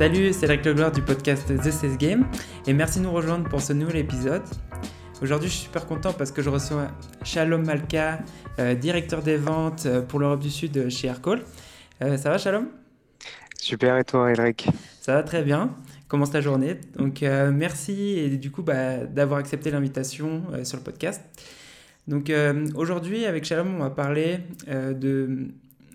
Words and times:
Salut, 0.00 0.32
c'est 0.32 0.46
Eric 0.46 0.64
Legloire 0.64 0.92
du 0.92 1.02
podcast 1.02 1.54
The 1.54 1.70
Sales 1.70 1.98
Game 1.98 2.26
et 2.66 2.72
merci 2.72 3.00
de 3.00 3.04
nous 3.04 3.12
rejoindre 3.12 3.46
pour 3.50 3.60
ce 3.60 3.74
nouvel 3.74 3.96
épisode. 3.96 4.40
Aujourd'hui, 5.20 5.50
je 5.50 5.54
suis 5.56 5.64
super 5.64 5.84
content 5.84 6.14
parce 6.14 6.32
que 6.32 6.40
je 6.40 6.48
reçois 6.48 6.88
Shalom 7.22 7.66
Malka, 7.66 8.20
euh, 8.58 8.74
directeur 8.74 9.20
des 9.20 9.36
ventes 9.36 9.84
euh, 9.84 10.00
pour 10.00 10.18
l'Europe 10.18 10.40
du 10.40 10.48
Sud 10.48 10.88
chez 10.88 11.08
Aircall. 11.08 11.42
Euh, 12.00 12.16
ça 12.16 12.30
va, 12.30 12.38
Shalom? 12.38 12.68
Super, 13.58 13.98
et 13.98 14.04
toi, 14.04 14.30
Eric 14.30 14.68
Ça 15.02 15.16
va 15.16 15.22
très 15.22 15.42
bien. 15.42 15.76
Commence 16.08 16.30
ta 16.30 16.40
journée? 16.40 16.80
Donc, 16.96 17.20
merci 17.20 18.18
et 18.18 18.30
du 18.38 18.50
coup 18.50 18.62
bah, 18.62 19.04
d'avoir 19.04 19.38
accepté 19.38 19.70
l'invitation 19.70 20.44
sur 20.64 20.78
le 20.78 20.82
podcast. 20.82 21.22
Donc, 22.08 22.32
aujourd'hui, 22.74 23.26
avec 23.26 23.44
Shalom, 23.44 23.74
on 23.76 23.80
va 23.80 23.90
parler 23.90 24.38
de 24.66 25.50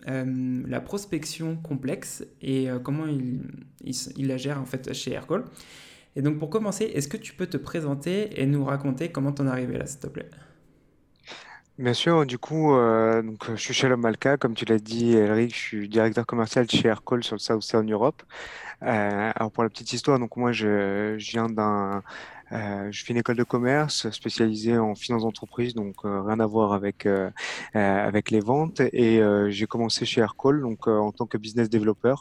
euh, 0.07 0.63
la 0.67 0.81
prospection 0.81 1.55
complexe 1.55 2.23
et 2.41 2.69
euh, 2.69 2.79
comment 2.79 3.05
il, 3.07 4.27
la 4.27 4.37
gère 4.37 4.61
en 4.61 4.65
fait 4.65 4.93
chez 4.93 5.11
Aircall. 5.13 5.45
Et 6.15 6.21
donc 6.21 6.37
pour 6.37 6.49
commencer, 6.49 6.85
est-ce 6.85 7.07
que 7.07 7.17
tu 7.17 7.33
peux 7.33 7.47
te 7.47 7.57
présenter 7.57 8.41
et 8.41 8.45
nous 8.45 8.63
raconter 8.63 9.09
comment 9.09 9.31
t'en 9.31 9.47
es 9.47 9.49
arrivé 9.49 9.77
là, 9.77 9.85
s'il 9.85 9.99
te 9.99 10.07
plaît? 10.07 10.29
Bien 11.77 11.93
sûr, 11.93 12.25
du 12.25 12.37
coup, 12.37 12.73
euh, 12.73 13.21
je 13.49 13.55
suis 13.55 13.73
Shalom 13.73 13.99
Malka, 13.99 14.37
comme 14.37 14.53
tu 14.53 14.63
l'as 14.63 14.79
dit, 14.79 15.11
Eric, 15.11 15.53
je 15.53 15.59
suis 15.59 15.89
directeur 15.89 16.25
commercial 16.25 16.69
chez 16.69 16.87
Aircall 16.87 17.21
sur 17.21 17.35
le 17.35 17.39
Southern 17.39 17.91
Europe. 17.91 18.23
alors 18.79 19.51
pour 19.51 19.63
la 19.63 19.69
petite 19.69 19.91
histoire, 19.91 20.17
donc 20.19 20.37
moi 20.37 20.53
je 20.53 21.15
viens 21.15 21.49
d'un 21.49 22.01
euh, 22.51 22.91
je 22.91 23.03
fais 23.03 23.13
une 23.13 23.19
école 23.19 23.37
de 23.37 23.43
commerce 23.43 24.09
spécialisée 24.11 24.77
en 24.77 24.95
finance 24.95 25.23
d'entreprise, 25.23 25.73
donc 25.73 25.95
euh, 26.05 26.21
rien 26.21 26.39
à 26.39 26.45
voir 26.45 26.73
avec 26.73 27.05
euh, 27.05 27.29
avec 27.73 28.31
les 28.31 28.39
ventes. 28.39 28.81
Et 28.93 29.21
j'ai 29.49 29.65
commencé 29.65 30.05
chez 30.05 30.21
Aircall, 30.21 30.61
donc 30.61 30.87
en 30.87 31.11
tant 31.11 31.25
que 31.25 31.37
business 31.37 31.69
developer. 31.69 32.15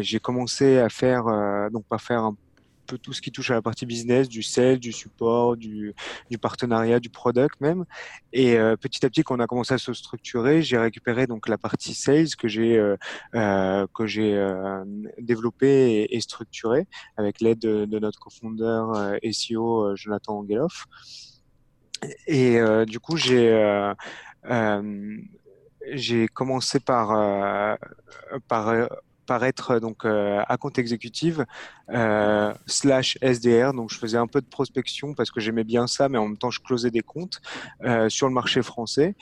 j'ai 0.00 0.20
commencé 0.20 0.78
à 0.78 0.88
faire 0.88 1.24
donc 1.70 1.84
pas 1.86 1.98
faire 1.98 2.22
un 2.24 2.36
tout 2.86 3.12
ce 3.12 3.20
qui 3.20 3.30
touche 3.30 3.50
à 3.50 3.54
la 3.54 3.62
partie 3.62 3.86
business, 3.86 4.28
du 4.28 4.42
sales, 4.42 4.78
du 4.78 4.92
support, 4.92 5.56
du, 5.56 5.94
partenariat, 6.40 7.00
du 7.00 7.10
product 7.10 7.60
même. 7.60 7.84
Et 8.32 8.56
euh, 8.56 8.76
petit 8.76 9.04
à 9.04 9.10
petit, 9.10 9.22
quand 9.22 9.36
on 9.36 9.40
a 9.40 9.46
commencé 9.46 9.74
à 9.74 9.78
se 9.78 9.92
structurer, 9.92 10.62
j'ai 10.62 10.78
récupéré 10.78 11.26
donc 11.26 11.48
la 11.48 11.58
partie 11.58 11.94
sales 11.94 12.34
que 12.36 12.48
j'ai 12.48 12.78
euh, 12.78 12.96
euh, 13.34 13.86
que 13.94 14.06
j'ai 14.06 14.32
développée 15.18 16.06
et, 16.10 16.20
structurée 16.20 16.86
avec 17.16 17.40
l'aide 17.40 17.58
de, 17.58 17.84
de, 17.84 17.98
notre 17.98 18.18
cofondeur 18.18 19.16
SEO 19.30 19.96
Jonathan 19.96 20.38
Angeloff. 20.38 20.86
Et 22.26 22.58
du 22.86 22.98
coup, 23.00 23.16
j'ai 23.16 23.92
j'ai 25.92 26.28
commencé 26.28 26.80
par 26.80 27.78
par 29.26 29.44
être 29.44 29.78
donc 29.78 30.04
euh, 30.04 30.42
à 30.48 30.56
compte 30.56 30.78
exécutive 30.78 31.44
euh, 31.90 32.52
slash 32.66 33.18
SDR. 33.22 33.72
Donc 33.72 33.90
je 33.90 33.98
faisais 33.98 34.18
un 34.18 34.26
peu 34.26 34.40
de 34.40 34.46
prospection 34.46 35.14
parce 35.14 35.30
que 35.30 35.40
j'aimais 35.40 35.64
bien 35.64 35.86
ça, 35.86 36.08
mais 36.08 36.18
en 36.18 36.28
même 36.28 36.38
temps 36.38 36.50
je 36.50 36.60
closais 36.60 36.90
des 36.90 37.02
comptes 37.02 37.40
euh, 37.84 38.08
sur 38.08 38.26
le 38.28 38.34
marché 38.34 38.62
français. 38.62 39.14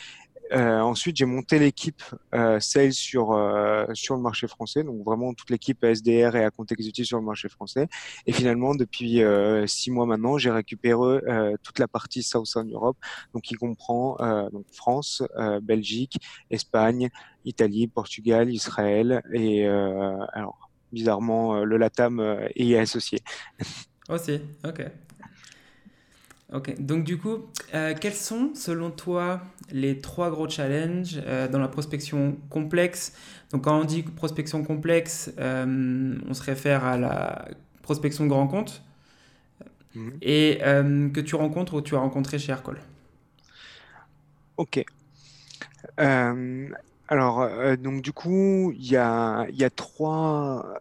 Euh, 0.52 0.80
ensuite, 0.80 1.16
j'ai 1.16 1.26
monté 1.26 1.58
l'équipe 1.58 2.02
euh, 2.34 2.58
sales 2.60 2.92
sur 2.92 3.32
euh, 3.32 3.86
sur 3.94 4.16
le 4.16 4.22
marché 4.22 4.48
français, 4.48 4.82
donc 4.82 5.04
vraiment 5.04 5.32
toute 5.34 5.50
l'équipe 5.50 5.84
SDR 5.84 6.34
et 6.36 6.44
à 6.44 6.50
compte 6.50 6.72
exécutif 6.72 7.06
sur 7.06 7.18
le 7.18 7.24
marché 7.24 7.48
français. 7.48 7.88
Et 8.26 8.32
finalement, 8.32 8.74
depuis 8.74 9.22
euh, 9.22 9.66
six 9.66 9.90
mois 9.90 10.06
maintenant, 10.06 10.38
j'ai 10.38 10.50
récupéré 10.50 11.20
euh, 11.28 11.56
toute 11.62 11.78
la 11.78 11.88
partie 11.88 12.22
Southern 12.22 12.70
Europe, 12.72 12.96
donc 13.34 13.42
qui 13.42 13.54
comprend 13.54 14.16
donc 14.52 14.66
France, 14.72 15.22
Belgique, 15.62 16.16
Espagne, 16.50 17.10
Italie, 17.44 17.86
Portugal, 17.86 18.50
Israël 18.50 19.22
et 19.32 19.66
alors 19.66 20.70
bizarrement 20.92 21.64
le 21.64 21.76
Latam 21.76 22.20
est 22.54 22.76
associé. 22.76 23.20
Aussi, 24.08 24.40
ok. 24.64 24.82
Ok, 26.52 26.80
donc 26.80 27.04
du 27.04 27.16
coup, 27.16 27.46
euh, 27.74 27.94
quels 27.98 28.14
sont 28.14 28.50
selon 28.54 28.90
toi 28.90 29.40
les 29.70 30.00
trois 30.00 30.30
gros 30.30 30.48
challenges 30.48 31.20
euh, 31.24 31.46
dans 31.46 31.60
la 31.60 31.68
prospection 31.68 32.36
complexe? 32.48 33.12
Donc 33.52 33.64
quand 33.64 33.78
on 33.78 33.84
dit 33.84 34.02
prospection 34.02 34.64
complexe, 34.64 35.32
euh, 35.38 36.16
on 36.28 36.34
se 36.34 36.42
réfère 36.42 36.84
à 36.84 36.96
la 36.98 37.48
prospection 37.82 38.26
grand 38.26 38.48
compte 38.48 38.82
mmh. 39.94 40.08
et 40.22 40.58
que 41.14 41.20
tu 41.20 41.36
rencontres 41.36 41.74
ou 41.74 41.82
tu 41.82 41.94
as 41.94 42.00
rencontré 42.00 42.38
chez 42.38 42.50
Aircall. 42.50 42.78
Ok. 44.56 44.84
Alors, 47.12 47.40
euh, 47.40 47.74
donc 47.74 48.02
du 48.02 48.12
coup, 48.12 48.72
il 48.72 48.86
y 48.86 48.96
a, 48.96 49.48
trois, 49.74 50.78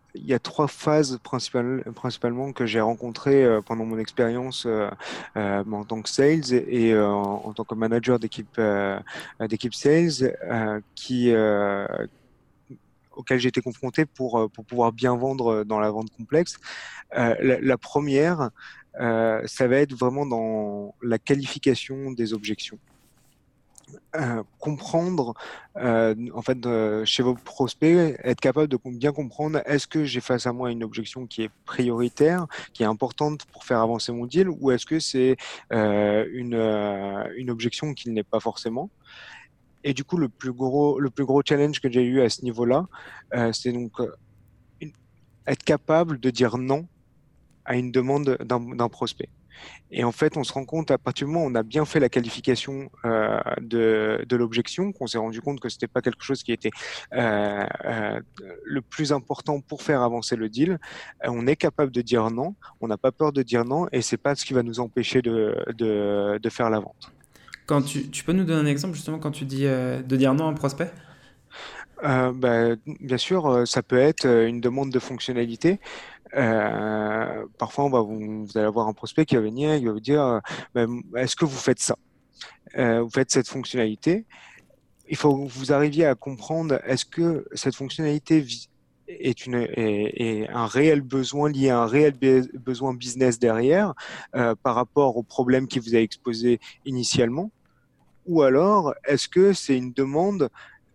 phases 0.67 1.17
principalement 1.23 2.53
que 2.53 2.67
j'ai 2.67 2.79
rencontrées 2.81 3.43
euh, 3.43 3.61
pendant 3.61 3.83
mon 3.83 3.97
expérience 3.97 4.67
euh, 4.67 4.91
en 5.35 5.83
tant 5.85 6.03
que 6.03 6.09
sales 6.09 6.53
et, 6.53 6.95
en, 6.95 7.51
tant 7.53 7.63
que 7.63 7.73
manager 7.73 8.19
d'équipe 8.19 8.61
d'équipe 9.39 9.73
sales, 9.73 10.37
qui 10.93 11.33
auxquelles 13.15 13.39
j'ai 13.39 13.49
été 13.49 13.61
confronté 13.61 14.05
pour, 14.05 14.51
pouvoir 14.67 14.91
bien 14.91 15.15
vendre 15.15 15.63
dans 15.63 15.79
la 15.79 15.89
vente 15.89 16.11
complexe. 16.15 16.57
La, 17.11 17.77
première, 17.79 18.51
ça 18.93 19.67
va 19.67 19.77
être 19.77 19.93
vraiment 19.93 20.27
dans 20.27 20.93
la 21.01 21.17
qualification 21.17 22.11
des 22.11 22.33
objections. 22.33 22.77
Euh, 24.15 24.41
comprendre 24.57 25.35
euh, 25.77 26.15
en 26.33 26.41
fait 26.41 26.65
euh, 26.65 27.05
chez 27.05 27.21
vos 27.21 27.35
prospects, 27.35 28.17
être 28.23 28.39
capable 28.41 28.67
de 28.67 28.79
bien 28.83 29.11
comprendre 29.11 29.61
est-ce 29.65 29.85
que 29.85 30.03
j'ai 30.03 30.19
face 30.19 30.47
à 30.47 30.51
moi 30.51 30.71
une 30.71 30.83
objection 30.83 31.27
qui 31.27 31.43
est 31.43 31.51
prioritaire, 31.65 32.47
qui 32.73 32.81
est 32.81 32.87
importante 32.87 33.45
pour 33.45 33.65
faire 33.65 33.81
avancer 33.81 34.11
mon 34.11 34.25
deal, 34.25 34.49
ou 34.49 34.71
est-ce 34.71 34.87
que 34.87 34.99
c'est 34.99 35.37
une, 35.69 36.55
objection 37.49 37.93
qui 37.93 38.09
n'est 38.09 38.23
pas 38.23 38.39
forcément? 38.39 38.89
Et 39.83 39.93
du 39.93 40.03
coup, 40.03 40.17
le 40.17 40.27
plus 40.27 40.53
gros, 40.53 40.99
le 40.99 41.11
plus 41.11 41.25
gros 41.25 41.43
challenge 41.47 41.79
que 41.79 41.91
j'ai 41.91 42.03
eu 42.03 42.21
à 42.21 42.29
ce 42.29 42.43
niveau-là, 42.43 42.87
c'est 43.53 43.71
donc 43.71 43.93
être 45.45 45.63
capable 45.63 46.19
de 46.19 46.31
dire 46.31 46.57
non 46.57 46.87
à 47.63 47.75
une 47.75 47.91
demande 47.91 48.37
d'un 48.43 48.89
prospect. 48.89 49.29
Et 49.91 50.03
en 50.03 50.11
fait, 50.11 50.37
on 50.37 50.43
se 50.43 50.53
rend 50.53 50.65
compte 50.65 50.91
à 50.91 50.97
partir 50.97 51.27
du 51.27 51.33
moment 51.33 51.45
où 51.45 51.49
on 51.49 51.55
a 51.55 51.63
bien 51.63 51.85
fait 51.85 51.99
la 51.99 52.09
qualification 52.09 52.89
euh, 53.05 53.39
de, 53.59 54.23
de 54.27 54.35
l'objection, 54.35 54.91
qu'on 54.91 55.07
s'est 55.07 55.17
rendu 55.17 55.41
compte 55.41 55.59
que 55.59 55.69
c'était 55.69 55.87
pas 55.87 56.01
quelque 56.01 56.23
chose 56.23 56.43
qui 56.43 56.51
était 56.51 56.69
euh, 57.13 57.65
euh, 57.85 58.19
le 58.63 58.81
plus 58.81 59.11
important 59.11 59.61
pour 59.61 59.81
faire 59.81 60.01
avancer 60.01 60.35
le 60.35 60.49
deal, 60.49 60.79
on 61.23 61.47
est 61.47 61.55
capable 61.55 61.91
de 61.91 62.01
dire 62.01 62.29
non, 62.29 62.55
on 62.81 62.87
n'a 62.87 62.97
pas 62.97 63.11
peur 63.11 63.33
de 63.33 63.41
dire 63.41 63.65
non, 63.65 63.87
et 63.91 64.01
c'est 64.01 64.17
pas 64.17 64.35
ce 64.35 64.45
qui 64.45 64.53
va 64.53 64.63
nous 64.63 64.79
empêcher 64.79 65.21
de, 65.21 65.55
de, 65.75 66.39
de 66.41 66.49
faire 66.49 66.69
la 66.69 66.79
vente. 66.79 67.11
Quand 67.65 67.81
tu, 67.81 68.09
tu, 68.09 68.23
peux 68.23 68.33
nous 68.33 68.45
donner 68.45 68.61
un 68.61 68.71
exemple 68.71 68.95
justement 68.95 69.19
quand 69.19 69.31
tu 69.31 69.45
dis 69.45 69.63
de 69.63 70.15
dire 70.15 70.33
non 70.33 70.47
à 70.47 70.49
un 70.49 70.53
prospect? 70.53 70.91
Bah, 72.01 72.75
bien 72.99 73.17
sûr, 73.17 73.67
ça 73.67 73.83
peut 73.83 73.97
être 73.97 74.25
une 74.25 74.61
demande 74.61 74.91
de 74.91 74.99
fonctionnalité. 74.99 75.79
Euh, 76.35 77.45
parfois, 77.57 77.89
vous, 77.89 78.47
allez 78.55 78.65
avoir 78.65 78.87
un 78.87 78.93
prospect 78.93 79.25
qui 79.25 79.35
va 79.35 79.41
venir, 79.41 79.75
il 79.75 79.85
va 79.85 79.91
vous 79.91 79.99
dire 79.99 80.41
bah, 80.73 80.85
Est-ce 81.15 81.35
que 81.35 81.45
vous 81.45 81.57
faites 81.57 81.79
ça? 81.79 81.95
Euh, 82.77 83.01
Vous 83.01 83.09
faites 83.09 83.31
cette 83.31 83.47
fonctionnalité. 83.47 84.25
Il 85.09 85.17
faut 85.17 85.35
que 85.35 85.51
vous 85.51 85.73
arriviez 85.73 86.05
à 86.05 86.15
comprendre 86.15 86.79
est-ce 86.85 87.05
que 87.05 87.45
cette 87.53 87.75
fonctionnalité 87.75 88.45
est, 89.07 90.49
un 90.49 90.67
réel 90.67 91.01
besoin 91.01 91.49
lié 91.49 91.69
à 91.69 91.79
un 91.79 91.87
réel 91.87 92.13
besoin 92.53 92.93
business 92.93 93.39
derrière 93.39 93.95
euh, 94.35 94.53
par 94.61 94.75
rapport 94.75 95.17
au 95.17 95.23
problème 95.23 95.67
qui 95.67 95.79
vous 95.79 95.95
a 95.95 95.99
exposé 95.99 96.59
initialement? 96.85 97.49
Ou 98.27 98.43
alors, 98.43 98.93
est-ce 99.05 99.27
que 99.27 99.53
c'est 99.53 99.75
une 99.75 99.93
demande 99.93 100.49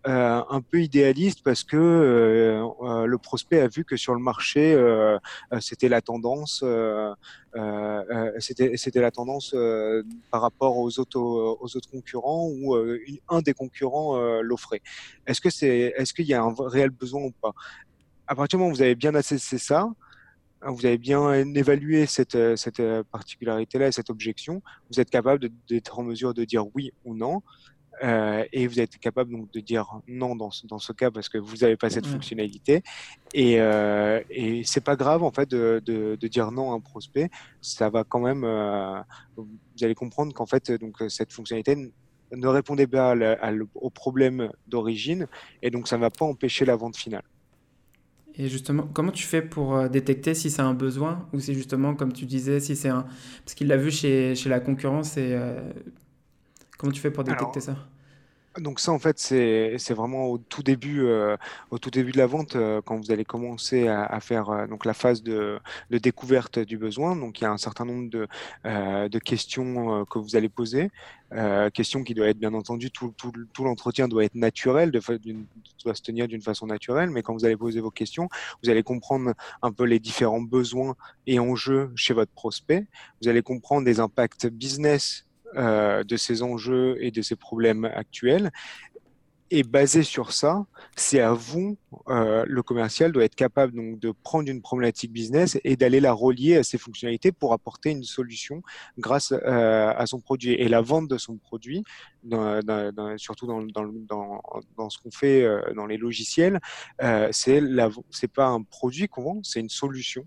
euh, 0.07 0.43
un 0.51 0.61
peu 0.61 0.83
idéaliste 0.83 1.43
parce 1.43 1.65
que 1.65 1.79
euh, 1.79 2.63
euh, 2.83 3.07
le 3.07 3.17
prospect 3.17 3.61
a 3.61 3.69
vu 3.69 3.87
que 3.87 3.97
sur 3.97 4.13
le 4.13 4.21
marché 4.21 4.77
c'était 5.61 5.89
la 5.89 6.03
tendance 6.03 6.63
c'était 8.39 9.01
la 9.01 9.11
tendance 9.11 9.57
par 10.31 10.43
rapport 10.43 10.77
aux 10.77 10.99
autres 10.99 11.19
aux 11.19 11.77
autres 11.77 11.91
concurrents 11.91 12.51
ou 12.51 12.77
un 13.31 13.41
des 13.41 13.55
concurrents 13.55 14.19
l'offrait. 14.43 14.83
Est-ce 15.27 15.41
que 15.41 15.49
c'est 15.49 15.95
est-ce 15.97 16.13
qu'il 16.13 16.27
y 16.27 16.35
a 16.35 16.43
un 16.43 16.55
réel 16.59 16.91
besoin 16.91 17.23
ou 17.23 17.33
pas? 17.41 17.55
À 18.27 18.35
partir 18.35 18.59
du 18.59 18.63
moment 18.63 18.73
où 18.73 18.77
vous 18.77 18.83
avez 18.83 18.97
bien 18.97 19.15
assessé 19.15 19.57
ça, 19.57 19.89
vous 20.67 20.85
avez 20.85 20.99
bien 20.99 21.33
évalué 21.55 22.05
cette, 22.05 22.57
cette 22.57 22.83
particularité-là, 23.11 23.91
cette 23.93 24.11
objection, 24.11 24.63
vous 24.91 25.01
êtes 25.01 25.11
capable 25.11 25.49
d'être 25.69 25.99
en 25.99 26.03
mesure 26.03 26.35
de 26.35 26.45
dire 26.45 26.67
oui 26.75 26.93
ou 27.07 27.15
non. 27.15 27.43
Euh, 28.03 28.45
et 28.53 28.67
vous 28.67 28.81
êtes 28.81 28.99
capable 28.99 29.31
donc 29.31 29.53
de 29.53 29.61
dire 29.61 30.01
non 30.09 30.35
dans 30.35 30.51
ce, 30.51 30.67
dans 30.67 30.79
ce 30.79 30.93
cas 30.93 31.11
parce 31.11 31.29
que 31.29 31.39
vous 31.39 31.59
n'avez 31.59 31.77
pas 31.77 31.91
cette 31.91 32.07
ouais. 32.07 32.13
fonctionnalité. 32.13 32.83
Et, 33.33 33.61
euh, 33.61 34.21
et 34.31 34.63
c'est 34.65 34.83
pas 34.83 34.97
grave 34.97 35.23
en 35.23 35.31
fait 35.31 35.51
de, 35.51 35.81
de, 35.85 36.17
de, 36.21 36.29
dire 36.29 36.51
non 36.51 36.73
à 36.73 36.75
un 36.75 36.81
prospect. 36.81 37.31
Ça 37.61 37.91
va 37.91 38.05
quand 38.05 38.21
même 38.21 38.45
euh, 38.45 39.01
vous 39.37 39.49
allez 39.83 39.95
comprendre 39.95 40.33
qu'en 40.35 40.47
fait 40.47 40.73
donc 40.73 41.03
cette 41.09 41.33
fonctionnalité 41.33 41.93
ne 42.33 42.47
répondait 42.49 42.87
pas 42.87 43.13
à 43.13 43.15
la, 43.15 43.33
à 43.35 43.53
le, 43.53 43.69
au 43.75 43.91
problème 43.91 44.51
d'origine 44.67 45.27
et 45.63 45.71
donc 45.71 45.87
ça 45.89 45.97
ne 45.97 46.01
va 46.01 46.11
pas 46.11 46.25
empêcher 46.25 46.65
la 46.65 46.77
vente 46.77 46.97
finale. 46.97 47.25
Et 48.37 48.49
justement, 48.49 48.89
comment 48.93 49.13
tu 49.13 49.25
fais 49.25 49.43
pour 49.43 49.77
euh, 49.77 49.89
détecter 49.89 50.35
si 50.35 50.51
c'est 50.51 50.63
un 50.63 50.75
besoin 50.75 51.29
ou 51.33 51.39
c'est 51.39 51.55
justement, 51.55 51.95
comme 51.95 52.13
tu 52.13 52.27
disais, 52.27 52.59
si 52.59 52.75
c'est 52.75 52.89
un... 52.89 53.07
Parce 53.45 53.55
qu'il 53.55 53.69
l'a 53.69 53.77
vu 53.77 53.93
chez, 53.93 54.35
chez 54.35 54.49
la 54.49 54.61
concurrence 54.61 55.17
et... 55.17 55.35
Euh, 55.35 55.73
comment 56.85 56.93
tu 56.93 57.01
fais 57.01 57.11
pour 57.11 57.25
détecter 57.25 57.61
ça? 57.61 57.77
donc 58.61 58.79
ça, 58.79 58.93
en 58.93 58.99
fait, 58.99 59.19
c'est 59.19 59.95
vraiment 59.95 60.27
au 60.27 60.39
tout 60.39 60.63
début, 60.63 61.05
euh, 61.05 61.37
au 61.71 61.79
tout 61.79 61.91
début 61.91 62.13
de 62.13 62.19
la 62.19 62.27
vente, 62.27 62.55
euh, 62.55 62.81
quand 62.85 62.97
vous 62.97 63.11
allez 63.11 63.25
commencer 63.25 63.89
à, 63.89 64.21
faire 64.21 64.51
euh, 64.51 64.67
donc 64.67 64.85
la 64.85 64.95
phase 64.95 65.23
de, 65.23 65.59
de, 65.91 65.99
découverte 65.99 66.59
du 66.59 66.79
besoin. 66.79 67.17
Donc 67.17 67.41
il 67.41 67.45
y 67.45 67.47
a 67.47 67.51
un 67.51 67.59
certain 67.59 67.85
nombre 67.85 68.09
de, 68.11 68.29
de 68.65 69.19
questions 69.19 70.05
que 70.07 70.19
vous 70.19 70.37
allez 70.37 70.49
poser, 70.49 70.91
questions 71.73 72.05
qui 72.05 72.15
doivent 72.15 72.29
être 72.29 72.39
bien 72.39 72.55
entendu, 72.55 72.91
tout, 72.91 73.13
tout, 73.17 73.33
tout 73.53 73.65
l'entretien 73.65 74.07
doit 74.09 74.25
être 74.25 74.35
naturel, 74.35 74.91
de, 74.91 75.01
doit 75.85 75.95
se 75.95 76.03
tenir 76.03 76.29
d'une 76.29 76.43
façon 76.43 76.67
naturelle. 76.67 77.11
Mais 77.11 77.23
quand 77.23 77.35
vous 77.35 77.45
allez 77.45 77.57
poser 77.57 77.81
vos 77.81 77.91
questions, 77.91 78.29
vous 78.63 78.71
allez 78.71 78.83
comprendre 78.83 79.35
un 79.63 79.73
peu 79.73 79.85
les 79.85 79.99
différents 79.99 80.43
besoins 80.43 80.95
et 81.27 81.41
enjeux 81.41 81.91
chez 81.97 82.15
votre 82.15 82.33
prospect. 82.33 82.87
Vous 83.21 83.29
allez 83.29 83.43
comprendre 83.43 83.85
des 83.85 83.99
impacts 84.01 84.47
business 84.47 85.27
de 85.55 86.17
ces 86.17 86.43
enjeux 86.43 86.97
et 87.01 87.11
de 87.11 87.23
ces 87.23 87.37
problèmes 87.37 87.85
actuels. 87.85 88.51
Et 89.51 89.63
basé 89.63 90.03
sur 90.03 90.33
ça, 90.33 90.65
c'est 90.97 91.21
à 91.21 91.33
vous, 91.33 91.77
euh, 92.09 92.45
le 92.49 92.63
commercial 92.63 93.13
doit 93.13 93.25
être 93.25 93.35
capable 93.35 93.75
donc 93.75 94.01
de 94.01 94.11
prendre 94.11 94.49
une 94.49 94.63
problématique 94.63 95.13
business 95.13 95.61
et 95.65 95.77
d'aller 95.77 96.01
la 96.01 96.13
relier 96.13 96.57
à 96.57 96.65
ses 96.65 96.79
fonctionnalités 96.79 97.31
pour 97.31 97.53
apporter 97.53 97.91
une 97.91 98.05
solution 98.05 98.63
grâce 98.99 99.33
euh, 99.33 99.93
à 99.95 100.07
son 100.07 100.19
produit. 100.21 100.55
Et 100.55 100.67
la 100.67 100.81
vente 100.81 101.09
de 101.09 101.19
son 101.19 101.37
produit, 101.37 101.85
surtout 103.17 103.47
dans, 103.47 104.91
ce 104.91 104.99
qu'on 104.99 105.11
fait 105.11 105.47
dans 105.77 105.87
les 105.87 105.99
logiciels, 105.99 106.59
c'est 107.31 107.63
c'est 108.11 108.33
pas 108.33 108.47
un 108.47 108.63
produit 108.63 109.09
qu'on 109.09 109.23
vend, 109.23 109.41
c'est 109.43 109.61
une 109.61 109.69
solution 109.69 110.27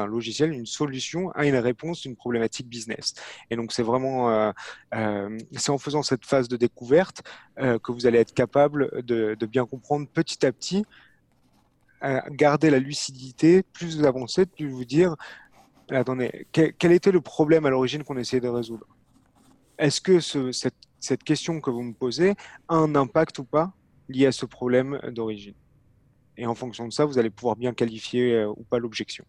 un 0.00 0.06
logiciel, 0.06 0.52
une 0.52 0.66
solution 0.66 1.30
à 1.30 1.46
une 1.46 1.56
réponse 1.56 2.02
d'une 2.02 2.16
problématique 2.16 2.68
business. 2.68 3.14
Et 3.50 3.56
donc, 3.56 3.72
c'est 3.72 3.82
vraiment, 3.82 4.30
euh, 4.30 4.52
euh, 4.94 5.38
c'est 5.52 5.70
en 5.70 5.78
faisant 5.78 6.02
cette 6.02 6.24
phase 6.24 6.48
de 6.48 6.56
découverte 6.56 7.22
euh, 7.58 7.78
que 7.78 7.92
vous 7.92 8.06
allez 8.06 8.18
être 8.18 8.34
capable 8.34 9.02
de, 9.04 9.36
bien 9.46 9.66
comprendre 9.66 10.08
petit 10.08 10.44
à 10.46 10.52
petit, 10.52 10.84
garder 12.32 12.68
la 12.68 12.78
lucidité, 12.78 13.62
plus 13.62 13.96
vous 13.96 14.04
avancez, 14.04 14.44
plus 14.44 14.68
vous 14.68 14.84
dire, 14.84 15.16
attendez, 15.90 16.46
quel, 16.52 16.92
était 16.92 17.12
le 17.12 17.22
problème 17.22 17.64
à 17.64 17.70
l'origine 17.70 18.04
qu'on 18.04 18.18
essayait 18.18 18.42
de 18.42 18.48
résoudre? 18.48 18.86
Est-ce 19.78 20.02
que 20.02 20.20
cette 20.20 21.24
question 21.24 21.60
que 21.60 21.70
vous 21.70 21.82
me 21.82 21.94
posez 21.94 22.34
a 22.68 22.74
un 22.74 22.94
impact 22.94 23.38
ou 23.38 23.44
pas 23.44 23.72
lié 24.10 24.26
à 24.26 24.32
ce 24.32 24.44
problème 24.44 25.00
d'origine? 25.12 25.54
Et 26.36 26.46
en 26.46 26.54
fonction 26.54 26.86
de 26.86 26.92
ça, 26.92 27.06
vous 27.06 27.18
allez 27.18 27.30
pouvoir 27.30 27.56
bien 27.56 27.72
qualifier 27.72 28.44
ou 28.44 28.64
pas 28.64 28.78
l'objection. 28.78 29.24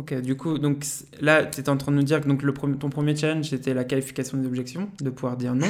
Ok, 0.00 0.14
du 0.22 0.34
coup, 0.34 0.56
donc 0.56 0.82
là, 1.20 1.44
tu 1.44 1.60
étais 1.60 1.68
en 1.68 1.76
train 1.76 1.92
de 1.92 1.98
nous 1.98 2.02
dire 2.02 2.22
que 2.22 2.26
donc, 2.26 2.42
le 2.42 2.54
ton 2.54 2.88
premier 2.88 3.14
challenge, 3.14 3.50
c'était 3.50 3.74
la 3.74 3.84
qualification 3.84 4.38
des 4.38 4.46
objections, 4.46 4.88
de 4.98 5.10
pouvoir 5.10 5.36
dire 5.36 5.54
non 5.54 5.68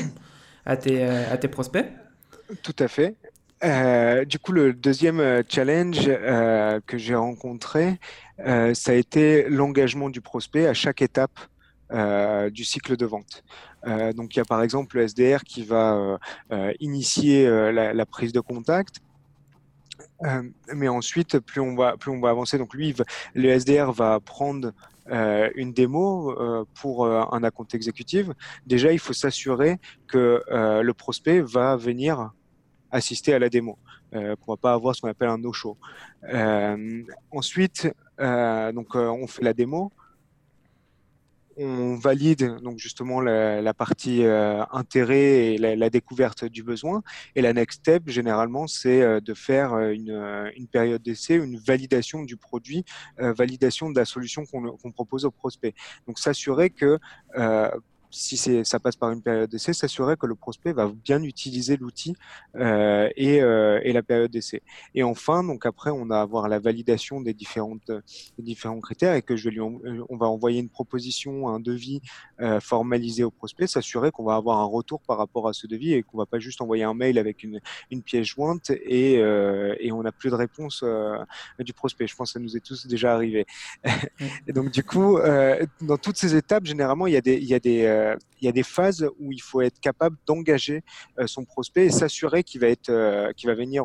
à 0.64 0.76
tes, 0.76 1.04
euh, 1.04 1.32
à 1.32 1.36
tes 1.36 1.48
prospects. 1.48 1.84
Tout 2.62 2.76
à 2.78 2.86
fait. 2.86 3.16
Euh, 3.64 4.24
du 4.24 4.38
coup, 4.38 4.52
le 4.52 4.72
deuxième 4.72 5.18
euh, 5.18 5.42
challenge 5.48 6.08
que 6.86 6.96
j'ai 6.96 7.16
rencontré, 7.16 7.98
ça 8.38 8.92
a 8.92 8.94
été 8.94 9.48
l'engagement 9.48 10.10
du 10.10 10.20
prospect 10.20 10.68
à 10.68 10.74
chaque 10.74 11.02
étape 11.02 11.40
du 12.52 12.62
cycle 12.62 12.96
de 12.96 13.04
vente. 13.04 13.42
donc, 14.14 14.36
il 14.36 14.38
y 14.38 14.40
a 14.40 14.44
par 14.44 14.62
exemple 14.62 14.96
le 14.96 15.08
SDR 15.08 15.42
qui 15.42 15.64
va 15.64 16.20
initier 16.78 17.50
la, 17.72 18.06
prise 18.06 18.32
de 18.32 18.38
contact, 18.38 19.00
euh, 20.24 20.42
mais 20.74 20.88
ensuite, 20.88 21.38
plus 21.38 21.60
on 21.60 21.74
va, 21.74 21.96
plus 21.96 22.10
on 22.10 22.20
va 22.20 22.30
avancer, 22.30 22.58
donc 22.58 22.74
lui, 22.74 22.94
le 23.34 23.48
SDR 23.48 23.92
va 23.92 24.20
prendre 24.20 24.72
euh, 25.10 25.50
une 25.56 25.72
démo 25.72 26.30
euh, 26.30 26.64
pour 26.80 27.06
un 27.06 27.42
account 27.42 27.66
exécutif. 27.72 28.26
Déjà, 28.66 28.92
il 28.92 28.98
faut 28.98 29.12
s'assurer 29.12 29.78
que 30.06 30.42
le 30.48 30.92
prospect 30.92 31.40
va 31.40 31.76
venir 31.76 32.32
assister 32.90 33.34
à 33.34 33.38
la 33.38 33.48
démo. 33.48 33.78
Euh, 34.12 34.34
qu'on 34.34 34.52
va 34.52 34.56
pas 34.56 34.72
avoir 34.72 34.96
ce 34.96 35.00
qu'on 35.00 35.08
appelle 35.08 35.28
un 35.28 35.38
no-show. 35.38 35.76
ensuite, 37.30 37.88
donc 38.18 38.94
on 38.94 39.26
fait 39.26 39.44
la 39.44 39.52
démo 39.52 39.92
on 41.56 41.96
valide 41.96 42.58
donc 42.62 42.78
justement 42.78 43.20
la, 43.20 43.74
partie 43.74 44.24
euh, 44.24 44.62
intérêt 44.72 45.54
et 45.54 45.58
la, 45.58 45.90
découverte 45.90 46.44
du 46.44 46.62
besoin. 46.62 47.02
Et 47.34 47.42
la 47.42 47.52
next 47.52 47.80
step, 47.80 48.04
généralement, 48.08 48.66
c'est 48.66 49.02
euh, 49.02 49.20
de 49.20 49.34
faire 49.34 49.74
euh, 49.74 49.90
une, 49.92 50.66
période 50.68 51.02
d'essai, 51.02 51.34
une 51.34 51.58
validation 51.58 52.22
du 52.22 52.36
produit, 52.36 52.84
validation 53.18 53.90
de 53.90 53.98
la 53.98 54.04
solution 54.04 54.44
qu'on 54.46 54.92
propose 54.92 55.24
au 55.24 55.30
prospect. 55.30 55.74
Donc 56.06 56.18
s'assurer 56.18 56.70
que 56.70 56.98
si 58.10 58.36
ça 58.64 58.80
passe 58.80 58.96
par 58.96 59.10
une 59.10 59.22
période 59.22 59.50
d'essai, 59.50 59.72
s'assurer 59.72 60.16
que 60.16 60.26
le 60.26 60.34
prospect 60.34 60.72
va 60.72 60.88
bien 60.88 61.22
utiliser 61.22 61.76
l'outil 61.76 62.14
euh, 62.56 63.08
et, 63.16 63.42
euh, 63.42 63.80
et, 63.82 63.92
la 63.92 64.02
période 64.02 64.30
d'essai. 64.30 64.62
Et 64.94 65.02
enfin, 65.02 65.44
donc 65.44 65.66
après, 65.66 65.90
on 65.90 66.10
a 66.10 66.20
avoir 66.20 66.48
la 66.48 66.58
validation 66.58 67.20
des 67.20 67.34
différentes 67.34 67.90
des 68.38 68.42
différents 68.42 68.80
critères 68.80 69.14
et 69.14 69.22
que 69.22 69.36
je 69.36 69.48
lui 69.48 69.60
on 69.60 70.16
va 70.16 70.26
envoyer 70.26 70.60
une 70.60 70.68
proposition, 70.68 71.48
un 71.48 71.60
devis 71.60 72.00
euh, 72.40 72.60
formalisé 72.60 73.24
au 73.24 73.30
prospect, 73.30 73.66
s'assurer 73.66 74.10
qu'on 74.10 74.24
va 74.24 74.36
avoir 74.36 74.58
un 74.58 74.64
retour 74.64 75.00
par 75.02 75.18
rapport 75.18 75.48
à 75.48 75.52
ce 75.52 75.66
devis 75.66 75.94
et 75.94 76.02
qu'on 76.02 76.18
va 76.18 76.26
pas 76.26 76.38
juste 76.38 76.60
envoyer 76.60 76.84
un 76.84 76.94
mail 76.94 77.18
avec 77.18 77.42
une, 77.42 77.60
une 77.90 78.02
pièce 78.02 78.26
jointe 78.26 78.70
et, 78.70 79.18
euh, 79.18 79.74
et 79.78 79.92
on 79.92 80.02
n'a 80.02 80.12
plus 80.12 80.30
de 80.30 80.34
réponse 80.34 80.80
euh, 80.82 81.18
du 81.58 81.72
prospect. 81.72 82.06
Je 82.06 82.16
pense 82.16 82.30
que 82.30 82.32
ça 82.34 82.40
nous 82.40 82.56
est 82.56 82.64
tous 82.64 82.86
déjà 82.86 83.14
arrivé. 83.14 83.46
et 84.46 84.52
donc 84.52 84.70
du 84.70 84.82
coup, 84.82 85.18
euh, 85.18 85.64
dans 85.80 85.98
toutes 85.98 86.16
ces 86.16 86.34
étapes, 86.34 86.64
généralement, 86.66 87.06
il 87.06 87.12
y 87.12 87.16
a 87.16 87.20
des 87.20 87.36
il 87.36 87.48
y 87.48 87.54
a 87.54 87.60
des 87.60 87.84
euh, 88.00 88.16
il 88.40 88.46
y 88.46 88.48
a 88.48 88.52
des 88.52 88.62
phases 88.62 89.06
où 89.18 89.32
il 89.32 89.42
faut 89.42 89.60
être 89.60 89.78
capable 89.80 90.16
d'engager 90.26 90.82
euh, 91.18 91.26
son 91.26 91.44
prospect 91.44 91.86
et 91.86 91.90
s'assurer 91.90 92.42
qu'il 92.42 92.60
va 92.60 92.68
être, 92.68 92.88
euh, 92.88 93.32
qu'il 93.32 93.48
va 93.48 93.54
venir 93.54 93.84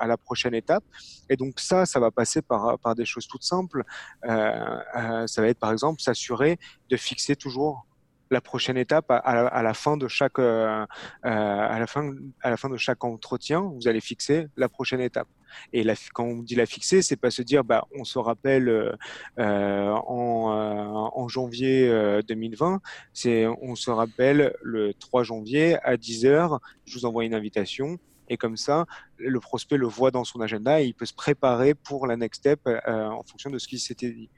à 0.00 0.06
la 0.06 0.16
prochaine 0.16 0.54
étape. 0.54 0.84
Et 1.28 1.36
donc 1.36 1.60
ça, 1.60 1.86
ça 1.86 2.00
va 2.00 2.10
passer 2.10 2.42
par, 2.42 2.78
par 2.78 2.94
des 2.94 3.04
choses 3.04 3.26
toutes 3.26 3.44
simples. 3.44 3.84
ça 4.24 5.26
va 5.42 5.48
être 5.48 5.58
par 5.58 5.72
exemple 5.72 6.00
s'assurer 6.00 6.58
de 6.90 6.96
fixer 6.96 7.36
toujours 7.36 7.86
la 8.32 8.40
prochaine 8.40 8.76
étape 8.76 9.06
à, 9.08 9.62
la, 9.62 9.74
fin 9.74 9.96
de 9.96 10.08
chaque 10.08 10.38
à 10.38 10.86
la 11.22 11.86
fin 11.86 12.12
à 12.42 12.50
la 12.50 12.56
fin 12.56 12.68
de 12.70 12.76
chaque 12.76 13.04
entretien 13.04 13.60
vous 13.60 13.86
allez 13.88 14.00
fixer 14.00 14.48
la 14.56 14.68
prochaine 14.68 15.00
étape 15.00 15.28
et 15.72 15.84
quand 16.12 16.24
on 16.24 16.42
dit 16.42 16.54
la 16.54 16.66
fixer, 16.66 17.02
c'est 17.02 17.16
pas 17.16 17.30
se 17.30 17.42
dire, 17.42 17.64
bah, 17.64 17.86
on 17.94 18.04
se 18.04 18.18
rappelle 18.18 18.68
euh, 18.68 18.92
euh, 19.38 19.90
en, 19.90 20.52
euh, 20.52 21.10
en, 21.14 21.28
janvier 21.28 21.90
2020, 22.26 22.80
c'est 23.12 23.46
on 23.46 23.74
se 23.74 23.90
rappelle 23.90 24.54
le 24.62 24.92
3 24.94 25.22
janvier 25.22 25.78
à 25.82 25.96
10 25.96 26.26
heures, 26.26 26.60
je 26.84 26.98
vous 26.98 27.04
envoie 27.06 27.24
une 27.24 27.34
invitation. 27.34 27.98
Et 28.28 28.36
comme 28.36 28.56
ça, 28.56 28.86
le 29.18 29.40
prospect 29.40 29.76
le 29.76 29.86
voit 29.86 30.10
dans 30.10 30.24
son 30.24 30.40
agenda 30.40 30.80
et 30.80 30.86
il 30.86 30.94
peut 30.94 31.04
se 31.04 31.12
préparer 31.12 31.74
pour 31.74 32.06
la 32.06 32.16
next 32.16 32.40
step 32.40 32.60
en 32.86 33.22
fonction 33.24 33.50
de 33.50 33.58
ce 33.58 33.68
qui 33.68 33.78
s'était 33.78 34.10
dit. 34.10 34.30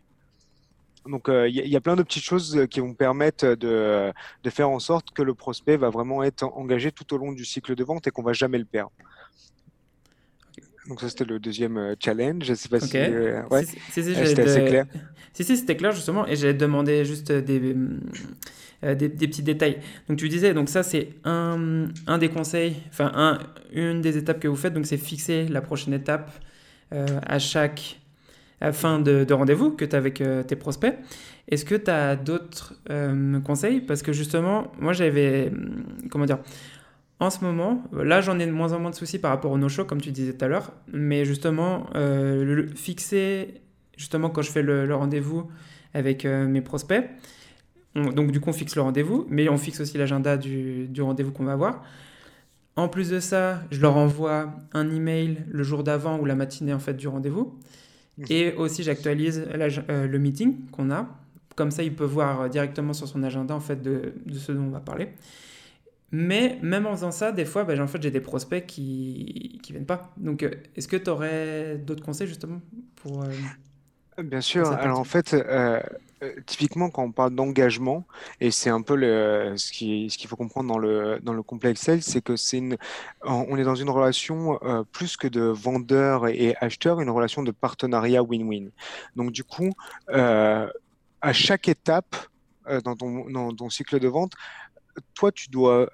Donc 1.07 1.29
il 1.29 1.51
y, 1.51 1.77
a 1.77 1.81
plein 1.81 1.97
de 1.97 2.03
petites 2.03 2.23
choses 2.23 2.67
qui 2.71 2.81
vont 2.81 2.95
permettre 2.95 3.55
de, 3.57 4.11
de, 4.43 4.51
faire 4.51 4.71
en 4.71 4.79
sorte 4.79 5.11
que 5.11 5.23
le 5.23 5.35
prospect 5.35 5.77
va 5.77 5.91
vraiment 5.91 6.23
être 6.23 6.45
engagé 6.45 6.93
tout 6.93 7.13
au 7.15 7.19
long 7.19 7.33
du 7.33 7.45
cycle 7.45 7.75
de 7.75 7.85
vente 7.85 8.07
et 8.07 8.11
qu'on 8.11 8.23
va 8.23 8.33
jamais 8.33 8.59
le 8.59 8.65
perdre. 8.65 8.93
Donc 10.89 11.01
ça 11.01 11.09
c'était 11.09 11.25
le 11.25 11.39
deuxième 11.39 11.77
euh, 11.79 11.95
challenge. 11.99 12.45
Je 12.45 12.55
sais 12.55 12.69
pas 12.69 12.81
si, 12.81 12.97
euh, 12.97 13.43
ouais, 13.51 13.65
c'était 13.91 14.43
assez 14.43 14.65
clair. 14.65 14.87
Si 15.33 15.45
si 15.45 15.57
c'était 15.57 15.77
clair 15.77 15.93
justement 15.93 16.27
et 16.27 16.37
j'allais 16.37 16.55
demander 16.55 17.05
juste 17.05 17.33
des, 17.33 17.75
euh, 18.85 18.95
des, 18.95 19.09
des, 19.09 19.29
petits 19.29 19.43
détails. 19.43 19.79
Donc 20.09 20.19
tu 20.19 20.29
disais 20.29 20.53
donc 20.53 20.69
ça 20.69 20.83
c'est 20.83 21.09
un, 21.25 21.89
un, 22.07 22.19
des 22.19 22.29
conseils, 22.29 22.77
enfin 22.89 23.11
un, 23.15 23.39
une 23.73 24.03
des 24.03 24.19
étapes 24.19 24.41
que 24.41 24.49
vous 24.49 24.57
faites 24.57 24.75
donc 24.75 24.87
c'est 24.87 24.99
fixer 24.99 25.49
la 25.49 25.63
prochaine 25.63 25.95
étape 25.95 26.31
à 26.93 27.41
chaque 27.41 27.99
fin 28.73 28.99
de, 28.99 29.25
de 29.25 29.35
rendez-vous 29.35 29.71
que 29.71 29.85
tu 29.85 29.95
as 29.95 29.99
avec 29.99 30.23
tes 30.47 30.57
prospects. 30.57 30.95
Est-ce 31.49 31.65
que 31.65 31.75
tu 31.75 31.91
as 31.91 32.17
d'autres 32.17 32.75
conseils? 33.45 33.81
Parce 33.81 34.03
que 34.03 34.13
justement, 34.13 34.73
moi 34.79 34.93
j'avais, 34.93 35.53
comment 36.11 36.25
dire, 36.25 36.39
en 37.21 37.31
ce 37.31 37.45
moment, 37.45 37.83
là 37.93 38.21
j'en 38.21 38.39
ai 38.39 38.47
de 38.47 38.51
moins 38.51 38.73
en 38.73 38.81
moins 38.81 38.91
de 38.91 38.95
soucis 38.95 39.19
par 39.19 39.31
rapport 39.31 39.53
au 39.53 39.59
no-show, 39.59 39.85
comme 39.85 40.01
tu 40.01 40.11
disais 40.11 40.33
tout 40.33 40.45
à 40.45 40.49
l'heure, 40.49 40.73
mais 40.93 41.25
justement, 41.25 41.87
euh, 41.95 42.45
le, 42.45 42.67
fixer, 42.67 43.63
justement 43.97 44.31
quand 44.31 44.43
je 44.43 44.51
fais 44.51 44.63
le, 44.63 44.93
rendez-vous 44.95 45.49
avec 45.95 46.25
euh, 46.25 46.47
mes 46.47 46.61
prospects, 46.61 47.09
donc 47.95 48.33
du 48.33 48.41
coup 48.41 48.51
on 48.51 48.53
fixe 48.53 48.75
le 48.75 48.83
rendez-vous, 48.83 49.27
mais 49.31 49.49
on 49.49 49.57
fixe 49.57 49.81
aussi 49.81 49.97
l'agenda 49.97 50.37
du, 50.37 50.89
du 50.89 51.03
rendez-vous 51.03 51.31
qu'on 51.31 51.45
va 51.45 51.53
avoir. 51.53 51.85
En 52.77 52.89
plus 52.89 53.11
de 53.11 53.21
ça, 53.21 53.63
je 53.71 53.81
leur 53.81 53.97
envoie 53.97 54.53
un 54.73 54.91
email 54.91 55.45
le 55.49 55.63
jour 55.63 55.85
d'avant 55.85 56.19
ou 56.19 56.25
la 56.25 56.35
matinée 56.35 56.75
en 56.75 56.81
fait 56.81 56.95
du 56.95 57.07
rendez-vous. 57.07 57.57
Mmh. 58.19 58.25
Et 58.31 58.53
aussi 58.55 58.83
j'actualise 58.83 59.45
euh, 59.49 60.07
le 60.07 60.19
meeting 60.19 60.69
qu'on 60.71 60.91
a. 60.91 61.09
Comme 61.57 61.71
ça, 61.71 61.83
il 61.83 61.95
peut 61.95 62.05
voir 62.05 62.51
directement 62.51 62.93
sur 62.93 63.07
son 63.07 63.23
agenda 63.23 63.55
en 63.55 63.61
fait 63.61 63.81
de, 63.81 64.15
ce 64.33 64.53
dont 64.53 64.65
on 64.65 64.71
va 64.71 64.81
parler. 64.81 65.09
Mais 66.11 66.59
même 66.63 66.87
en 66.87 66.93
faisant 66.93 67.11
ça, 67.11 67.33
des 67.33 67.45
fois, 67.45 67.65
bah, 67.65 67.75
en 67.81 67.87
fait, 67.87 68.03
j'ai 68.03 68.11
des 68.11 68.21
prospects 68.21 68.65
qui 68.67 69.61
ne 69.69 69.73
viennent 69.73 69.87
pas. 69.87 70.13
Donc, 70.17 70.43
euh, 70.43 70.51
est-ce 70.77 70.87
que 70.87 70.97
tu 70.97 71.11
aurais 71.11 71.77
d'autres 71.79 72.05
conseils 72.05 72.29
justement 72.29 72.61
pour... 72.97 73.23
Euh, 73.23 73.29
Bien 74.19 74.41
sûr. 74.41 74.71
Alors 74.71 75.01
en 75.01 75.05
fait, 75.05 75.35
euh, 75.35 75.81
typiquement 76.47 76.89
quand 76.89 77.03
on 77.03 77.11
parle 77.11 77.35
d'engagement, 77.35 78.07
et 78.41 78.51
c'est 78.53 78.71
un 78.71 78.81
peu 78.81 78.95
le, 78.95 79.55
ce 79.57 79.73
qui, 79.73 80.09
ce 80.09 80.17
qu'il 80.17 80.29
faut 80.29 80.37
comprendre 80.37 80.69
dans 80.69 80.79
le 80.79 81.19
dans 81.21 81.33
le 81.33 81.43
complexe 81.43 81.81
sales, 81.81 82.03
c'est 82.03 82.21
que 82.21 82.37
c'est 82.37 82.59
une, 82.59 82.77
on 83.25 83.57
est 83.57 83.65
dans 83.65 83.75
une 83.75 83.91
relation 83.91 84.59
plus 84.93 85.17
que 85.17 85.27
de 85.27 85.43
vendeur 85.43 86.29
et 86.29 86.55
acheteur, 86.61 87.01
une 87.01 87.11
relation 87.11 87.43
de 87.43 87.51
partenariat 87.51 88.23
win-win. 88.23 88.71
Donc 89.17 89.33
du 89.33 89.43
coup, 89.43 89.71
à 90.09 91.33
chaque 91.33 91.69
étape 91.69 92.15
dans 92.85 92.95
ton 92.95 93.29
dans 93.31 93.53
ton 93.53 93.69
cycle 93.69 93.99
de 93.99 94.09
vente, 94.09 94.33
toi 95.15 95.33
tu 95.33 95.49
dois 95.51 95.91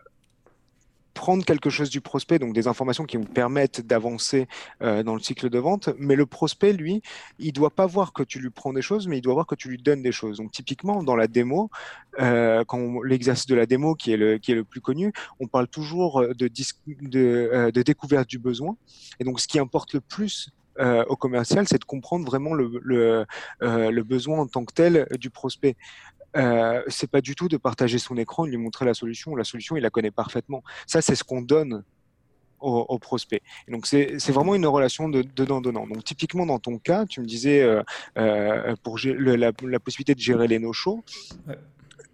prendre 1.14 1.45
quelque 1.45 1.71
chose 1.71 1.90
du 1.90 2.00
prospect, 2.00 2.38
donc 2.38 2.55
des 2.55 2.69
informations 2.69 3.05
qui 3.05 3.17
vous 3.17 3.25
permettent 3.25 3.81
d'avancer 3.87 4.49
euh, 4.83 5.02
dans 5.02 5.14
le 5.14 5.21
cycle 5.21 5.50
de 5.50 5.59
vente, 5.59 5.90
mais 5.99 6.17
le 6.17 6.26
prospect, 6.26 6.73
lui, 6.73 7.02
il 7.38 7.52
doit 7.52 7.71
pas 7.71 7.87
voir 7.87 8.12
que 8.12 8.23
tu 8.23 8.38
lui 8.38 8.50
prends 8.50 8.73
des 8.73 8.83
choses, 8.83 9.07
mais 9.07 9.19
il 9.19 9.21
doit 9.21 9.35
voir 9.35 9.47
que 9.47 9.55
tu 9.55 9.69
lui 9.69 9.79
donnes 9.79 10.02
des 10.02 10.12
choses. 10.12 10.38
Donc 10.38 10.52
typiquement, 10.52 11.02
dans 11.02 11.17
la 11.17 11.26
démo, 11.26 11.71
euh, 12.21 12.64
quand 12.64 13.02
l'exercice 13.02 13.47
de 13.47 13.55
la 13.55 13.67
démo, 13.67 13.95
qui 13.95 14.12
est, 14.12 14.17
le, 14.17 14.38
qui 14.38 14.52
est 14.52 14.55
le 14.55 14.64
plus 14.64 14.81
connu, 14.81 15.12
on 15.40 15.47
parle 15.47 15.69
toujours 15.69 16.23
de, 16.23 16.49
de, 16.87 17.50
euh, 17.52 17.71
de 17.71 17.83
découverte 17.83 18.29
du 18.29 18.38
besoin. 18.38 18.76
Et 19.19 19.25
donc 19.25 19.40
ce 19.40 19.49
qui 19.49 19.59
importe 19.59 19.93
le 19.95 20.00
plus 20.00 20.50
au 21.09 21.14
commercial, 21.17 21.69
c'est 21.69 21.79
de 21.79 21.85
comprendre 21.85 22.25
vraiment 22.25 22.55
le, 22.55 22.81
le, 23.61 24.02
besoin 24.02 24.38
en 24.38 24.47
tant 24.47 24.64
que 24.64 24.73
tel 24.73 25.07
du 25.19 25.29
prospect 25.29 25.76
euh, 26.37 26.83
c'est 26.89 27.11
pas 27.11 27.21
du 27.21 27.35
tout 27.35 27.49
de 27.49 27.57
partager 27.57 27.99
son 27.99 28.17
écran, 28.17 28.45
de 28.45 28.51
lui 28.51 28.57
montrer 28.57 28.85
la 28.85 28.95
solution. 28.95 29.35
La 29.35 29.45
solution, 29.45 29.77
il 29.77 29.83
la 29.83 29.91
connaît 29.91 30.11
parfaitement. 30.11 30.63
Ça, 30.87 31.03
c'est 31.03 31.15
ce 31.15 31.25
qu'on 31.25 31.43
donne 31.43 31.85
au, 32.61 32.85
au, 32.89 32.99
prospect. 32.99 33.41
donc, 33.69 33.87
c'est 33.87 34.31
vraiment 34.31 34.55
une 34.55 34.67
relation 34.67 35.09
de 35.09 35.23
donnant-donnant. 35.23 35.87
Donc, 35.87 36.05
typiquement, 36.05 36.45
dans 36.45 36.59
ton 36.59 36.79
cas, 36.79 37.07
tu 37.07 37.21
me 37.21 37.27
disais 37.27 37.63
euh, 37.63 37.83
euh 38.19 38.75
pour 38.83 38.99
la, 39.03 39.53
la, 39.63 39.81
possibilité 39.81 40.15
de 40.15 40.21
gérer 40.21 40.47
les 40.47 40.59
no-shows. 40.59 41.03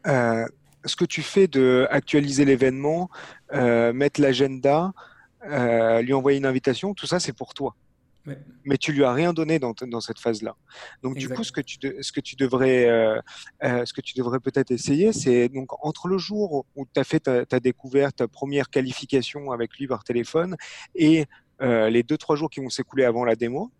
Euh, 0.06 0.46
ce 0.84 0.94
que 0.94 1.04
tu 1.04 1.22
fais 1.22 1.48
de 1.48 1.88
actualiser 1.90 2.44
l'événement, 2.44 3.10
mettre 3.52 4.20
l'agenda, 4.20 4.92
lui 5.42 6.12
envoyer 6.12 6.38
une 6.38 6.46
invitation, 6.46 6.94
tout 6.94 7.06
ça, 7.06 7.18
c'est 7.18 7.32
pour 7.32 7.52
toi 7.52 7.74
mais 8.64 8.76
tu 8.76 8.92
lui 8.92 9.04
as 9.04 9.12
rien 9.12 9.32
donné 9.32 9.58
dans, 9.58 9.74
dans 9.86 10.00
cette 10.00 10.18
phase-là. 10.18 10.56
Donc 11.02 11.16
du 11.16 11.28
coup, 11.28 11.44
ce 11.44 11.52
que 11.52 11.60
tu, 11.60 11.78
ce 12.00 12.12
que 12.12 12.20
tu 12.20 12.36
devrais, 12.36 12.88
euh, 12.88 13.20
euh, 13.64 13.84
ce 13.84 13.92
que 13.92 14.00
tu 14.00 14.14
devrais 14.16 14.40
peut-être 14.40 14.70
essayer, 14.70 15.12
c'est 15.12 15.48
donc 15.48 15.68
entre 15.84 16.08
le 16.08 16.18
jour 16.18 16.66
où 16.74 16.86
tu 16.92 17.00
as 17.00 17.04
fait 17.04 17.20
ta, 17.20 17.46
ta, 17.46 17.60
découverte, 17.60 18.16
ta 18.16 18.28
première 18.28 18.70
qualification 18.70 19.52
avec 19.52 19.76
lui 19.78 19.86
par 19.86 20.04
téléphone, 20.04 20.56
et 20.94 21.26
euh, 21.62 21.88
les 21.88 22.02
deux 22.02 22.18
trois 22.18 22.36
jours 22.36 22.50
qui 22.50 22.60
vont 22.60 22.70
s'écouler 22.70 23.04
avant 23.04 23.24
la 23.24 23.36
démo, 23.36 23.70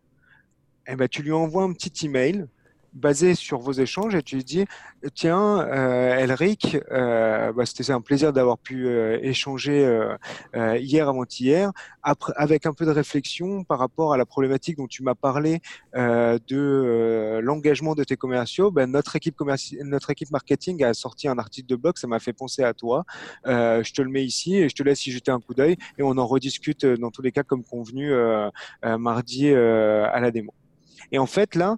eh 0.89 0.97
ben, 0.97 1.09
tu 1.09 1.23
lui 1.23 1.33
envoies 1.33 1.65
un 1.65 1.73
petit 1.73 2.07
email 2.07 2.47
basé 2.97 3.35
sur 3.35 3.59
vos 3.59 3.73
échanges 3.73 4.15
et 4.15 4.23
tu 4.23 4.39
dis 4.39 4.65
tiens 5.15 5.61
euh, 5.61 6.17
Elric 6.17 6.79
euh, 6.91 7.53
bah, 7.53 7.67
c'était 7.67 7.93
un 7.93 8.01
plaisir 8.01 8.33
d'avoir 8.33 8.59
pu 8.59 8.89
euh, 8.89 9.19
échanger 9.23 9.67
hier 10.55 11.09
avant-hier 11.09 11.73
avec 12.37 12.67
un 12.67 12.73
peu 12.73 12.87
de 12.87 12.91
réflexion 12.91 13.65
par 13.65 13.79
rapport 13.79 14.13
à 14.13 14.17
la 14.17 14.25
problématique 14.25 14.79
dont 14.79 14.87
tu 14.87 15.03
m'as 15.03 15.15
parlé 15.15 15.61
de 15.95 17.41
l'engagement 17.43 17.95
de 17.95 18.05
tes 18.05 18.17
commerciaux. 18.17 18.71
Ben, 18.71 18.91
notre 18.91 19.17
équipe 19.17 19.37
notre 19.83 20.11
équipe 20.11 20.31
marketing 20.31 20.83
a 20.85 20.95
sorti 20.95 21.29
un 21.29 21.39
article 21.39 21.69
de 21.69 21.77
blog 21.77 21.99
ça 21.99 22.07
m'a 22.07 22.19
fait 22.19 22.33
penser 22.33 22.63
à 22.63 22.73
toi. 22.73 23.05
Je 23.45 23.93
te 23.93 24.03
le 24.03 24.09
mets 24.09 24.25
ici 24.25 24.57
et 24.57 24.69
je 24.69 24.75
te 24.75 24.83
laisse 24.83 25.07
y 25.07 25.13
jeter 25.13 25.31
un 25.31 25.41
coup 25.41 25.55
d'œil 25.55 25.77
et 25.99 26.03
on 26.03 26.17
en 26.17 26.27
rediscute 26.27 26.87
dans 26.87 27.11
tous 27.11 27.23
les 27.23 27.33
cas 27.33 27.43
comme 27.43 27.65
convenu 27.65 28.13
mardi 28.83 29.53
à 29.53 30.21
la 30.21 30.31
démo. 30.31 30.55
Et 31.13 31.19
en 31.19 31.27
fait 31.27 31.55
là 31.55 31.77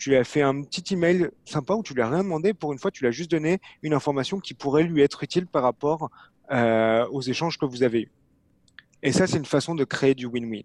tu 0.00 0.08
lui 0.08 0.16
as 0.16 0.24
fait 0.24 0.40
un 0.40 0.62
petit 0.62 0.94
email 0.94 1.28
sympa 1.44 1.74
où 1.74 1.82
tu 1.82 1.92
lui 1.92 2.00
as 2.00 2.08
rien 2.08 2.24
demandé. 2.24 2.54
Pour 2.54 2.72
une 2.72 2.78
fois, 2.78 2.90
tu 2.90 3.02
lui 3.02 3.08
as 3.08 3.10
juste 3.10 3.30
donné 3.30 3.60
une 3.82 3.92
information 3.92 4.40
qui 4.40 4.54
pourrait 4.54 4.84
lui 4.84 5.02
être 5.02 5.22
utile 5.22 5.46
par 5.46 5.62
rapport 5.62 6.10
euh, 6.50 7.06
aux 7.08 7.20
échanges 7.20 7.58
que 7.58 7.66
vous 7.66 7.82
avez 7.82 8.02
eus. 8.02 8.12
Et 9.02 9.12
ça, 9.12 9.26
c'est 9.26 9.36
une 9.36 9.44
façon 9.44 9.74
de 9.74 9.84
créer 9.84 10.14
du 10.14 10.26
win-win. 10.26 10.64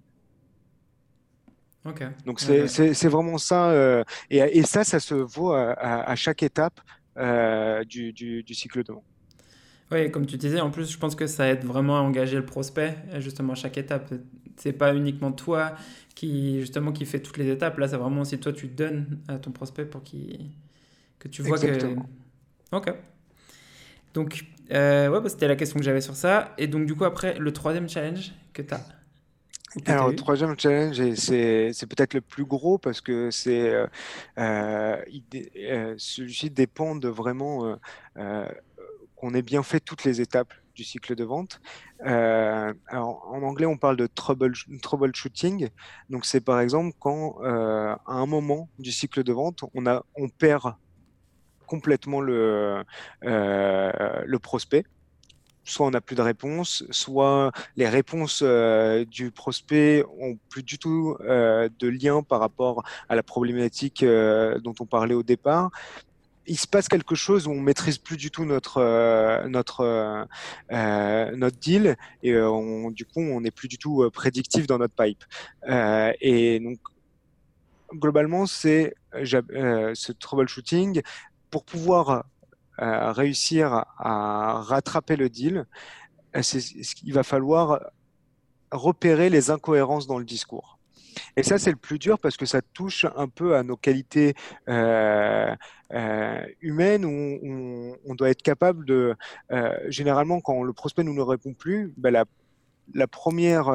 Donc 2.26 2.40
c'est 2.40 3.08
vraiment 3.08 3.38
ça. 3.38 3.70
Euh, 3.72 4.04
et, 4.30 4.64
ça, 4.64 4.86
ça 4.86 5.02
se 5.02 5.14
vaut 5.14 5.52
à, 5.52 6.16
chaque 6.16 6.42
étape 6.42 6.80
euh, 7.18 7.84
du, 7.84 8.14
du, 8.14 8.54
cycle 8.54 8.84
de 8.84 8.94
vente. 8.94 9.04
Oui, 9.92 10.10
comme 10.12 10.26
tu 10.26 10.38
disais, 10.38 10.62
en 10.62 10.72
plus, 10.72 10.90
je 10.90 10.98
pense 10.98 11.14
que 11.14 11.28
ça 11.28 11.48
aide 11.50 11.64
vraiment 11.66 11.98
à 11.98 12.02
engager 12.02 12.38
le 12.38 12.46
prospect, 12.46 12.96
justement, 13.20 13.52
à 13.52 13.56
chaque 13.56 13.78
étape. 13.78 14.14
C'est 14.58 14.74
pas 14.74 14.96
uniquement 14.96 15.32
toi 15.32 15.76
qui 16.16 16.60
justement 16.62 16.92
qui 16.92 17.06
fait 17.06 17.20
toutes 17.20 17.38
les 17.38 17.50
étapes. 17.50 17.78
Là, 17.78 17.88
c'est 17.88 17.98
vraiment 17.98 18.24
si 18.24 18.40
toi 18.40 18.54
tu 18.54 18.68
donnes 18.68 19.20
à 19.28 19.38
ton 19.38 19.52
prospect 19.52 19.86
pour 19.86 20.04
qu'il 20.04 20.52
que 21.20 21.28
tu 21.28 21.42
vois 21.42 21.60
que. 21.60 21.96
Ok. 22.72 22.94
Donc, 24.14 24.46
euh, 24.72 25.10
ouais, 25.10 25.22
bah, 25.22 25.30
c'était 25.30 25.48
la 25.48 25.56
question 25.56 25.78
que 25.78 25.86
j'avais 25.86 26.02
sur 26.02 26.16
ça. 26.16 26.54
Et 26.58 26.68
donc, 26.68 26.86
du 26.86 26.96
coup, 26.96 27.04
après, 27.04 27.38
le 27.38 27.52
troisième 27.52 27.90
challenge 27.90 28.32
que 28.54 28.62
tu 28.62 28.74
as. 28.74 28.82
Alors, 29.88 30.08
le 30.08 30.16
troisième 30.16 30.58
challenge, 30.58 31.02
c'est 31.16 31.88
peut-être 31.90 32.14
le 32.14 32.22
plus 32.22 32.46
gros 32.46 32.78
parce 32.78 33.02
que 33.02 33.30
c'est 33.30 33.70
euh, 33.70 33.88
euh, 34.40 34.96
euh 35.58 35.96
celui-ci 35.98 36.50
dépend 36.50 36.96
de 36.96 37.10
vraiment 37.10 37.78
qu'on 38.16 39.34
ait 39.34 39.42
bien 39.42 39.64
fait 39.64 39.82
toutes 39.82 40.06
les 40.06 40.22
étapes 40.22 40.54
du 40.76 40.84
cycle 40.84 41.16
de 41.16 41.24
vente. 41.24 41.62
Euh, 42.06 42.74
en 42.92 43.42
anglais, 43.42 43.66
on 43.66 43.78
parle 43.78 43.98
de 43.98 44.08
trouble, 44.08 44.54
troubleshooting. 44.82 45.70
Donc, 46.10 46.26
c'est 46.26 46.42
par 46.42 46.60
exemple 46.60 46.96
quand, 47.00 47.38
euh, 47.42 47.96
à 48.06 48.14
un 48.14 48.26
moment 48.26 48.70
du 48.78 48.92
cycle 48.92 49.24
de 49.24 49.34
vente, 49.34 49.64
on, 49.74 49.88
a, 49.88 50.04
on 50.16 50.30
perd 50.30 50.76
complètement 51.66 52.22
le, 52.22 52.84
euh, 53.24 54.22
le 54.26 54.40
prospect. 54.40 54.86
Soit 55.68 55.88
on 55.88 55.92
n'a 55.92 56.02
plus 56.02 56.16
de 56.16 56.22
réponse, 56.22 56.84
soit 56.92 57.52
les 57.76 57.90
réponses 57.90 58.44
du 58.44 59.32
prospect 59.32 60.04
ont 60.20 60.38
plus 60.48 60.62
du 60.62 60.78
tout 60.78 61.18
de 61.20 61.88
lien 61.88 62.22
par 62.22 62.40
rapport 62.40 62.84
à 63.10 63.16
la 63.16 63.24
problématique 63.24 64.06
dont 64.06 64.76
on 64.80 64.86
parlait 64.86 65.16
au 65.16 65.24
départ 65.24 65.72
il 66.48 66.58
se 66.58 66.68
passe 66.68 66.88
quelque 66.88 67.16
chose 67.16 67.48
où 67.48 67.52
on 67.52 67.60
maîtrise 67.60 67.98
plus 67.98 68.18
du 68.18 68.32
tout 68.32 68.46
notre 68.46 68.78
euh, 68.78 69.48
notre 69.48 69.82
euh, 69.82 70.26
euh, 70.72 71.36
notre 71.36 71.58
deal 71.58 71.96
et 72.24 72.38
on, 72.38 72.92
du 72.92 73.06
coup 73.06 73.22
on 73.22 73.42
n'est 73.42 73.52
plus 73.52 73.68
du 73.68 73.78
tout 73.78 74.10
prédictif 74.14 74.68
dans 74.68 74.78
notre 74.78 74.96
pipe. 74.96 75.24
et 76.22 76.60
donc 76.60 76.80
globalement 77.94 78.46
c'est 78.46 78.96
ce 79.14 80.12
troubleshooting 80.12 81.02
pour 81.50 81.64
pouvoir 81.64 82.26
réussir 82.78 83.86
à 83.98 84.62
rattraper 84.62 85.16
le 85.16 85.30
deal. 85.30 85.66
Qu'il 86.42 87.14
va 87.14 87.24
falloir 87.24 87.80
repérer 88.70 89.30
les 89.30 89.52
incohérences 89.52 90.06
dans 90.06 90.20
le 90.20 90.26
discours. 90.26 90.75
Et 91.38 91.44
ça, 91.44 91.58
c'est 91.58 91.72
le 91.72 91.78
plus 91.78 92.00
dur 92.00 92.20
parce 92.20 92.38
que 92.38 92.46
ça 92.46 92.62
touche 92.62 93.06
un 93.16 93.28
peu 93.28 93.56
à 93.56 93.64
nos 93.64 93.78
qualités 93.78 94.34
euh, 94.70 95.56
euh, 95.94 96.46
humaines 96.62 97.06
où 97.06 97.98
on, 98.06 98.16
doit 98.16 98.30
être 98.30 98.42
capable 98.42 98.86
de, 98.86 99.16
euh, 99.52 99.78
généralement, 99.90 100.42
quand 100.42 100.64
le 100.64 100.74
prospect 100.74 101.04
nous 101.04 101.14
ne 101.14 101.22
répond 101.22 101.54
plus, 101.54 101.94
ben 101.98 102.12
la, 102.94 103.08
première 103.08 103.66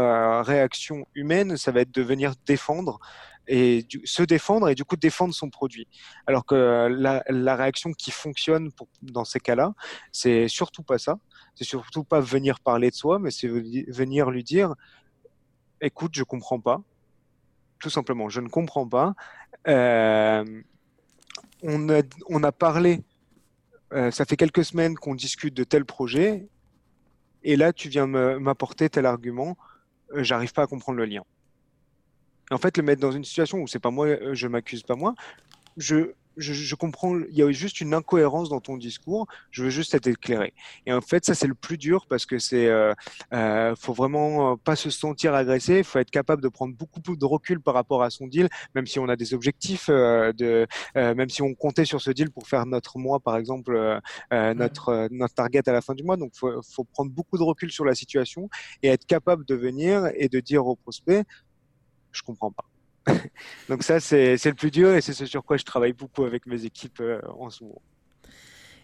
réaction 0.44 1.04
humaine, 1.14 1.56
ça 1.56 1.72
va 1.72 1.80
être 1.80 1.92
de 1.92 2.02
venir 2.02 2.34
défendre 2.46 3.00
et 3.48 3.86
se 4.04 4.22
défendre 4.22 4.68
et 4.68 4.76
du 4.76 4.84
coup 4.84 4.96
défendre 4.96 5.34
son 5.34 5.50
produit. 5.50 5.88
Alors 6.26 6.46
que 6.46 6.88
la, 6.88 7.56
réaction 7.56 7.92
qui 7.92 8.12
fonctionne 8.12 8.70
dans 9.02 9.24
ces 9.24 9.40
cas-là, 9.40 9.74
c'est 10.12 10.46
surtout 10.46 10.84
pas 10.84 10.98
ça. 10.98 11.18
C'est 11.56 11.64
surtout 11.64 12.04
pas 12.04 12.20
venir 12.20 12.60
parler 12.60 12.90
de 12.90 12.94
soi, 12.94 13.18
mais 13.18 13.32
c'est 13.32 13.48
venir 13.48 14.30
lui 14.30 14.44
dire, 14.44 14.74
écoute, 15.80 16.12
je 16.14 16.22
comprends 16.22 16.60
pas 16.60 16.80
tout 17.80 17.90
simplement. 17.90 18.28
Je 18.28 18.40
ne 18.40 18.48
comprends 18.48 18.86
pas. 18.86 19.14
Euh, 19.66 20.44
on, 21.62 22.42
a, 22.42 22.52
parlé, 22.52 23.02
euh, 23.92 24.10
ça 24.10 24.24
fait 24.24 24.36
quelques 24.36 24.64
semaines 24.64 24.94
qu'on 24.94 25.14
discute 25.14 25.54
de 25.54 25.64
tel 25.64 25.84
projet, 25.84 26.48
et 27.42 27.56
là, 27.56 27.72
tu 27.72 27.88
viens 27.88 28.06
m'apporter 28.06 28.88
tel 28.88 29.06
argument, 29.06 29.56
euh, 30.14 30.22
j'arrive 30.22 30.52
pas 30.52 30.62
à 30.62 30.66
comprendre 30.66 30.98
le 30.98 31.04
lien. 31.04 31.22
En 32.50 32.58
fait, 32.58 32.76
le 32.76 32.82
mettre 32.82 33.00
dans 33.00 33.12
une 33.12 33.24
situation 33.24 33.58
où 33.58 33.66
c'est 33.66 33.78
pas 33.78 33.90
moi, 33.90 34.34
je 34.34 34.46
m'accuse 34.46 34.82
pas 34.82 34.96
moi, 34.96 35.14
je, 35.76 36.12
je, 36.36 36.74
comprends, 36.74 37.18
il 37.18 37.36
y 37.36 37.42
a 37.42 37.50
juste 37.50 37.80
une 37.80 37.94
incohérence 37.94 38.48
dans 38.48 38.60
ton 38.60 38.76
discours, 38.76 39.26
je 39.50 39.64
veux 39.64 39.70
juste 39.70 39.94
être 39.94 40.06
éclairé. 40.06 40.54
Et 40.86 40.92
en 40.92 41.00
fait, 41.00 41.24
ça, 41.24 41.34
c'est 41.34 41.46
le 41.46 41.54
plus 41.54 41.76
dur 41.76 42.06
parce 42.08 42.26
que 42.26 42.38
c'est, 42.38 42.66
euh, 42.66 42.94
euh 43.32 43.74
faut 43.76 43.92
vraiment 43.92 44.56
pas 44.56 44.76
se 44.76 44.90
sentir 44.90 45.34
agressé, 45.34 45.78
il 45.78 45.84
faut 45.84 45.98
être 45.98 46.10
capable 46.10 46.42
de 46.42 46.48
prendre 46.48 46.74
beaucoup 46.74 47.00
plus 47.00 47.16
de 47.16 47.24
recul 47.24 47.60
par 47.60 47.74
rapport 47.74 48.02
à 48.02 48.10
son 48.10 48.26
deal, 48.26 48.48
même 48.74 48.86
si 48.86 48.98
on 48.98 49.08
a 49.08 49.16
des 49.16 49.34
objectifs, 49.34 49.88
euh, 49.88 50.32
de, 50.32 50.66
euh, 50.96 51.14
même 51.14 51.28
si 51.28 51.42
on 51.42 51.54
comptait 51.54 51.84
sur 51.84 52.00
ce 52.00 52.10
deal 52.10 52.30
pour 52.30 52.48
faire 52.48 52.66
notre 52.66 52.98
mois, 52.98 53.20
par 53.20 53.36
exemple, 53.36 53.74
euh, 54.32 54.54
notre, 54.54 55.08
notre 55.10 55.34
target 55.34 55.68
à 55.68 55.72
la 55.72 55.80
fin 55.80 55.94
du 55.94 56.02
mois. 56.02 56.16
Donc, 56.16 56.32
faut, 56.34 56.60
faut 56.62 56.84
prendre 56.84 57.10
beaucoup 57.10 57.38
de 57.38 57.42
recul 57.42 57.70
sur 57.70 57.84
la 57.84 57.94
situation 57.94 58.48
et 58.82 58.88
être 58.88 59.06
capable 59.06 59.44
de 59.44 59.54
venir 59.54 60.10
et 60.14 60.28
de 60.28 60.40
dire 60.40 60.66
au 60.66 60.76
prospect, 60.76 61.24
je 62.12 62.22
comprends 62.22 62.52
pas. 62.52 62.69
Donc 63.68 63.82
ça, 63.82 64.00
c'est 64.00 64.44
le 64.44 64.54
plus 64.54 64.70
dur 64.70 64.94
et 64.94 65.00
c'est 65.00 65.12
ce 65.12 65.26
sur 65.26 65.44
quoi 65.44 65.56
je 65.56 65.64
travaille 65.64 65.92
beaucoup 65.92 66.24
avec 66.24 66.46
mes 66.46 66.64
équipes 66.64 67.00
euh, 67.00 67.20
en 67.38 67.50
ce 67.50 67.64
moment. 67.64 67.82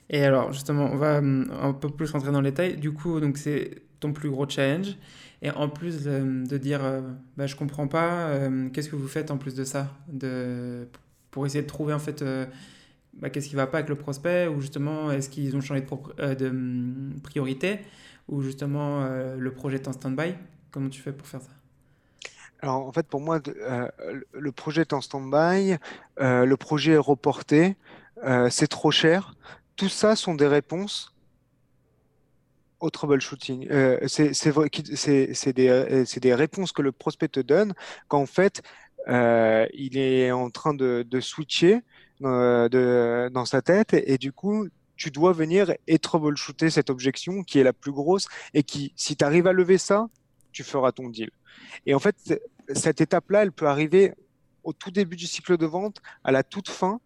Et 0.09 0.23
alors, 0.25 0.53
justement, 0.53 0.89
on 0.93 0.97
va 0.97 1.19
hum, 1.19 1.51
un 1.61 1.73
peu 1.73 1.89
plus 1.89 2.11
rentrer 2.11 2.31
dans 2.31 2.41
le 2.41 2.51
détail. 2.51 2.77
Du 2.77 2.93
coup, 2.93 3.21
donc 3.21 3.39
c'est 3.39 3.83
ton 4.01 4.13
plus 4.13 4.31
gros 4.31 4.49
challenge. 4.49 4.97
Et 5.43 5.51
en 5.51 5.69
plus 5.69 6.05
de 6.05 6.57
dire, 6.57 6.85
euh, 6.85 7.03
bah, 7.37 7.47
je 7.47 7.57
comprends 7.57 7.89
pas, 7.89 8.29
euh, 8.29 8.71
qu'est-ce 8.71 8.89
que 8.89 8.97
vous 8.97 9.09
faites 9.09 9.31
en 9.31 9.37
plus 9.37 9.55
de 9.55 9.65
ça? 9.65 9.93
De, 10.09 10.89
Pour 11.31 11.45
essayer 11.47 11.63
de 11.63 11.67
trouver 11.67 11.93
en 11.93 11.99
fait, 11.99 12.25
bah, 13.15 13.31
qu'est-ce 13.31 13.49
qui 13.49 13.57
va 13.57 13.67
pas 13.67 13.79
avec 13.79 13.89
le 13.89 13.97
prospect? 13.97 14.49
Ou 14.49 14.61
justement, 14.61 15.11
est-ce 15.11 15.29
qu'ils 15.29 15.57
ont 15.57 15.61
changé 15.61 15.83
de, 15.83 17.21
priorité? 17.23 17.81
Ou 18.29 18.43
justement, 18.43 19.07
le 19.37 19.51
projet 19.53 19.77
est 19.77 19.89
en 19.89 19.93
stand-by? 19.93 20.35
Comment 20.71 20.89
tu 20.89 21.01
fais 21.01 21.13
pour 21.13 21.27
faire 21.27 21.43
ça? 21.43 21.51
Alors 22.61 22.87
en 22.87 22.93
fait, 22.93 23.07
pour 23.07 23.21
moi, 23.21 23.41
euh, 23.47 23.89
le 24.33 24.53
projet 24.53 24.83
est 24.83 24.93
en 24.93 25.01
stand-by, 25.01 25.77
euh, 26.21 26.45
le 26.45 26.57
projet 26.57 26.93
est 26.93 26.99
reporté, 26.99 27.77
euh, 28.25 28.49
c'est 28.51 28.69
trop 28.69 28.91
cher. 28.91 29.35
Tout 29.77 29.89
ça 29.89 30.17
sont 30.17 30.35
des 30.35 30.47
réponses 30.47 31.15
au 32.81 32.91
troubleshooting. 32.91 33.69
c'est 34.07 35.53
des, 35.53 36.35
réponses 36.35 36.73
que 36.73 36.83
le 36.83 36.93
prospect 36.93 37.29
te 37.29 37.41
donne 37.41 37.75
quand 38.09 38.21
en 38.21 38.27
fait, 38.27 38.63
il 39.09 39.99
est 39.99 40.31
en 40.31 40.51
train 40.51 40.75
de, 40.75 41.21
switcher 41.21 41.83
dans 42.21 43.45
sa 43.45 43.63
tête 43.63 43.93
et, 43.95 44.15
et 44.15 44.19
du 44.19 44.33
coup, 44.33 44.69
tu 44.97 45.11
dois 45.11 45.33
venir 45.33 45.75
et 45.87 45.99
troubleshooter 45.99 46.71
cette 46.71 46.89
objection 46.89 47.43
qui 47.43 47.59
est 47.59 47.65
la 47.65 47.75
plus 47.75 47.93
grosse 47.93 48.29
et 48.55 48.63
qui, 48.63 48.93
si 48.97 49.15
tu 49.17 49.25
arrives 49.25 49.47
à 49.47 49.53
lever 49.53 49.79
ça, 49.79 50.09
tu 50.57 50.65
feras 50.65 50.91
ton 50.91 51.11
deal. 51.11 51.31
Et 51.85 51.95
en 51.95 51.99
fait, 51.99 52.17
cette 52.75 53.03
étape-là, 53.03 53.43
elle 53.43 53.53
peut 53.53 53.67
arriver 53.67 54.15
au 54.65 54.73
tout 54.73 54.91
début 54.91 55.17
du 55.17 55.27
cycle 55.27 55.59
de 55.59 55.67
vente, 55.67 56.01
à 56.25 56.33
la 56.33 56.43
toute 56.43 56.71
fin, 56.71 56.99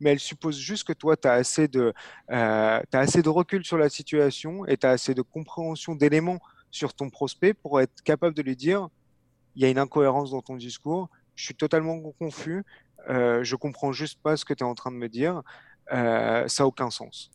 mais 0.00 0.10
elle 0.10 0.20
suppose 0.20 0.58
juste 0.58 0.86
que 0.86 0.92
toi, 0.92 1.16
tu 1.16 1.28
as, 1.28 1.32
assez 1.32 1.66
de, 1.66 1.94
euh, 2.30 2.80
assez 2.92 3.22
de 3.22 3.28
recul 3.30 3.64
sur 3.64 3.78
la 3.78 3.88
situation 3.88 4.66
et 4.66 4.76
tu 4.76 4.86
as 4.86 4.90
assez 4.90 5.14
de 5.14 5.22
compréhension 5.22 5.94
d'éléments 5.94 6.40
sur 6.70 6.92
ton 6.92 7.08
prospect 7.08 7.54
pour 7.54 7.80
être 7.80 8.02
capable 8.02 8.34
de 8.34 8.42
lui 8.42 8.56
dire, 8.56 8.88
il 9.56 9.62
y 9.62 9.64
a 9.64 9.70
une 9.70 9.78
incohérence 9.78 10.32
dans 10.32 10.42
ton 10.42 10.56
discours, 10.56 11.08
je 11.34 11.44
suis 11.44 11.54
totalement 11.54 11.98
confus, 12.18 12.64
euh, 13.08 13.42
je 13.42 13.56
comprends 13.56 13.92
juste 13.92 14.20
pas 14.22 14.36
ce 14.36 14.44
que 14.44 14.52
tu 14.52 14.62
es 14.62 14.66
en 14.66 14.74
train 14.74 14.90
de 14.90 14.96
me 14.96 15.08
dire, 15.08 15.42
euh, 15.92 16.46
ça 16.48 16.64
n'a 16.64 16.66
aucun 16.66 16.90
sens. 16.90 17.30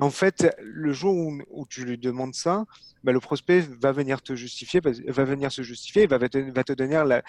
En 0.00 0.10
fait, 0.10 0.54
le 0.60 0.92
jour 0.92 1.14
où, 1.50 1.66
tu 1.66 1.84
lui 1.84 1.96
demandes 1.96 2.34
ça, 2.34 2.64
bah, 3.04 3.12
le 3.12 3.20
prospect 3.20 3.60
va 3.80 3.92
venir 3.92 4.20
te 4.20 4.34
justifier, 4.34 4.80
va 4.80 5.24
venir 5.24 5.52
se 5.52 5.62
justifier, 5.62 6.06
va 6.06 6.18
te, 6.18 6.72
donner 6.72 7.02
la, 7.06 7.22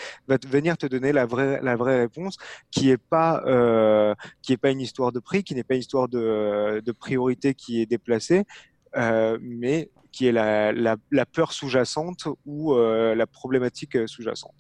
venir 0.47 0.77
te 0.77 0.87
donner 0.87 1.11
la 1.11 1.25
vraie, 1.25 1.59
réponse, 1.99 2.37
qui 2.71 2.89
est 2.89 2.97
pas, 2.97 3.43
euh, 3.45 4.15
est 4.49 4.57
pas 4.57 4.71
une 4.71 4.81
histoire 4.81 5.11
de 5.11 5.19
prix, 5.19 5.43
qui 5.43 5.55
n'est 5.55 5.63
pas 5.63 5.75
une 5.75 5.81
histoire 5.81 6.07
de, 6.07 6.91
priorité 6.99 7.53
qui 7.53 7.81
est 7.81 7.85
déplacée, 7.85 8.43
euh, 8.95 9.37
mais 9.41 9.91
qui 10.11 10.25
est 10.27 10.31
la 10.31 11.25
peur 11.31 11.53
sous-jacente 11.53 12.27
ou 12.45 12.73
euh, 12.73 13.13
la 13.13 13.27
problématique 13.27 14.07
sous-jacente 14.07 14.55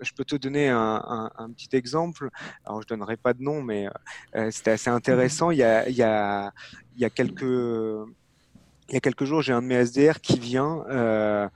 je 0.00 0.12
peux 0.12 0.24
te 0.24 0.36
donner 0.36 0.68
un, 0.68 1.50
petit 1.54 1.74
exemple. 1.76 2.30
Alors, 2.64 2.82
je 2.82 2.86
donnerai 2.86 3.16
pas 3.16 3.32
de 3.32 3.42
nom, 3.42 3.62
mais 3.62 3.88
euh, 4.34 4.50
c'était 4.50 4.72
assez 4.72 4.90
intéressant. 4.90 5.50
Il 5.50 5.58
y 5.58 5.62
a, 5.62 6.52
quelques 7.10 7.44
jours, 9.24 9.42
j'ai 9.42 9.52
un 9.52 9.62
de 9.62 9.66
mes 9.66 9.84
SDR 9.84 10.20
qui 10.20 10.38
vient, 10.38 10.84
euh, 10.88 11.48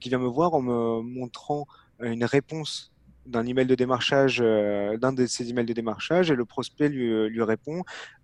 qui 0.00 0.08
vient 0.08 0.18
me 0.18 0.28
voir 0.28 0.54
en 0.54 0.62
me 0.62 1.02
montrant 1.02 1.66
une 2.00 2.24
réponse 2.24 2.92
d'un 3.26 3.46
email 3.46 3.66
de 3.66 3.74
démarchage, 3.74 4.40
euh, 4.40 4.96
d'un 4.96 5.12
de 5.12 5.26
ces 5.26 5.50
emails 5.50 5.66
de 5.66 5.74
démarchage, 5.74 6.30
et 6.30 6.34
le 6.34 6.44
prospect 6.44 6.88
lui 6.88 7.42
répond 7.42 7.82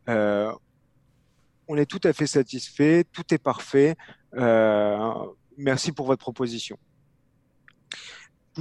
On 0.08 1.76
est 1.76 1.86
tout 1.86 2.00
à 2.04 2.12
fait 2.12 2.26
satisfait, 2.26 3.04
tout 3.12 3.34
est 3.34 3.38
parfait, 3.38 3.96
merci 5.58 5.92
pour 5.92 6.06
votre 6.06 6.20
proposition 6.20 6.78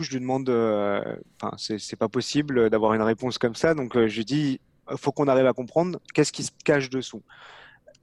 je 0.04 0.12
lui 0.12 0.20
demande, 0.20 0.50
euh, 0.50 1.02
enfin, 1.42 1.56
c'est 1.58 1.96
pas 1.96 2.10
possible 2.10 2.70
d'avoir 2.70 2.94
une 2.94 3.02
réponse 3.02 3.38
comme 3.38 3.56
ça. 3.56 3.74
Donc, 3.74 3.96
euh, 3.96 4.08
je 4.08 4.18
lui 4.18 4.26
dis, 4.26 4.60
faut 4.98 5.12
qu'on 5.12 5.28
arrive 5.28 5.48
à 5.48 5.54
comprendre 5.54 6.00
qu'est-ce 6.14 6.32
qui 6.32 6.44
se 6.44 6.52
cache 6.64 6.90
dessous. 6.90 7.24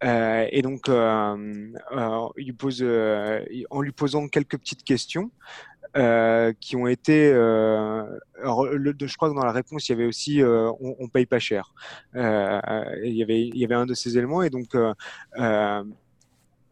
Euh, 0.04 0.46
et 0.50 0.62
donc, 0.62 0.88
il 0.88 2.54
pose, 2.56 2.82
en 3.70 3.80
lui 3.80 3.92
posant 3.92 4.28
quelques 4.28 4.58
petites 4.58 4.84
questions, 4.84 5.30
qui 5.94 6.76
ont 6.76 6.86
été. 6.86 7.30
Je 7.32 9.16
crois 9.16 9.30
que 9.30 9.34
dans 9.34 9.44
la 9.44 9.52
réponse, 9.52 9.88
il 9.88 9.92
y 9.92 9.94
avait 9.94 10.06
aussi 10.06 10.42
on, 10.42 10.96
on, 10.98 11.08
paye 11.08 11.26
pas 11.26 11.38
cher. 11.38 11.72
il, 12.14 12.20
y 13.04 13.22
avait, 13.22 13.42
il 13.42 13.56
y 13.56 13.64
avait 13.64 13.74
un 13.74 13.86
de 13.86 13.94
ces 13.94 14.18
éléments. 14.18 14.42
Et 14.42 14.50
donc, 14.50 14.74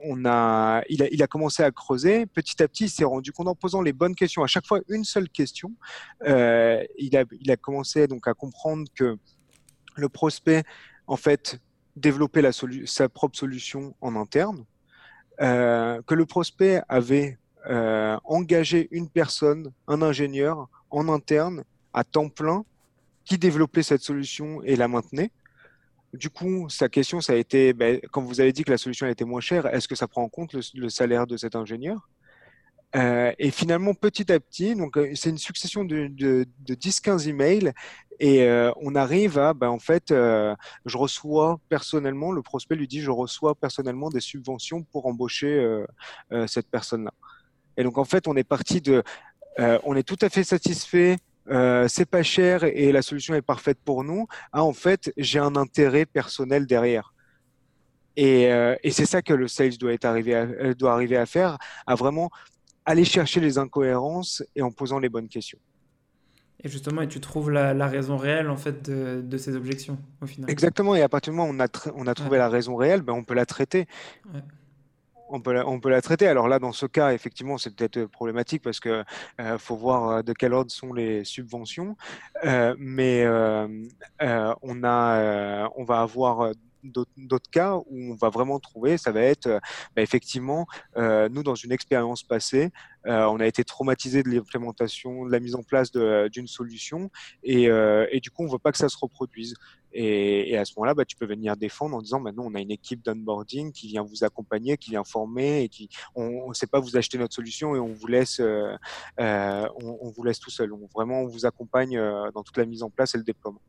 on 0.03 0.25
a, 0.25 0.83
il, 0.89 1.23
a, 1.23 1.27
commencé 1.27 1.63
à 1.63 1.71
creuser. 1.71 2.27
Petit 2.27 2.63
à 2.63 2.69
petit, 2.69 2.85
il 2.85 2.91
s'est 2.91 3.05
rendu 3.05 3.33
compte 3.33 3.49
en 3.49 3.55
posant 3.55 3.83
les 3.83 3.93
bonnes 3.93 4.15
questions, 4.15 4.43
à 4.43 4.47
chaque 4.47 4.67
fois 4.67 4.81
une 4.89 5.05
seule 5.05 5.29
question, 5.29 5.73
euh, 6.27 6.83
il, 6.99 7.17
a, 7.17 7.57
commencé 7.57 8.07
donc 8.07 8.27
à 8.29 8.35
comprendre 8.35 8.89
que 8.95 9.17
le 9.97 10.09
prospect, 10.09 10.63
en 11.07 11.17
fait, 11.17 11.61
développait 11.97 12.43
sa 12.87 13.09
propre 13.09 13.37
solution 13.37 13.95
en 14.01 14.17
interne, 14.17 14.65
euh, 15.41 16.01
que 16.07 16.15
le 16.15 16.27
prospect 16.27 16.83
avait 16.89 17.39
euh, 17.69 18.17
engagé 18.25 18.89
une 18.91 19.09
personne, 19.09 19.73
un 19.87 20.03
ingénieur 20.03 20.69
en 20.91 21.09
interne 21.09 21.65
à 21.93 22.05
temps 22.05 22.29
plein 22.29 22.65
qui 23.25 23.39
développait 23.39 23.83
cette 23.83 24.03
solution 24.03 24.63
et 24.63 24.77
la 24.77 24.89
maintenait. 24.89 25.31
Du 26.13 26.29
coup, 26.29 26.69
sa 26.69 26.89
question, 26.89 27.21
ça 27.21 27.35
a 27.35 27.37
été, 27.37 27.73
ben, 27.73 28.01
quand 28.11 28.23
vous 28.23 28.41
avez 28.41 28.53
dit 28.53 28.65
que 28.65 28.71
la 28.71 28.79
solution 28.79 29.07
était 29.07 29.25
moins 29.25 29.41
chère, 29.41 29.67
est-ce 29.67 29.87
que 29.87 29.95
ça 29.95 30.09
prend 30.09 30.23
en 30.23 30.29
compte 30.29 30.55
le, 30.75 30.89
salaire 30.89 31.27
de 31.27 31.37
cet 31.37 31.55
ingénieur? 31.55 32.09
Euh, 32.97 33.33
Et 33.39 33.53
finalement, 33.53 33.95
petit 33.95 34.33
à 34.33 34.41
petit, 34.41 34.75
donc 34.75 34.99
euh, 34.99 35.13
c'est 35.15 35.31
une 35.31 35.39
succession 35.39 35.85
de, 35.85 36.09
de, 36.09 36.47
de 36.67 36.75
10-15 36.75 37.29
emails, 37.29 37.73
et 38.19 38.43
euh, 38.43 38.73
on 38.81 38.97
arrive 38.97 39.39
à, 39.39 39.55
ben, 39.55 39.69
en 39.69 39.79
fait, 39.79 40.07
je 40.09 40.97
reçois 40.97 41.61
personnellement, 41.69 42.33
le 42.33 42.43
prospect 42.43 42.75
lui 42.75 42.89
dit, 42.89 43.01
je 43.01 43.13
reçois 43.13 43.55
personnellement 43.55 44.11
des 44.11 44.21
subventions 44.21 44.83
pour 44.83 45.07
embaucher 45.07 45.85
cette 46.47 46.69
personne-là. 46.69 47.13
Et 47.77 47.85
donc, 47.85 47.99
en 47.99 48.05
fait, 48.05 48.27
on 48.27 48.37
est 48.37 48.45
parti 48.45 48.81
de, 48.81 49.03
on 49.59 49.95
est 49.95 50.03
tout 50.03 50.19
à 50.21 50.29
fait 50.29 50.45
satisfait 50.45 51.17
euh, 51.51 51.87
c'est 51.89 52.09
pas 52.09 52.23
cher 52.23 52.65
et 52.65 52.93
la 52.93 53.03
solution 53.03 53.35
est 53.35 53.43
parfaite 53.43 53.79
pour 53.85 54.05
nous, 54.05 54.27
ah, 54.53 54.63
en 54.63 54.73
fait, 54.73 55.13
j'ai 55.17 55.39
un 55.39 55.57
intérêt 55.57 56.07
personnel 56.07 56.67
derrière. 56.67 57.13
Et, 58.17 58.53
euh, 58.53 58.77
c'est 58.91 59.07
ça 59.07 59.23
que 59.23 59.33
le 59.33 59.49
sales 59.49 59.79
doit, 59.79 59.93
être 59.93 60.05
arrivé 60.05 60.35
à, 60.35 60.43
euh, 60.43 60.75
doit 60.75 60.93
arriver 60.93 61.17
à 61.17 61.27
faire, 61.27 61.59
à 61.87 61.95
vraiment 61.95 62.31
aller 62.85 63.05
chercher 63.05 63.41
les 63.41 63.59
incohérences 63.59 64.43
et 64.55 64.63
en 64.63 64.71
posant 64.71 64.99
les 64.99 65.09
bonnes 65.09 65.29
questions. 65.29 65.59
Et 66.63 66.69
justement, 66.69 67.01
et 67.01 67.09
tu 67.09 67.21
trouves 67.21 67.51
la, 67.51 67.87
raison 67.87 68.19
réelle 68.19 68.51
en 68.51 68.57
fait 68.57 68.91
de, 68.91 69.37
ces 69.39 69.57
objections 69.57 69.99
au 70.21 70.27
final? 70.27 70.51
Exactement. 70.51 70.95
Et 70.95 71.03
à 71.03 71.09
partir 71.09 71.33
du 71.33 71.39
moment 71.39 71.51
où 71.51 71.55
on 71.55 71.61
a, 71.61 71.93
on 71.95 72.07
a 72.07 72.15
trouvé 72.15 72.37
la 72.37 72.51
raison 72.51 72.77
réelle, 72.77 73.01
ben, 73.01 73.15
on 73.15 73.25
peut 73.25 73.35
la 73.35 73.47
traiter 73.47 73.87
on 75.31 75.41
peut, 75.41 75.91
la, 75.91 76.03
traiter. 76.03 76.27
Alors 76.27 76.49
là, 76.49 76.59
dans 76.59 76.73
ce 76.73 76.87
cas, 76.87 77.13
effectivement, 77.13 77.59
c'est 77.59 77.75
peut-être 77.75 78.07
problématique 78.07 78.63
parce 78.63 78.81
que 78.81 79.05
euh, 79.41 79.59
faut 79.59 79.77
voir 79.77 80.09
euh, 80.09 80.23
de 80.23 80.33
quel 80.33 80.53
ordre 80.53 80.71
sont 80.71 80.93
les 80.93 81.25
subventions. 81.25 81.97
Euh, 82.45 82.75
mais 82.79 83.27
on 83.29 84.85
a, 84.85 85.71
on 85.77 85.85
va 85.85 86.01
avoir 86.01 86.53
d'autres 86.83 87.51
cas 87.51 87.77
où 87.77 88.13
on 88.13 88.15
va 88.15 88.29
vraiment 88.29 88.59
trouver, 88.59 88.99
ça 88.99 89.13
va 89.13 89.23
être 89.23 89.49
bah, 89.97 90.03
effectivement, 90.03 90.67
nous 90.97 91.43
dans 91.43 91.55
une 91.55 91.73
expérience 91.73 92.23
passée, 92.23 92.71
on 93.05 93.41
a 93.41 93.47
été 93.47 93.65
traumatisé 93.65 94.23
de 94.23 94.31
l'implémentation, 94.31 95.27
de 95.27 95.33
la 95.33 95.41
mise 95.41 95.55
en 95.55 95.63
place 95.63 95.91
d'une 95.93 96.47
solution 96.47 97.11
et, 97.43 97.69
du 98.21 98.31
coup 98.31 98.43
on 98.43 98.47
ne 98.47 98.53
veut 98.53 98.59
pas 98.59 98.73
que 98.73 98.79
ça 98.79 98.89
se 98.89 98.99
reproduise. 98.99 99.55
Et, 99.93 100.57
à 100.57 100.65
ce 100.65 100.73
moment-là, 100.77 100.95
bah, 100.95 101.05
tu 101.05 101.17
peux 101.17 101.27
venir 101.27 101.57
défendre 101.57 101.97
en 101.97 102.03
disant, 102.03 102.21
maintenant, 102.21 102.45
on 102.47 102.55
a 102.55 102.61
une 102.61 102.71
équipe 102.71 103.03
d'onboarding 103.05 103.73
qui 103.73 103.89
vient 103.89 104.03
vous 104.03 104.25
accompagner, 104.25 104.77
qui 104.77 104.91
vient 104.91 105.05
former, 105.05 105.63
et 105.63 105.69
qui, 105.69 105.89
on 106.15 106.49
ne 106.49 106.55
sait 106.55 106.67
pas 106.67 106.81
vous 106.81 106.97
acheter 106.97 107.19
notre 107.19 107.35
solution 107.35 107.75
et 107.75 107.81
on 107.81 107.93
vous 107.93 108.07
laisse, 108.07 108.41
euh, 108.41 108.77
euh, 109.19 109.69
on, 109.83 110.11
vous 110.11 110.23
laisse 110.23 110.39
tout 110.39 110.51
seul. 110.51 110.73
On, 110.73 110.89
vraiment, 110.95 111.21
on 111.23 111.27
vous 111.27 111.47
accompagne 111.47 111.97
euh, 111.97 112.31
dans 112.33 112.43
toute 112.43 112.57
la 112.57 112.67
mise 112.67 112.83
en 112.83 112.91
place 112.91 113.15
et 113.15 113.19
le 113.19 113.25
déploiement. 113.25 113.61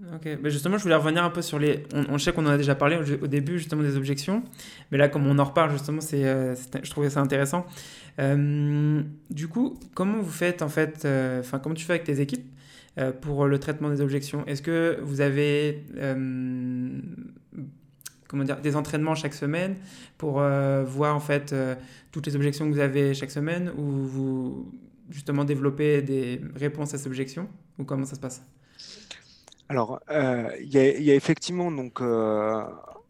Ok, 0.00 0.28
mais 0.40 0.50
justement, 0.50 0.78
je 0.78 0.84
voulais 0.84 0.94
revenir 0.94 1.24
un 1.24 1.30
peu 1.30 1.42
sur 1.42 1.58
les. 1.58 1.82
On, 1.92 2.18
sait 2.18 2.32
qu'on 2.32 2.46
en 2.46 2.50
a 2.50 2.56
déjà 2.56 2.76
parlé 2.76 2.98
au, 3.20 3.26
début, 3.26 3.58
justement, 3.58 3.82
des 3.82 3.96
objections. 3.96 4.44
Mais 4.92 4.98
là, 4.98 5.08
comme 5.08 5.26
on 5.26 5.36
en 5.38 5.44
reparle, 5.44 5.72
justement, 5.72 6.00
c'est, 6.00 6.24
euh, 6.24 6.54
je 6.82 6.90
trouvais 6.90 7.10
ça 7.10 7.20
intéressant. 7.20 7.66
Euh, 8.20 9.02
du 9.30 9.48
coup, 9.48 9.76
comment 9.94 10.18
vous 10.18 10.30
faites, 10.30 10.62
en 10.62 10.68
fait. 10.68 11.04
Euh, 11.04 11.40
enfin, 11.40 11.58
comment 11.58 11.74
tu 11.74 11.84
fais 11.84 11.94
avec 11.94 12.04
tes 12.04 12.20
équipes 12.20 12.46
pour 13.20 13.46
le 13.46 13.58
traitement 13.58 13.90
des 13.90 14.00
objections? 14.00 14.46
Est-ce 14.46 14.62
que 14.62 14.98
vous 15.02 15.20
avez. 15.20 15.84
comment 18.28 18.44
dire 18.44 18.60
Des 18.60 18.76
entraînements 18.76 19.16
chaque 19.16 19.34
semaine 19.34 19.76
pour 20.16 20.34
voir, 20.34 21.16
en 21.16 21.20
fait, 21.20 21.52
toutes 22.12 22.26
les 22.26 22.36
objections 22.36 22.68
que 22.68 22.72
vous 22.72 22.80
avez 22.80 23.14
chaque 23.14 23.32
semaine 23.32 23.72
Ou 23.76 23.82
vous, 23.82 24.72
justement, 25.10 25.44
développez 25.44 26.02
des 26.02 26.40
réponses 26.54 26.94
à 26.94 26.98
ces 26.98 27.08
objections? 27.08 27.48
Ou 27.78 27.84
comment 27.84 28.04
ça 28.04 28.14
se 28.14 28.20
passe? 28.20 28.42
Alors, 29.68 30.00
euh, 30.10 30.50
il 30.60 30.72
y, 30.72 31.10
a 31.10 31.14
effectivement, 31.14 31.70
donc, 31.70 32.00
euh, 32.00 32.64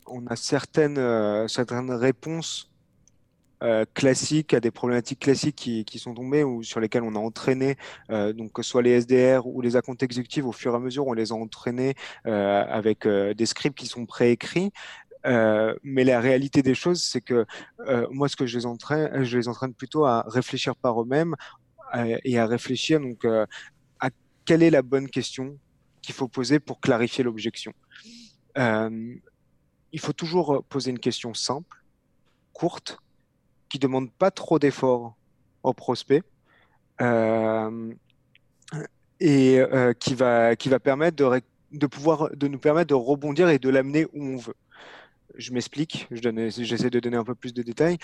on 0.07 0.27
a 0.27 0.35
certaines, 0.35 0.99
euh, 0.99 1.47
certaines 1.49 1.93
réponses 1.93 2.71
classiques 3.93 4.55
à 4.55 4.61
des 4.61 4.71
problématiques 4.71 5.19
classiques 5.19 5.57
qui, 5.57 5.85
qui, 5.85 5.99
sont 5.99 6.15
tombées 6.15 6.45
ou 6.45 6.63
sur 6.63 6.79
lesquelles 6.79 7.03
on 7.03 7.17
a 7.17 7.19
entraîné, 7.19 7.77
donc 8.09 8.53
que 8.53 8.63
ce 8.63 8.71
soit 8.71 8.83
les 8.83 9.01
SDR 9.01 9.49
ou 9.49 9.61
les 9.61 9.75
accounts 9.75 9.97
exécutifs, 10.01 10.45
au 10.45 10.53
fur 10.53 10.75
et 10.75 10.77
à 10.77 10.79
mesure, 10.79 11.09
on 11.09 11.13
les 11.13 11.33
a 11.33 11.35
entraînés 11.35 11.97
avec 12.23 13.05
des 13.09 13.47
scripts 13.47 13.77
qui 13.77 13.87
sont 13.87 14.07
préécrits. 14.07 14.71
mais 15.25 16.05
la 16.05 16.21
réalité 16.21 16.63
des 16.63 16.77
choses, 16.77 17.03
c'est 17.03 17.21
que 17.21 17.47
moi, 18.13 18.29
ce 18.29 18.37
que 18.37 18.47
je 18.47 18.59
les 18.59 18.65
entraîne, 18.65 19.25
je 19.25 19.37
les 19.37 19.49
entraîne 19.49 19.75
plutôt 19.75 20.05
à 20.05 20.25
réfléchir 20.29 20.77
par 20.77 21.03
eux-mêmes 21.03 21.35
et 21.97 22.39
à 22.39 22.47
réfléchir 22.47 23.01
donc 23.01 23.25
à 23.25 24.11
quelle 24.45 24.63
est 24.63 24.71
la 24.71 24.83
bonne 24.83 25.09
question 25.09 25.59
qu'il 26.09 26.15
faut 26.15 26.27
poser 26.27 26.59
pour 26.59 26.81
clarifier 26.81 27.23
l'objection. 27.23 27.75
Euh, 28.57 29.15
il 29.93 30.01
faut 30.01 30.15
toujours 30.15 30.65
poser 30.71 30.91
une 30.91 30.99
question 30.99 31.35
simple, 31.35 31.85
courte, 32.55 32.99
qui 33.69 33.79
demande 33.79 34.11
pas 34.11 34.31
trop 34.31 34.59
d'efforts 34.59 35.19
au 35.63 35.75
prospect 35.75 36.23
euh, 37.03 37.93
et 39.21 39.61
euh, 39.61 39.93
qui 39.93 40.15
va 40.15 40.57
qui 40.57 40.71
va 40.71 40.81
permettre 40.81 41.19
de, 41.19 41.43
de 41.73 41.87
pouvoir 41.87 42.31
de 42.35 42.49
nous 42.49 42.59
permettre 42.59 42.89
de 42.89 42.95
rebondir 42.95 43.51
et 43.51 43.59
de 43.59 43.69
l'amener 43.69 44.07
où 44.15 44.25
on 44.25 44.37
veut. 44.39 44.57
Je 45.35 45.53
m'explique, 45.53 46.09
j'essaie 46.11 46.89
de 46.89 47.01
donner 47.01 47.19
un 47.19 47.25
peu 47.25 47.35
plus 47.35 47.53
de 47.53 47.63
détails 47.63 47.99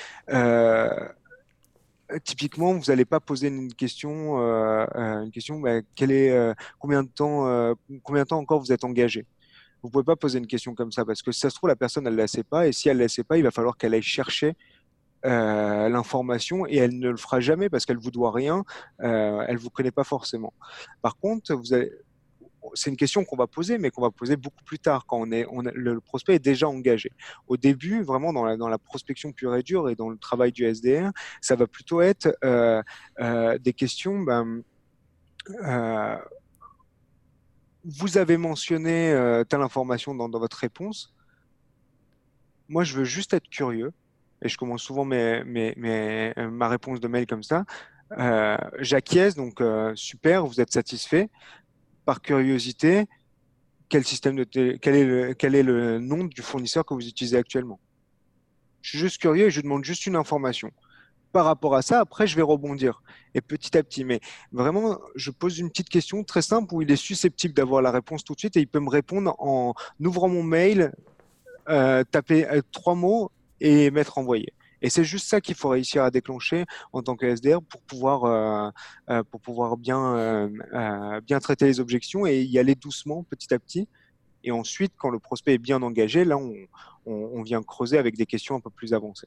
typiquement, 2.24 2.74
vous 2.74 2.84
n'allez 2.88 3.04
pas 3.04 3.20
poser 3.20 3.48
une 3.48 3.72
question, 3.72 4.40
euh, 4.40 4.86
euh, 4.94 5.24
une 5.24 5.30
question, 5.30 5.60
bah, 5.60 5.76
est, 5.76 6.30
euh, 6.30 6.54
combien 6.78 7.02
de 7.02 7.08
temps, 7.08 7.74
combien 8.02 8.22
de 8.22 8.28
temps 8.28 8.38
encore 8.38 8.60
vous 8.60 8.72
êtes 8.72 8.84
engagé? 8.84 9.26
Vous 9.82 9.90
pouvez 9.90 10.04
pas 10.04 10.16
poser 10.16 10.38
une 10.38 10.46
question 10.46 10.74
comme 10.74 10.92
ça 10.92 11.04
parce 11.04 11.22
que 11.22 11.30
si 11.30 11.40
ça 11.40 11.50
se 11.50 11.56
trouve 11.56 11.68
la 11.68 11.76
personne 11.76 12.06
elle 12.06 12.14
ne 12.14 12.18
la 12.18 12.26
sait 12.26 12.42
pas 12.42 12.66
et 12.66 12.72
si 12.72 12.88
elle 12.88 12.96
ne 12.96 13.02
la 13.02 13.08
sait 13.08 13.24
pas, 13.24 13.36
il 13.36 13.42
va 13.42 13.50
falloir 13.50 13.76
qu'elle 13.76 13.92
aille 13.94 14.02
chercher 14.02 14.56
l'information 15.22 16.66
et 16.66 16.76
elle 16.76 16.98
ne 16.98 17.08
le 17.08 17.16
fera 17.16 17.40
jamais 17.40 17.70
parce 17.70 17.86
qu'elle 17.86 17.98
vous 17.98 18.10
doit 18.10 18.32
rien, 18.32 18.64
elle 18.98 19.56
vous 19.56 19.70
connaît 19.70 19.90
pas 19.90 20.04
forcément. 20.04 20.52
Par 21.02 21.16
contre, 21.16 21.54
vous 21.54 21.72
avez, 21.72 21.92
c'est 22.72 22.90
une 22.90 22.96
question 22.96 23.24
qu'on 23.24 23.36
va 23.36 23.46
poser, 23.46 23.78
mais 23.78 23.90
qu'on 23.90 24.02
va 24.02 24.10
poser 24.10 24.36
beaucoup 24.36 24.64
plus 24.64 24.78
tard, 24.78 25.06
quand 25.06 25.18
on 25.20 25.30
est, 25.30 25.46
on 25.50 25.62
le 25.62 26.00
prospect 26.00 26.36
est 26.36 26.44
déjà 26.44 26.68
engagé. 26.68 27.10
Au 27.46 27.56
début, 27.56 28.02
vraiment 28.02 28.32
dans 28.32 28.68
la, 28.68 28.78
prospection 28.78 29.32
pure 29.32 29.54
et 29.56 29.62
dure 29.62 29.88
et 29.88 29.94
dans 29.94 30.08
le 30.08 30.18
travail 30.18 30.52
du 30.52 30.64
SDR, 30.64 31.10
ça 31.40 31.56
va 31.56 31.66
plutôt 31.66 32.00
être 32.00 32.36
euh, 32.44 32.82
euh, 33.20 33.58
des 33.58 33.72
questions. 33.72 34.20
Ben, 34.20 34.62
euh, 35.62 36.16
vous 37.84 38.16
avez 38.16 38.36
mentionné 38.36 39.42
telle 39.48 39.60
information 39.60 40.14
dans, 40.14 40.38
votre 40.38 40.56
réponse. 40.56 41.14
Moi, 42.68 42.82
je 42.82 42.96
veux 42.96 43.04
juste 43.04 43.34
être 43.34 43.48
curieux, 43.50 43.92
et 44.40 44.48
je 44.48 44.56
commence 44.56 44.82
souvent 44.82 45.04
mes, 45.04 45.44
mes, 45.44 45.74
mes, 45.76 46.32
ma 46.50 46.68
réponse 46.68 47.00
de 47.00 47.08
mail 47.08 47.26
comme 47.26 47.42
ça. 47.42 47.64
J'acquiesce, 48.78 49.34
donc 49.34 49.62
super, 49.96 50.46
vous 50.46 50.60
êtes 50.60 50.72
satisfait 50.72 51.28
par 52.04 52.20
curiosité, 52.20 53.06
quel, 53.88 54.04
système 54.04 54.36
de 54.36 54.44
quel, 54.44 54.94
est 54.94 55.04
le, 55.04 55.34
quel 55.34 55.54
est 55.54 55.62
le 55.62 55.98
nom 55.98 56.24
du 56.24 56.42
fournisseur 56.42 56.84
que 56.84 56.94
vous 56.94 57.06
utilisez 57.06 57.36
actuellement? 57.36 57.78
Je 58.82 58.90
suis 58.90 58.98
juste 58.98 59.18
curieux 59.18 59.46
et 59.46 59.50
je 59.50 59.60
demande 59.60 59.84
juste 59.84 60.06
une 60.06 60.16
information. 60.16 60.70
Par 61.32 61.46
rapport 61.46 61.74
à 61.74 61.82
ça, 61.82 62.00
après, 62.00 62.26
je 62.26 62.36
vais 62.36 62.42
rebondir. 62.42 63.02
Et 63.34 63.40
petit 63.40 63.76
à 63.76 63.82
petit. 63.82 64.04
Mais 64.04 64.20
vraiment, 64.52 65.00
je 65.16 65.30
pose 65.30 65.58
une 65.58 65.68
petite 65.68 65.88
question 65.88 66.22
très 66.22 66.42
simple 66.42 66.72
où 66.74 66.82
il 66.82 66.90
est 66.90 66.96
susceptible 66.96 67.54
d'avoir 67.54 67.82
la 67.82 67.90
réponse 67.90 68.24
tout 68.24 68.34
de 68.34 68.38
suite 68.38 68.56
et 68.56 68.60
il 68.60 68.68
peut 68.68 68.78
me 68.78 68.90
répondre 68.90 69.34
en 69.38 69.74
ouvrant 70.00 70.28
mon 70.28 70.42
mail, 70.42 70.92
euh, 71.68 72.04
taper 72.04 72.46
euh, 72.48 72.60
trois 72.72 72.94
mots 72.94 73.32
et 73.60 73.90
mettre 73.90 74.18
envoyé. 74.18 74.52
Et 74.84 74.90
c'est 74.90 75.02
juste 75.02 75.28
ça 75.28 75.40
qu'il 75.40 75.54
faut 75.54 75.70
réussir 75.70 76.02
à 76.04 76.10
déclencher 76.10 76.66
en 76.92 77.02
tant 77.02 77.16
que 77.16 77.24
SDR 77.24 77.62
pour 77.62 77.80
pouvoir, 77.80 78.24
euh, 78.24 78.70
euh, 79.08 79.22
pour 79.22 79.40
pouvoir 79.40 79.78
bien, 79.78 80.14
euh, 80.14 81.20
bien 81.22 81.40
traiter 81.40 81.64
les 81.64 81.80
objections 81.80 82.26
et 82.26 82.42
y 82.42 82.58
aller 82.58 82.74
doucement, 82.74 83.24
petit 83.24 83.54
à 83.54 83.58
petit. 83.58 83.88
Et 84.42 84.50
ensuite, 84.50 84.92
quand 84.98 85.08
le 85.08 85.18
prospect 85.18 85.54
est 85.54 85.58
bien 85.58 85.80
engagé, 85.80 86.26
là, 86.26 86.36
on, 86.36 86.54
on, 87.06 87.42
vient 87.42 87.62
creuser 87.62 87.96
avec 87.96 88.14
des 88.18 88.26
questions 88.26 88.56
un 88.56 88.60
peu 88.60 88.68
plus 88.68 88.92
avancées. 88.92 89.26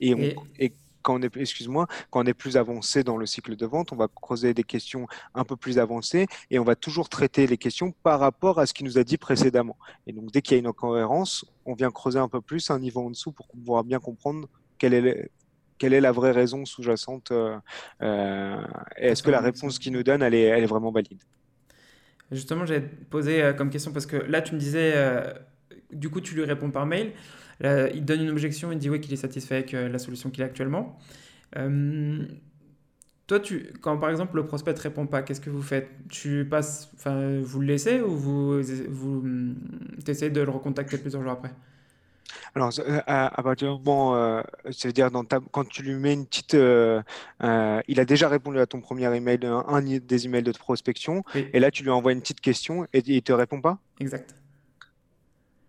Et, 0.00 0.14
on, 0.14 0.44
et 0.58 0.74
quand 1.06 1.20
on 1.20 1.22
est, 1.22 1.36
excuse-moi, 1.36 1.86
quand 2.10 2.24
on 2.24 2.26
est 2.26 2.34
plus 2.34 2.56
avancé 2.56 3.04
dans 3.04 3.16
le 3.16 3.26
cycle 3.26 3.54
de 3.54 3.64
vente, 3.64 3.92
on 3.92 3.96
va 3.96 4.08
creuser 4.08 4.54
des 4.54 4.64
questions 4.64 5.06
un 5.36 5.44
peu 5.44 5.54
plus 5.54 5.78
avancées 5.78 6.26
et 6.50 6.58
on 6.58 6.64
va 6.64 6.74
toujours 6.74 7.08
traiter 7.08 7.46
les 7.46 7.56
questions 7.56 7.92
par 8.02 8.18
rapport 8.18 8.58
à 8.58 8.66
ce 8.66 8.74
qu'il 8.74 8.86
nous 8.86 8.98
a 8.98 9.04
dit 9.04 9.16
précédemment. 9.16 9.76
Et 10.08 10.12
donc, 10.12 10.32
dès 10.32 10.42
qu'il 10.42 10.54
y 10.54 10.56
a 10.56 10.58
une 10.58 10.66
incohérence, 10.66 11.46
on 11.64 11.74
vient 11.74 11.92
creuser 11.92 12.18
un 12.18 12.28
peu 12.28 12.40
plus 12.40 12.70
un 12.70 12.80
niveau 12.80 13.06
en 13.06 13.10
dessous 13.10 13.30
pour 13.30 13.46
pouvoir 13.46 13.84
bien 13.84 14.00
comprendre 14.00 14.48
quelle 14.78 14.94
est, 14.94 15.30
quelle 15.78 15.92
est 15.92 16.00
la 16.00 16.10
vraie 16.10 16.32
raison 16.32 16.64
sous-jacente 16.64 17.30
euh, 17.30 17.56
euh, 18.02 18.56
et 18.98 19.06
est-ce 19.06 19.22
que 19.22 19.30
la 19.30 19.40
réponse 19.40 19.78
qu'il 19.78 19.92
nous 19.92 20.02
donne, 20.02 20.22
elle 20.22 20.34
est, 20.34 20.42
elle 20.42 20.64
est 20.64 20.72
vraiment 20.74 20.90
valide? 20.90 21.22
Justement, 22.32 22.64
te 22.64 22.80
poser 23.10 23.44
euh, 23.44 23.52
comme 23.52 23.70
question 23.70 23.92
parce 23.92 24.06
que 24.06 24.16
là, 24.16 24.42
tu 24.42 24.54
me 24.54 24.58
disais, 24.58 24.92
du 25.92 26.10
coup, 26.10 26.20
tu 26.20 26.34
lui 26.34 26.44
réponds 26.44 26.72
par 26.72 26.84
mail 26.84 27.12
il 27.62 28.04
donne 28.04 28.22
une 28.22 28.30
objection, 28.30 28.72
il 28.72 28.78
dit 28.78 28.90
oui 28.90 29.00
qu'il 29.00 29.12
est 29.12 29.16
satisfait 29.16 29.56
avec 29.56 29.74
euh, 29.74 29.88
la 29.88 29.98
solution 29.98 30.30
qu'il 30.30 30.42
a 30.42 30.46
actuellement. 30.46 30.98
Euh, 31.56 32.24
toi, 33.26 33.40
tu, 33.40 33.72
quand 33.80 33.96
par 33.98 34.10
exemple 34.10 34.36
le 34.36 34.46
prospect 34.46 34.74
ne 34.74 34.78
répond 34.78 35.06
pas, 35.06 35.22
qu'est-ce 35.22 35.40
que 35.40 35.50
vous 35.50 35.62
faites? 35.62 35.88
Tu 36.08 36.46
passes, 36.48 36.90
enfin, 36.94 37.40
vous 37.40 37.60
le 37.60 37.66
laissez 37.66 38.00
ou 38.00 38.10
vous, 38.10 38.62
vous 38.88 39.18
hum, 39.18 39.56
essayez 40.06 40.30
de 40.30 40.40
le 40.40 40.50
recontacter 40.50 40.98
plusieurs 40.98 41.22
jours 41.22 41.32
après? 41.32 41.50
Alors, 42.54 42.70
euh, 42.78 43.00
à, 43.06 43.42
partir 43.42 43.68
du 43.68 43.84
moment, 43.84 44.42
c'est-à-dire 44.70 45.10
dans 45.10 45.24
quand 45.24 45.68
tu 45.68 45.82
lui 45.82 45.94
mets 45.94 46.14
une 46.14 46.26
petite, 46.26 46.54
il 46.54 48.00
a 48.00 48.04
déjà 48.04 48.28
répondu 48.28 48.58
à 48.58 48.66
ton 48.66 48.80
premier 48.80 49.14
email, 49.14 49.40
un, 49.44 49.64
un 49.66 49.82
des 49.82 50.26
emails 50.26 50.42
de 50.42 50.52
prospection, 50.52 51.24
et 51.34 51.58
là 51.58 51.70
tu 51.70 51.82
lui 51.82 51.90
envoies 51.90 52.12
une 52.12 52.20
petite 52.20 52.40
question 52.40 52.86
et 52.92 53.02
il 53.04 53.22
te 53.22 53.32
répond 53.32 53.60
pas? 53.60 53.78
Exact. 54.00 54.34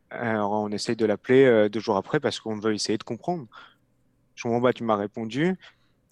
Alors, 0.09 0.51
on 0.51 0.69
essaye 0.69 0.95
de 0.95 1.05
l'appeler 1.05 1.45
euh, 1.45 1.69
deux 1.69 1.79
jours 1.79 1.97
après 1.97 2.19
parce 2.19 2.39
qu'on 2.39 2.57
veut 2.57 2.73
essayer 2.73 2.97
de 2.97 3.03
comprendre. 3.03 3.45
Je 4.35 4.43
comprends 4.43 4.61
pas, 4.61 4.73
tu 4.73 4.83
m'as 4.83 4.95
répondu. 4.95 5.55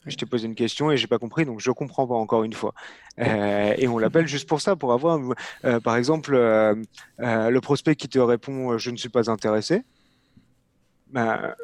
Je 0.05 0.15
t'ai 0.15 0.25
posé 0.25 0.45
une 0.45 0.55
question 0.55 0.91
et 0.91 0.97
j'ai 0.97 1.07
pas 1.07 1.17
compris, 1.17 1.45
donc 1.45 1.59
je 1.59 1.71
comprends 1.71 2.05
pas 2.05 2.13
encore 2.13 2.43
une 2.43 2.53
fois. 2.53 2.75
Euh, 3.19 3.73
et 3.75 3.87
on 3.87 3.97
l'appelle 3.97 4.27
juste 4.27 4.47
pour 4.47 4.61
ça, 4.61 4.75
pour 4.75 4.93
avoir, 4.93 5.19
euh, 5.63 5.79
par 5.79 5.95
exemple, 5.95 6.33
le 7.17 7.59
prospect 7.59 7.95
qui 7.95 8.07
te 8.07 8.19
répond 8.19 8.77
je 8.77 8.91
ne 8.91 8.97
suis 8.97 9.09
pas 9.09 9.31
intéressé. 9.31 9.81
Ben, 11.07 11.55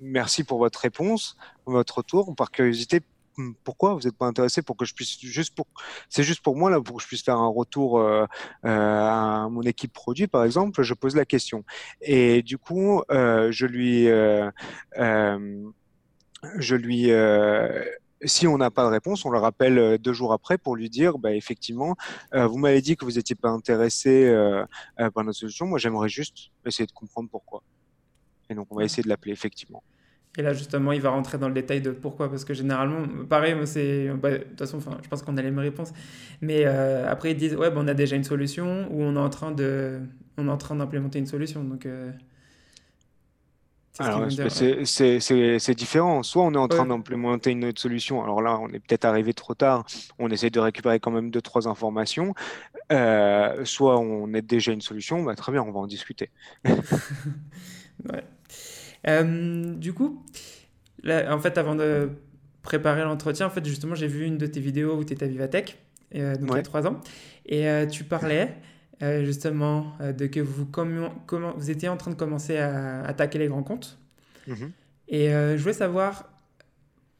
merci 0.00 0.42
pour 0.42 0.58
votre 0.58 0.80
réponse, 0.80 1.36
votre 1.66 1.98
retour. 1.98 2.34
Par 2.34 2.50
curiosité, 2.50 3.00
pourquoi 3.64 3.94
vous 3.94 4.00
n'êtes 4.00 4.16
pas 4.16 4.26
intéressé 4.26 4.62
pour 4.62 4.76
que 4.76 4.84
je 4.84 4.94
puisse 4.94 5.18
juste 5.20 5.54
pour 5.54 5.66
c'est 6.08 6.22
juste 6.22 6.40
pour 6.40 6.56
moi 6.56 6.70
là 6.70 6.80
pour 6.80 6.96
que 6.96 7.02
je 7.02 7.08
puisse 7.08 7.22
faire 7.22 7.36
un 7.36 7.48
retour 7.48 7.98
euh, 7.98 8.24
euh, 8.64 8.68
à 8.68 9.48
mon 9.50 9.62
équipe 9.62 9.92
produit 9.92 10.26
par 10.26 10.44
exemple 10.44 10.82
je 10.82 10.94
pose 10.94 11.14
la 11.14 11.24
question 11.24 11.64
et 12.00 12.42
du 12.42 12.58
coup 12.58 13.02
euh, 13.10 13.52
je 13.52 13.66
lui 13.66 14.06
je 16.58 16.74
lui 16.74 17.10
si 18.24 18.46
on 18.46 18.56
n'a 18.56 18.70
pas 18.70 18.84
de 18.84 18.90
réponse, 18.90 19.26
on 19.26 19.30
le 19.30 19.38
rappelle 19.38 19.98
deux 19.98 20.14
jours 20.14 20.32
après 20.32 20.56
pour 20.56 20.74
lui 20.74 20.88
dire, 20.88 21.18
bah, 21.18 21.34
effectivement, 21.34 21.96
vous 22.32 22.56
m'avez 22.56 22.80
dit 22.80 22.96
que 22.96 23.04
vous 23.04 23.12
n'étiez 23.12 23.36
pas 23.36 23.50
intéressé 23.50 24.34
par 24.96 25.22
notre 25.22 25.38
solution. 25.38 25.66
Moi, 25.66 25.78
j'aimerais 25.78 26.08
juste 26.08 26.50
essayer 26.64 26.86
de 26.86 26.92
comprendre 26.92 27.28
pourquoi. 27.30 27.62
Et 28.48 28.54
donc, 28.54 28.68
on 28.70 28.76
va 28.76 28.84
essayer 28.84 29.02
de 29.02 29.08
l'appeler 29.08 29.32
effectivement. 29.32 29.82
Et 30.38 30.42
là, 30.42 30.52
justement, 30.52 30.92
il 30.92 31.00
va 31.00 31.10
rentrer 31.10 31.38
dans 31.38 31.48
le 31.48 31.54
détail 31.54 31.80
de 31.80 31.90
pourquoi. 31.90 32.28
Parce 32.28 32.44
que 32.44 32.54
généralement, 32.54 33.06
pareil, 33.28 33.54
c'est. 33.64 34.08
Bah, 34.20 34.32
de 34.32 34.36
toute 34.38 34.58
façon, 34.58 34.78
je 34.80 35.08
pense 35.08 35.22
qu'on 35.22 35.36
a 35.36 35.42
les 35.42 35.50
mêmes 35.50 35.58
réponses. 35.60 35.92
Mais 36.42 36.64
euh, 36.66 37.10
après, 37.10 37.32
ils 37.32 37.36
disent 37.36 37.56
Ouais, 37.56 37.70
bah, 37.70 37.80
on 37.82 37.88
a 37.88 37.94
déjà 37.94 38.16
une 38.16 38.24
solution 38.24 38.86
ou 38.90 39.02
on 39.02 39.16
est 39.16 39.18
en 39.18 39.30
train 39.30 39.52
de. 39.52 40.00
On 40.36 40.48
est 40.48 40.50
en 40.50 40.58
train 40.58 40.76
d'implémenter 40.76 41.18
une 41.18 41.26
solution. 41.26 41.64
Donc. 41.64 41.86
Euh, 41.86 42.12
c'est 44.84 45.74
différent? 45.74 46.22
Soit 46.22 46.42
on 46.42 46.52
est 46.52 46.58
en 46.58 46.68
train 46.68 46.84
d'implémenter 46.84 47.52
une 47.52 47.64
autre 47.64 47.80
solution. 47.80 48.22
Alors 48.22 48.42
là, 48.42 48.58
on 48.60 48.68
est 48.68 48.78
peut-être 48.78 49.06
arrivé 49.06 49.32
trop 49.32 49.54
tard. 49.54 49.86
On 50.18 50.28
essaie 50.28 50.50
de 50.50 50.60
récupérer 50.60 51.00
quand 51.00 51.10
même 51.10 51.30
deux, 51.30 51.40
trois 51.40 51.66
informations. 51.66 52.34
Euh, 52.92 53.64
soit 53.64 53.98
on 53.98 54.32
est 54.34 54.42
déjà 54.42 54.72
une 54.72 54.82
solution. 54.82 55.22
Bah, 55.22 55.34
très 55.34 55.50
bien, 55.52 55.62
on 55.62 55.72
va 55.72 55.80
en 55.80 55.86
discuter. 55.86 56.30
ouais. 56.64 58.24
Euh, 59.08 59.74
du 59.74 59.92
coup, 59.92 60.24
là, 61.02 61.34
en 61.34 61.38
fait, 61.38 61.58
avant 61.58 61.74
de 61.74 62.10
préparer 62.62 63.02
l'entretien, 63.02 63.46
en 63.46 63.50
fait, 63.50 63.64
justement, 63.64 63.94
j'ai 63.94 64.08
vu 64.08 64.24
une 64.24 64.38
de 64.38 64.46
tes 64.46 64.60
vidéos 64.60 64.96
où 64.96 65.04
tu 65.04 65.12
étais 65.12 65.24
à 65.24 65.28
Vivatech, 65.28 65.78
euh, 66.14 66.34
donc 66.36 66.50
il 66.50 66.56
y 66.56 66.58
a 66.58 66.62
trois 66.62 66.86
ans, 66.86 67.00
et 67.46 67.66
tu 67.90 68.04
parlais 68.04 68.56
euh, 69.02 69.24
justement, 69.24 69.92
euh, 70.00 70.12
de 70.12 70.26
que 70.26 70.40
vous, 70.40 70.64
comment, 70.64 71.12
comment, 71.26 71.52
vous 71.54 71.70
étiez 71.70 71.88
en 71.88 71.98
train 71.98 72.10
de 72.10 72.16
commencer 72.16 72.56
à 72.56 73.04
attaquer 73.04 73.38
les 73.38 73.48
grands 73.48 73.62
comptes. 73.62 73.98
Mhm. 74.46 74.72
Et 75.08 75.34
euh, 75.34 75.56
je 75.56 75.62
voulais 75.62 75.74
savoir 75.74 76.30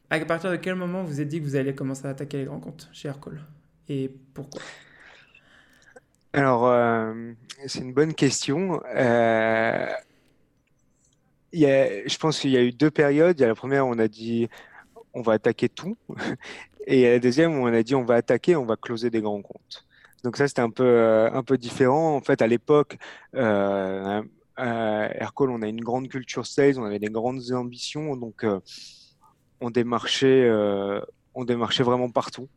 à 0.09 0.19
partir 0.21 0.49
de 0.49 0.55
quel 0.55 0.73
moment 0.73 1.03
vous 1.03 1.09
vous 1.09 1.21
êtes 1.21 1.27
dit 1.27 1.39
que 1.39 1.45
vous 1.45 1.55
allez 1.55 1.75
commencer 1.75 2.07
à 2.07 2.09
attaquer 2.09 2.37
les 2.37 2.45
grands 2.45 2.59
comptes 2.59 2.89
chez 2.93 3.09
Aircall 3.09 3.39
et 3.89 4.11
pourquoi? 4.33 4.61
Alors, 6.33 7.15
c'est 7.67 7.79
une 7.79 7.93
bonne 7.93 8.13
question. 8.13 8.81
Y 11.59 11.65
a, 11.65 12.07
je 12.07 12.17
pense 12.17 12.39
qu'il 12.39 12.51
y 12.51 12.57
a 12.57 12.61
eu 12.61 12.71
deux 12.71 12.91
périodes. 12.91 13.39
Il 13.39 13.41
y 13.41 13.45
a 13.45 13.47
la 13.47 13.55
première 13.55 13.87
où 13.87 13.91
on 13.91 13.99
a 13.99 14.07
dit 14.07 14.47
on 15.13 15.21
va 15.21 15.33
attaquer 15.33 15.69
tout. 15.69 15.97
Et 16.87 16.99
il 16.99 17.01
y 17.01 17.05
a 17.05 17.11
la 17.11 17.19
deuxième 17.19 17.57
où 17.59 17.63
on 17.63 17.73
a 17.73 17.83
dit 17.83 17.95
on 17.95 18.05
va 18.05 18.15
attaquer, 18.15 18.55
on 18.55 18.65
va 18.65 18.77
closer 18.77 19.09
des 19.09 19.21
grands 19.21 19.41
comptes. 19.41 19.87
Donc 20.23 20.37
ça, 20.37 20.47
c'était 20.47 20.61
un 20.61 20.69
peu, 20.69 20.83
euh, 20.83 21.31
un 21.31 21.43
peu 21.43 21.57
différent. 21.57 22.15
En 22.15 22.21
fait, 22.21 22.41
à 22.41 22.47
l'époque, 22.47 22.97
euh, 23.35 24.21
à 24.55 25.15
Aircall, 25.15 25.51
on 25.51 25.61
a 25.61 25.67
une 25.67 25.81
grande 25.81 26.07
culture 26.07 26.45
sales, 26.45 26.79
on 26.79 26.85
avait 26.85 26.99
des 26.99 27.09
grandes 27.09 27.51
ambitions, 27.51 28.15
donc 28.15 28.43
euh, 28.43 28.59
on 29.61 29.69
démarchait, 29.69 30.49
on 31.35 31.45
démarchait 31.45 31.83
vraiment 31.83 32.09
partout. 32.09 32.47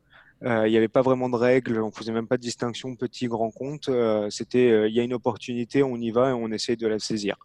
Il 0.43 0.71
n'y 0.71 0.77
avait 0.77 0.89
pas 0.89 1.03
vraiment 1.03 1.29
de 1.29 1.37
règles, 1.37 1.83
on 1.83 1.91
faisait 1.91 2.13
même 2.13 2.27
pas 2.27 2.39
de 2.39 2.43
distinction 2.43 2.97
petit 2.97 3.29
grand 3.29 3.51
compte. 3.51 3.91
c'était 4.31 4.89
il 4.89 4.95
y 4.95 4.99
a 4.99 5.03
une 5.03 5.13
opportunité, 5.13 5.83
on 5.83 5.97
y 5.97 6.11
va 6.11 6.31
et 6.31 6.33
on 6.33 6.51
essaye 6.51 6.79
de 6.79 6.87
la 6.87 6.99
saisir. 6.99 7.37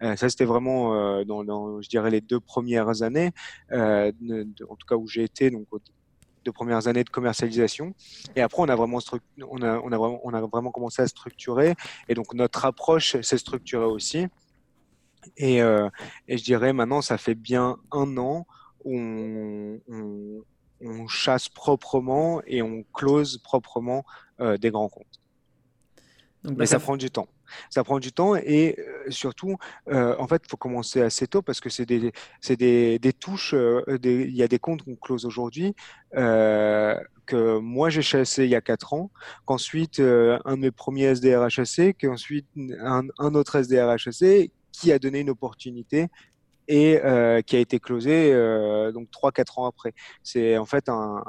ça 0.00 0.28
c'était 0.28 0.44
vraiment 0.44 1.24
dans, 1.24 1.80
je 1.80 1.88
dirais 1.88 2.10
les 2.10 2.20
deux 2.20 2.38
premières 2.38 3.02
années, 3.02 3.32
en 3.72 4.76
tout 4.78 4.86
cas 4.88 4.94
où 4.94 5.08
j'ai 5.08 5.24
été 5.24 5.50
donc 5.50 5.66
de 6.46 6.50
premières 6.50 6.86
années 6.88 7.04
de 7.04 7.10
commercialisation. 7.10 7.94
Et 8.34 8.40
après, 8.40 8.62
on 8.62 8.68
a 8.68 8.76
vraiment, 8.76 9.00
on 9.50 9.62
a, 9.62 9.78
on 9.80 10.32
a 10.32 10.40
vraiment, 10.46 10.70
commencé 10.70 11.02
à 11.02 11.08
structurer. 11.08 11.74
Et 12.08 12.14
donc, 12.14 12.32
notre 12.32 12.64
approche 12.64 13.20
s'est 13.20 13.38
structurée 13.38 13.84
aussi. 13.84 14.28
Et, 15.36 15.60
euh, 15.60 15.88
et, 16.28 16.38
je 16.38 16.44
dirais 16.44 16.72
maintenant, 16.72 17.02
ça 17.02 17.18
fait 17.18 17.34
bien 17.34 17.76
un 17.90 18.16
an 18.16 18.46
où 18.84 18.96
on, 18.96 20.42
chasse 21.08 21.48
proprement 21.48 22.42
et 22.46 22.62
on 22.62 22.84
close 22.92 23.38
proprement 23.38 24.04
euh, 24.40 24.56
des 24.56 24.70
grands 24.70 24.88
comptes. 24.88 25.20
Donc, 26.46 26.58
Mais 26.58 26.66
ça 26.66 26.78
prend 26.78 26.96
du 26.96 27.10
temps. 27.10 27.28
Ça 27.70 27.84
prend 27.84 27.98
du 27.98 28.12
temps 28.12 28.36
et 28.36 28.76
euh, 28.78 29.10
surtout, 29.10 29.56
euh, 29.88 30.14
en 30.18 30.26
fait, 30.26 30.42
il 30.44 30.50
faut 30.50 30.56
commencer 30.56 31.02
assez 31.02 31.26
tôt 31.26 31.42
parce 31.42 31.60
que 31.60 31.68
c'est 31.68 31.86
des, 31.86 32.12
des, 32.48 32.98
des, 32.98 33.12
touches, 33.12 33.54
euh, 33.54 33.82
il 34.02 34.34
y 34.34 34.42
a 34.42 34.48
des 34.48 34.58
comptes 34.58 34.82
qu'on 34.82 34.96
close 34.96 35.24
aujourd'hui 35.26 35.74
que 36.12 37.58
moi 37.58 37.90
j'ai 37.90 38.02
chassé 38.02 38.44
il 38.44 38.50
y 38.50 38.54
a 38.54 38.60
4 38.60 38.92
ans, 38.92 39.10
qu'ensuite 39.46 39.98
un 39.98 40.54
de 40.54 40.60
mes 40.60 40.70
premiers 40.70 41.06
SDR 41.16 41.42
a 41.42 41.48
chassé, 41.48 41.92
qu'ensuite 41.92 42.46
un, 42.80 43.02
un 43.18 43.34
autre 43.34 43.56
SDR 43.60 43.88
a 43.88 43.96
chassé 43.96 44.52
qui 44.70 44.92
a 44.92 45.00
donné 45.00 45.20
une 45.20 45.30
opportunité 45.30 46.06
et 46.68 47.00
qui 47.46 47.56
a 47.56 47.58
été 47.58 47.78
closé 47.80 48.32
donc 48.92 49.08
3-4 49.10 49.60
ans 49.60 49.66
après. 49.66 49.92
C'est 50.22 50.58
en 50.58 50.66
fait 50.66 50.88
un, 50.88 51.22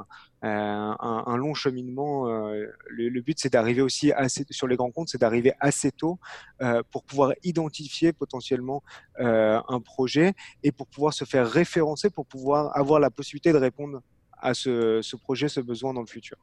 euh, 0.43 1.37
long 1.37 1.53
cheminement. 1.53 2.29
Euh, 2.29 2.67
le, 2.89 3.21
but, 3.21 3.39
c'est 3.39 3.51
d'arriver 3.51 3.81
aussi 3.81 4.11
sur 4.51 4.67
les 4.67 4.75
grands 4.75 4.91
comptes, 4.91 5.09
c'est 5.09 5.19
d'arriver 5.19 5.53
assez 5.59 5.91
tôt 5.91 6.19
euh, 6.61 6.83
pour 6.91 7.03
pouvoir 7.03 7.33
identifier 7.43 8.13
potentiellement 8.13 8.83
un 9.19 9.81
projet 9.81 10.33
et 10.63 10.71
pour 10.71 10.87
pouvoir 10.87 11.13
se 11.13 11.25
faire 11.25 11.49
référencer, 11.49 12.09
pour 12.09 12.25
pouvoir 12.25 12.75
avoir 12.77 12.99
la 12.99 13.09
possibilité 13.09 13.51
de 13.51 13.57
répondre 13.57 14.01
à 14.39 14.53
ce, 14.53 15.15
projet, 15.15 15.49
ce 15.49 15.59
besoin 15.59 15.93
dans 15.93 16.01
le 16.01 16.07
futur. 16.07 16.37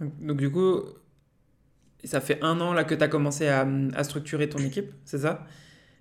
Donc, 0.00 0.38
du 0.38 0.50
coup, 0.50 0.82
ça 2.04 2.20
fait 2.20 2.38
un 2.42 2.60
an 2.60 2.72
là 2.72 2.84
que 2.84 2.94
tu 2.94 3.02
as 3.02 3.08
commencé 3.08 3.48
à, 3.48 3.66
structurer 4.04 4.48
ton 4.48 4.58
équipe, 4.58 4.92
c'est 5.04 5.18
ça? 5.18 5.44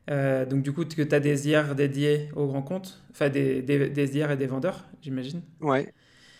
Donc 0.07 0.63
du 0.63 0.71
coup, 0.73 0.85
que 0.85 1.01
tu 1.01 1.15
as 1.15 1.19
des 1.19 1.49
IR 1.49 1.75
dédiés 1.75 2.29
aux 2.35 2.47
grands 2.47 2.61
comptes, 2.61 3.03
enfin 3.11 3.29
des, 3.29 3.61
des, 3.61 3.89
des 3.89 4.17
IR 4.17 4.31
et 4.31 4.37
des 4.37 4.47
vendeurs, 4.47 4.85
j'imagine 5.01 5.41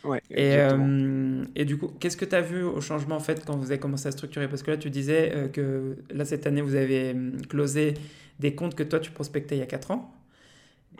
Ouais, 0.04 0.22
et, 0.30 0.56
euh, 0.58 1.44
et, 1.56 1.66
du 1.66 1.78
coup, 1.78 1.88
qu'est-ce 2.00 2.18
que 2.18 2.26
tu 2.26 2.36
as 2.36 2.42
vu 2.42 2.64
au 2.64 2.80
changement 2.82 3.16
en 3.16 3.20
fait 3.20 3.44
quand 3.46 3.58
vous 3.58 3.72
avez 3.72 3.80
commencé 3.80 4.08
à 4.08 4.12
structurer? 4.12 4.48
Parce 4.48 4.64
que 4.64 4.72
là, 4.72 4.78
tu 4.78 4.90
disais 4.90 5.32
euh, 5.36 5.48
que 5.48 5.98
là, 6.12 6.24
cette 6.26 6.48
année, 6.48 6.62
vous 6.62 6.76
avez 6.76 7.16
closé 7.50 7.96
des 8.40 8.56
comptes 8.56 8.76
que 8.76 8.84
toi, 8.84 9.00
tu 9.00 9.12
prospectais 9.12 9.56
il 9.56 9.60
y 9.60 9.64
a 9.64 9.68
4 9.68 9.92
ans. 9.92 10.14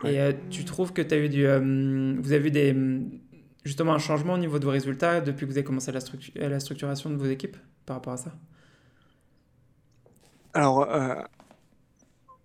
Et 0.04 0.20
euh, 0.20 0.32
tu 0.50 0.64
trouves 0.64 0.92
que 0.92 1.02
tu 1.02 1.14
as 1.14 1.18
eu 1.18 1.28
du. 1.28 1.44
Vous 1.44 2.32
avez 2.32 2.48
eu 2.48 2.50
des, 2.50 2.76
justement 3.64 3.94
un 3.94 3.98
changement 3.98 4.34
au 4.34 4.38
niveau 4.38 4.58
de 4.58 4.64
vos 4.64 4.70
résultats 4.70 5.20
depuis 5.20 5.46
que 5.46 5.52
vous 5.52 5.58
avez 5.58 5.64
commencé 5.64 5.90
la, 5.92 6.00
la 6.48 6.60
structuration 6.60 7.10
de 7.10 7.16
vos 7.16 7.26
équipes 7.26 7.56
par 7.86 7.96
rapport 7.96 8.12
à 8.12 8.18
ça? 8.18 8.32
Alors, 10.54 10.86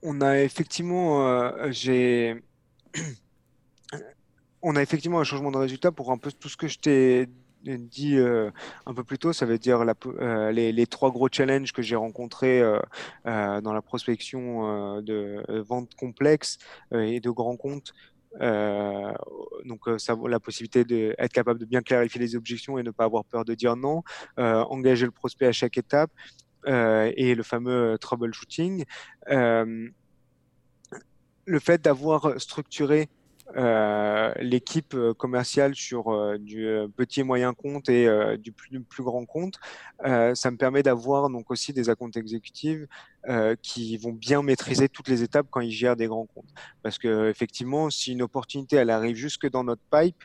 on 0.03 0.21
a 0.21 0.39
effectivement. 0.39 1.71
j'ai 1.71 2.35
on 4.61 4.75
a 4.75 4.81
effectivement 4.81 5.19
un 5.19 5.23
changement 5.23 5.51
de 5.51 5.57
résultat 5.57 5.91
pour 5.91 6.11
un 6.11 6.17
peu 6.17 6.31
tout 6.31 6.49
ce 6.49 6.57
que 6.57 6.67
je 6.67 6.79
t'ai 6.79 7.27
dit 7.63 8.17
euh, 8.17 8.51
un 8.85 8.93
peu 8.93 9.03
plus 9.03 9.17
tôt, 9.17 9.33
ça 9.33 9.45
veut 9.45 9.57
dire 9.57 9.83
euh, 10.05 10.51
les, 10.51 10.87
trois 10.87 11.11
gros 11.11 11.29
challenges 11.31 11.71
que 11.71 11.81
j'ai 11.81 11.95
rencontrés 11.95 12.61
euh, 12.61 13.61
dans 13.61 13.73
la 13.73 13.81
prospection 13.81 15.01
de 15.01 15.43
vente 15.61 15.95
complexe 15.95 16.57
et 16.93 17.19
de 17.19 17.29
grands 17.29 17.57
comptes. 17.57 17.93
donc 18.39 19.87
la 20.27 20.39
possibilité 20.39 20.83
d'être 20.83 21.33
capable 21.33 21.59
de 21.59 21.65
bien 21.65 21.81
clarifier 21.81 22.19
les 22.19 22.35
objections 22.35 22.77
et 22.77 22.83
ne 22.83 22.91
pas 22.91 23.05
avoir 23.05 23.23
peur 23.25 23.45
de 23.45 23.53
dire 23.53 23.75
non, 23.75 24.03
engager 24.37 25.05
le 25.05 25.11
prospect 25.11 25.47
à 25.47 25.51
chaque 25.51 25.77
étape 25.77 26.11
et 26.67 27.35
le 27.35 27.43
fameux 27.43 27.97
troubleshooting. 27.99 28.85
le 29.27 29.91
fait 31.59 31.81
d'avoir 31.81 32.39
structuré 32.39 33.09
euh, 33.57 34.33
l'équipe 34.39 34.95
euh, 34.95 35.13
commerciale 35.13 35.75
sur 35.75 36.11
euh, 36.11 36.37
du 36.39 36.65
petit 36.95 37.19
et 37.19 37.23
moyen 37.23 37.53
compte 37.53 37.89
et 37.89 38.07
du 38.37 38.51
plus, 38.51 38.81
plus, 38.81 39.03
grand 39.03 39.25
compte, 39.25 39.59
ça 40.03 40.51
me 40.51 40.57
permet 40.57 40.81
d'avoir 40.81 41.29
donc 41.29 41.51
aussi 41.51 41.73
des 41.73 41.89
accounts 41.89 42.11
exécutives 42.15 42.87
qui 43.61 43.97
vont 43.97 44.11
bien 44.11 44.41
maîtriser 44.41 44.89
toutes 44.89 45.07
les 45.07 45.23
étapes 45.23 45.47
quand 45.49 45.61
ils 45.61 45.71
gèrent 45.71 45.95
des 45.95 46.07
grands 46.07 46.25
comptes. 46.25 46.53
Parce 46.81 46.97
que 46.97 47.29
effectivement, 47.29 47.89
si 47.89 48.11
une 48.11 48.21
opportunité 48.21 48.77
elle 48.77 48.89
arrive 48.89 49.15
jusque 49.15 49.49
dans 49.49 49.63
notre 49.63 49.81
pipe, 49.91 50.23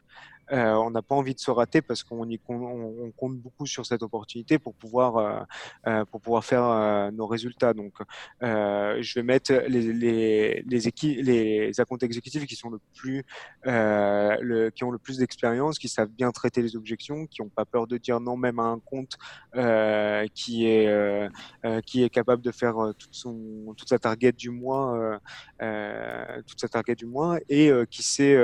euh, 0.53 0.73
on 0.75 0.91
n'a 0.91 1.03
pas 1.03 1.15
envie 1.15 1.35
de 1.35 1.41
se 1.41 1.51
rater 1.51 1.83
parce 1.83 2.03
qu'on 2.03 2.27
on, 2.49 3.11
compte 3.17 3.37
beaucoup 3.37 3.67
sur 3.67 3.85
cette 3.85 4.03
opportunité 4.03 4.59
pour 4.59 4.75
pouvoir, 4.75 5.17
euh, 5.17 5.41
euh, 5.87 6.05
pour 6.07 6.21
pouvoir 6.21 6.45
faire 6.45 7.11
nos 7.13 7.27
résultats. 7.27 7.75
Donc, 7.75 7.95
je 8.41 9.15
vais 9.15 9.23
mettre 9.23 9.53
les, 9.69 9.93
les, 9.93 10.65
les, 10.67 10.89
équipes, 10.89 11.19
les 11.23 11.79
accounts 11.81 11.99
exécutifs 11.99 12.47
qui 12.47 12.57
sont 12.57 12.71
le 12.71 12.81
plus, 12.95 13.25
qui 13.65 14.85
ont 14.85 14.91
le 14.91 14.99
plus 14.99 15.19
d'expérience, 15.19 15.79
qui 15.79 15.89
savent 15.89 16.11
bien 16.11 16.31
traiter 16.31 16.63
les 16.63 16.77
objections, 16.77 17.27
qui 17.27 17.43
n'ont 17.43 17.49
pas 17.49 17.65
peur 17.65 17.87
de 17.87 17.99
dire 17.99 18.21
non 18.21 18.37
même 18.37 18.59
à 18.59 18.65
un 18.65 18.79
compte 18.79 19.17
qui 20.35 20.67
est 20.67 21.29
qui 21.85 22.03
est 22.03 22.11
capable 22.11 22.43
de 22.43 22.53
faire 22.53 22.77
toute 22.99 23.15
son 23.15 23.75
toute 23.77 23.89
sa 23.89 23.99
target 23.99 24.33
du 24.33 24.51
mois, 24.51 25.21
toute 26.47 26.61
sa 26.61 26.69
target 26.69 26.95
du 26.95 27.07
mois 27.07 27.39
et 27.49 27.71
qui 27.91 28.03
sait 28.03 28.37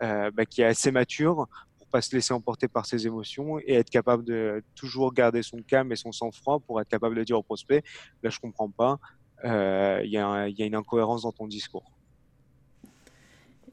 bah, 0.00 0.44
qui 0.48 0.62
est 0.62 0.66
assez 0.66 0.90
mature 0.90 1.23
pour 1.24 1.86
pas 1.90 2.02
se 2.02 2.14
laisser 2.14 2.34
emporter 2.34 2.68
par 2.68 2.86
ses 2.86 3.06
émotions 3.06 3.58
et 3.60 3.74
être 3.74 3.90
capable 3.90 4.24
de 4.24 4.62
toujours 4.74 5.12
garder 5.12 5.42
son 5.42 5.58
calme 5.58 5.92
et 5.92 5.96
son 5.96 6.12
sang-froid 6.12 6.60
pour 6.60 6.80
être 6.80 6.88
capable 6.88 7.14
de 7.16 7.24
dire 7.24 7.38
au 7.38 7.42
prospect 7.42 7.82
là 8.22 8.30
je 8.30 8.40
comprends 8.40 8.70
pas 8.70 8.98
euh, 9.44 10.00
il 10.04 10.10
y, 10.10 10.16
a 10.16 10.48
une 10.58 10.74
incohérence 10.74 11.22
dans 11.22 11.32
ton 11.32 11.46
discours. 11.46 11.84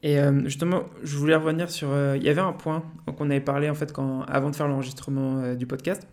Et 0.02 0.18
euh, 0.18 0.42
justement 0.44 0.82
je 1.02 1.16
voulais 1.16 1.36
revenir 1.36 1.70
sur 1.70 1.90
euh, 1.90 2.16
il 2.16 2.24
y 2.24 2.28
avait 2.28 2.40
un 2.40 2.52
point 2.52 2.82
qu'on 3.16 3.30
avait 3.30 3.40
parlé 3.40 3.70
en 3.70 3.74
fait 3.74 3.92
quand 3.92 4.22
avant 4.22 4.50
de 4.50 4.56
faire 4.56 4.68
l'enregistrement 4.68 5.54
du 5.54 5.66
podcast. 5.66 6.06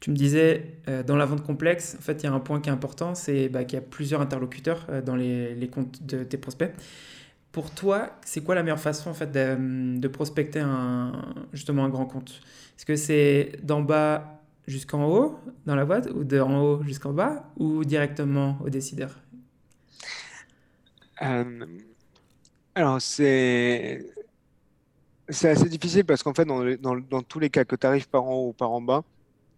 Tu 0.00 0.10
me 0.10 0.16
disais 0.16 0.80
dans 1.06 1.16
la 1.16 1.26
vente 1.26 1.42
complexe 1.42 1.96
en 1.98 2.02
fait 2.02 2.22
il 2.22 2.26
y 2.26 2.28
a 2.28 2.32
un 2.32 2.40
point 2.40 2.60
qui 2.60 2.68
est 2.68 2.72
important 2.72 3.14
c'est 3.14 3.48
bah, 3.48 3.64
qu'il 3.64 3.78
y 3.78 3.82
a 3.82 3.84
plusieurs 3.84 4.20
interlocuteurs 4.20 4.86
dans 5.04 5.14
les, 5.14 5.54
les 5.54 5.68
comptes 5.68 6.04
de 6.04 6.24
tes 6.24 6.38
prospects 6.38 6.72
pour 7.54 7.70
toi, 7.70 8.10
c'est 8.24 8.42
quoi 8.42 8.56
la 8.56 8.64
meilleure 8.64 8.80
façon 8.80 9.10
en 9.10 9.14
fait 9.14 9.30
de, 9.30 10.08
prospecter 10.08 10.58
un, 10.58 11.12
justement 11.52 11.84
un 11.84 11.88
grand 11.88 12.04
compte? 12.04 12.40
Est-ce 12.76 12.84
que 12.84 12.96
c'est 12.96 13.52
d'en 13.62 13.80
bas 13.80 14.42
jusqu'en 14.66 15.06
haut 15.06 15.38
dans 15.64 15.76
la 15.76 15.84
boîte 15.84 16.10
ou 16.12 16.24
d'en 16.24 16.60
haut 16.60 16.82
jusqu'en 16.82 17.12
bas 17.12 17.48
ou 17.56 17.84
directement 17.84 18.58
au 18.64 18.70
décideur? 18.70 19.20
Alors, 22.74 23.00
c'est 23.00 24.04
c'est 25.28 25.50
assez 25.50 25.68
difficile 25.68 26.04
parce 26.04 26.24
qu'en 26.24 26.34
fait, 26.34 26.44
dans, 26.44 26.64
dans, 26.74 26.96
dans, 26.96 27.22
tous 27.22 27.38
les 27.38 27.50
cas 27.50 27.64
que 27.64 27.76
tu 27.76 27.86
arrives 27.86 28.08
par 28.08 28.24
en 28.24 28.34
haut 28.34 28.48
ou 28.48 28.52
par 28.52 28.72
en 28.72 28.80
bas, 28.80 29.04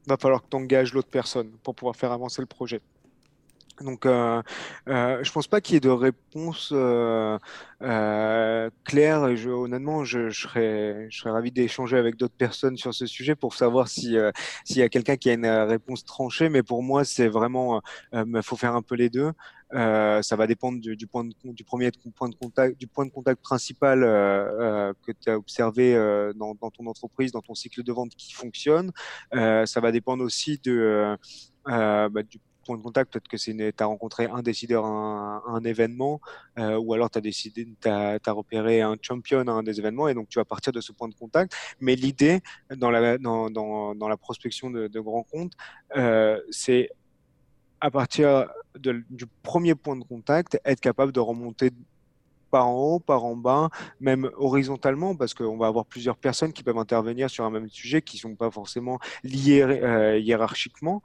va 0.06 0.18
falloir 0.18 0.42
que 0.42 0.48
tu 0.50 0.56
engages 0.56 0.92
l'autre 0.92 1.09
personne 1.09 1.50
pour 1.62 1.74
pouvoir 1.74 1.96
faire 1.96 2.12
avancer 2.12 2.42
le 2.42 2.46
projet. 2.46 2.82
Donc, 3.83 4.07
euh, 4.07 4.43
euh, 4.89 5.23
je 5.23 5.33
pense 5.33 5.49
pas 5.49 5.61
qu'il 5.61 5.75
y 5.75 5.77
ait 5.77 5.81
de 5.81 5.91
réponse 5.91 6.71
euh, 6.73 7.39
euh 7.83 8.71
claire. 8.85 9.23
Honnêtement, 9.23 10.05
je, 10.05 10.31
serais, 10.31 11.09
ravi 11.25 11.53
d'échanger 11.53 11.99
avec 11.99 12.17
d'autres 12.17 12.37
personnes 12.37 12.77
sur 12.77 12.95
ce 12.95 13.07
sujet 13.07 13.35
pour 13.35 13.55
savoir 13.55 13.87
euh, 13.87 14.33
s'il 14.65 14.79
y 14.79 14.83
a 14.83 14.89
quelqu'un 14.89 15.17
qui 15.17 15.29
a 15.29 15.35
une 15.35 15.47
réponse 15.47 16.05
tranchée. 16.05 16.49
Mais 16.49 16.62
pour 16.62 16.83
moi, 16.83 17.05
c'est 17.05 17.29
vraiment, 17.29 17.83
il 18.12 18.43
faut 18.43 18.57
faire 18.57 18.75
un 18.75 18.83
peu 18.83 18.95
les 18.95 19.11
deux. 19.11 19.33
ça 19.73 20.37
va 20.37 20.47
dépendre 20.47 20.81
du, 20.81 21.07
point 21.07 21.25
de, 21.25 21.35
contact, 22.41 23.43
principal 23.43 24.01
que 24.01 25.12
tu 25.12 25.31
as 25.31 25.37
observé 25.37 25.95
dans, 26.37 26.55
dans, 26.55 26.71
ton 26.71 26.87
entreprise, 26.87 27.33
dans 27.33 27.43
ton 27.43 27.55
cycle 27.55 27.83
de 27.83 27.93
vente 27.93 28.15
qui 28.17 28.33
fonctionne. 28.33 28.91
ça 29.33 29.81
va 29.81 29.93
dépendre 29.93 30.25
aussi 30.25 30.59
de 30.65 31.17
bah, 31.67 32.23
du 32.23 32.39
point 32.66 32.76
de 32.76 32.83
contact, 32.83 33.12
peut-être 33.12 33.29
que 33.29 33.37
tu 33.37 33.74
as 33.79 33.87
rencontré 33.87 34.26
un 34.26 34.42
décideur 34.42 34.85
à 34.85 35.42
un, 35.46 35.64
événement, 35.64 36.20
euh, 36.59 36.76
ou 36.76 36.92
alors 36.94 37.11
tu 37.11 37.18
as 37.18 38.18
as, 38.24 38.33
repéré 38.33 38.83
un 38.83 38.96
champion 39.00 39.40
à 39.46 39.50
un 39.50 39.62
des 39.62 39.79
événements, 39.79 40.09
et 40.09 40.14
donc 40.14 40.29
tu 40.29 40.38
vas 40.38 40.44
partir 40.44 40.72
de 40.72 40.81
ce 40.81 40.92
point 40.92 41.09
de 41.09 41.14
contact. 41.14 41.55
Mais 41.81 41.94
l'idée 41.94 42.40
dans 42.76 42.90
la, 42.90 43.18
dans, 43.18 43.50
dans, 43.50 44.09
la 44.09 44.16
prospection 44.16 44.70
de, 44.70 45.00
grands 45.00 45.22
comptes, 45.22 45.52
euh, 45.96 46.40
c'est 46.50 46.90
à 47.81 47.90
partir 47.90 48.48
du 48.79 49.26
premier 49.42 49.74
point 49.74 49.96
de 49.96 50.05
contact, 50.05 50.59
être 50.64 50.81
capable 50.81 51.12
de 51.12 51.20
remonter 51.20 51.70
par 52.50 52.68
en 52.68 52.74
haut, 52.74 53.00
par 53.00 53.24
en 53.24 53.37
bas, 53.37 53.68
même 54.00 54.31
horizontalement, 54.37 55.14
parce 55.14 55.35
qu'on 55.35 55.57
va 55.57 55.66
avoir 55.66 55.85
plusieurs 55.85 56.16
personnes 56.16 56.52
qui 56.52 56.62
peuvent 56.62 56.79
intervenir 56.79 57.29
sur 57.29 57.44
un 57.44 57.50
même 57.50 57.68
sujet 57.68 58.02
qui 58.02 58.16
ne 58.16 58.20
sont 58.20 58.35
pas 58.35 58.50
forcément 58.50 58.98
liées 59.24 59.62
euh, 59.62 60.18
hiérarchiquement. 60.18 61.02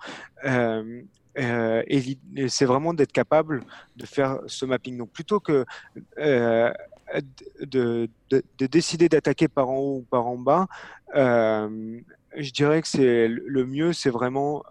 Euh, 1.38 1.84
et, 1.88 2.18
c'est 2.50 2.66
vraiment 2.66 2.94
d'être 2.94 3.12
capable 3.12 3.64
de 3.96 4.06
faire 4.06 4.40
ce 4.48 4.66
mapping. 4.66 4.98
Donc 4.98 5.12
plutôt 5.12 5.40
que 5.40 5.66
euh, 6.18 6.72
de, 7.62 8.10
de, 8.30 8.44
de, 8.58 8.66
décider 8.68 9.10
d'attaquer 9.10 9.48
par 9.48 9.70
en 9.70 9.78
haut 9.78 9.98
ou 9.98 10.06
par 10.10 10.28
en 10.28 10.38
bas, 10.38 10.68
euh, 11.16 12.00
je 12.36 12.52
dirais 12.52 12.82
que 12.82 12.88
c'est 12.88 13.28
le 13.28 13.66
mieux, 13.66 13.94
c'est 13.94 14.10
vraiment 14.10 14.64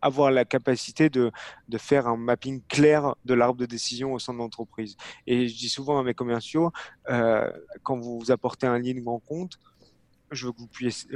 avoir 0.00 0.30
la 0.30 0.44
capacité 0.44 1.10
de, 1.10 1.32
faire 1.76 2.06
un 2.06 2.16
mapping 2.16 2.62
clair 2.68 3.16
de 3.24 3.34
l'arbre 3.34 3.58
de 3.58 3.66
décision 3.66 4.12
au 4.12 4.18
sein 4.18 4.32
de 4.32 4.38
l'entreprise. 4.38 4.96
Et 5.26 5.48
je 5.48 5.56
dis 5.56 5.68
souvent 5.68 5.98
à 5.98 6.04
mes 6.04 6.14
commerciaux, 6.14 6.70
quand 7.82 7.98
vous 7.98 8.30
apportez 8.30 8.66
un 8.68 8.78
lead 8.78 9.02
grand 9.02 9.18
compte, 9.18 9.58
je 10.30 10.46
veux 10.46 10.52
que 10.52 10.58
vous 10.58 10.68
puissiez, 10.68 11.10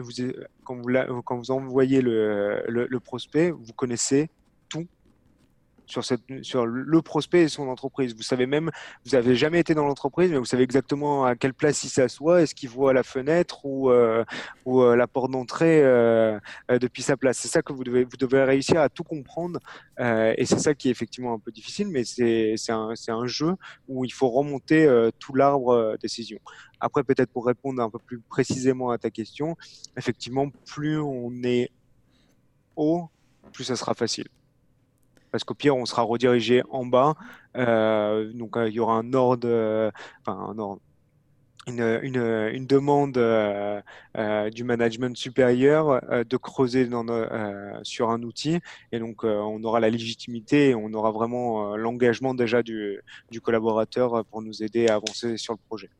quand, 0.64 0.82
vous, 0.82 1.50
envoyez 1.52 2.02
le 2.02 2.98
prospect, 2.98 3.52
vous 3.52 3.72
connaissez 3.72 4.28
sur, 5.86 6.66
le 6.66 7.02
prospect 7.02 7.42
et 7.42 7.48
son 7.48 7.68
entreprise. 7.68 8.14
Vous 8.14 8.22
savez 8.22 8.46
même, 8.46 8.70
vous 9.04 9.14
avez 9.14 9.36
jamais 9.36 9.60
été 9.60 9.74
dans 9.74 9.84
l'entreprise, 9.84 10.30
mais 10.30 10.38
vous 10.38 10.44
savez 10.44 10.62
exactement 10.62 11.24
à 11.24 11.36
quelle 11.36 11.54
place 11.54 11.84
il 11.84 11.88
s'assoit, 11.88 12.42
est-ce 12.42 12.54
qu'il 12.54 12.68
voit 12.68 12.92
la 12.92 13.02
fenêtre 13.02 13.64
ou, 13.64 13.90
euh, 13.90 14.24
euh, 14.66 14.96
la 14.96 15.06
porte 15.06 15.30
d'entrée 15.30 15.82
euh, 15.82 16.38
depuis 16.68 17.02
sa 17.02 17.16
place? 17.16 17.38
C'est 17.38 17.48
ça 17.48 17.62
que 17.62 17.72
vous 17.72 17.84
devez, 17.84 18.06
réussir 18.44 18.80
à 18.80 18.88
tout 18.88 19.04
comprendre, 19.04 19.60
et 19.98 20.44
c'est 20.46 20.58
ça 20.58 20.74
qui 20.74 20.88
est 20.88 20.90
effectivement 20.90 21.34
un 21.34 21.38
peu 21.38 21.50
difficile, 21.50 21.88
mais 21.88 22.04
c'est 22.04 22.72
un 22.72 23.26
jeu 23.26 23.54
où 23.88 24.04
il 24.04 24.12
faut 24.12 24.30
remonter 24.30 24.88
tout 25.18 25.34
l'arbre 25.34 25.96
décision. 26.00 26.38
Après, 26.80 27.04
peut-être 27.04 27.30
pour 27.30 27.46
répondre 27.46 27.82
un 27.82 27.90
peu 27.90 27.98
plus 27.98 28.18
précisément 28.18 28.90
à 28.90 28.98
ta 28.98 29.10
question, 29.10 29.56
effectivement, 29.96 30.48
plus 30.66 30.98
on 30.98 31.30
est 31.44 31.70
haut, 32.76 33.08
plus 33.52 33.64
ça 33.64 33.76
sera 33.76 33.94
facile 33.94 34.26
parce 35.32 35.44
qu'au 35.44 35.54
pire, 35.54 35.76
on 35.76 35.86
sera 35.86 36.02
redirigé 36.02 36.62
en 36.70 36.86
bas. 36.86 37.14
Euh, 37.56 38.32
donc, 38.32 38.56
euh, 38.56 38.68
il 38.68 38.74
y 38.74 38.80
aura 38.80 38.94
un 38.94 39.12
ordre, 39.14 39.48
euh, 39.48 39.90
une, 41.66 42.66
demande 42.66 43.18
du 44.52 44.64
management 44.64 45.16
supérieur 45.16 46.00
de 46.10 46.36
creuser 46.36 46.88
sur 47.82 48.10
un 48.10 48.22
outil. 48.22 48.60
Et 48.92 48.98
donc, 48.98 49.24
on 49.24 49.64
aura 49.64 49.80
la 49.80 49.90
légitimité 49.90 50.70
et 50.70 50.74
on 50.74 50.92
aura 50.92 51.10
vraiment 51.10 51.76
l'engagement 51.76 52.34
déjà 52.34 52.62
du 52.62 53.00
collaborateur 53.42 54.24
pour 54.26 54.42
nous 54.42 54.62
aider 54.62 54.88
à 54.88 54.96
avancer 54.96 55.36
sur 55.38 55.54
le 55.54 55.60
projet. 55.68 55.90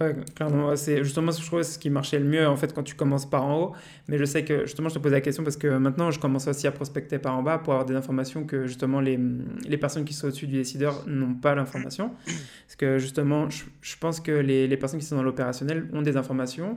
Ouais, 0.00 0.12
clairement, 0.34 0.74
c'est 0.74 1.04
justement 1.04 1.30
ce 1.30 1.38
que 1.38 1.44
je 1.44 1.48
trouve 1.48 1.62
ce 1.62 1.78
qui 1.78 1.88
marchait 1.88 2.18
le 2.18 2.24
mieux 2.24 2.48
en 2.48 2.56
fait 2.56 2.74
quand 2.74 2.82
tu 2.82 2.96
commences 2.96 3.30
par 3.30 3.44
en 3.44 3.60
haut. 3.60 3.72
Mais 4.08 4.18
je 4.18 4.24
sais 4.24 4.44
que 4.44 4.66
justement, 4.66 4.88
je 4.88 4.94
te 4.94 4.98
pose 4.98 5.12
la 5.12 5.20
question 5.20 5.44
parce 5.44 5.56
que 5.56 5.68
maintenant, 5.68 6.10
je 6.10 6.18
commence 6.18 6.48
aussi 6.48 6.66
à 6.66 6.72
prospecter 6.72 7.20
par 7.20 7.38
en 7.38 7.44
bas 7.44 7.58
pour 7.58 7.74
avoir 7.74 7.86
des 7.86 7.94
informations 7.94 8.44
que 8.44 8.66
justement 8.66 9.00
les, 9.00 9.20
les 9.68 9.76
personnes 9.76 10.04
qui 10.04 10.12
sont 10.12 10.26
au-dessus 10.26 10.48
du 10.48 10.54
décideur 10.54 11.04
n'ont 11.06 11.34
pas 11.34 11.54
l'information. 11.54 12.10
Parce 12.26 12.74
que 12.76 12.98
justement, 12.98 13.48
je, 13.50 13.64
je 13.82 13.96
pense 13.96 14.18
que 14.18 14.32
les, 14.32 14.66
les, 14.66 14.76
personnes 14.76 14.98
qui 14.98 15.06
sont 15.06 15.14
dans 15.14 15.22
l'opérationnel 15.22 15.88
ont 15.92 16.02
des 16.02 16.16
informations 16.16 16.76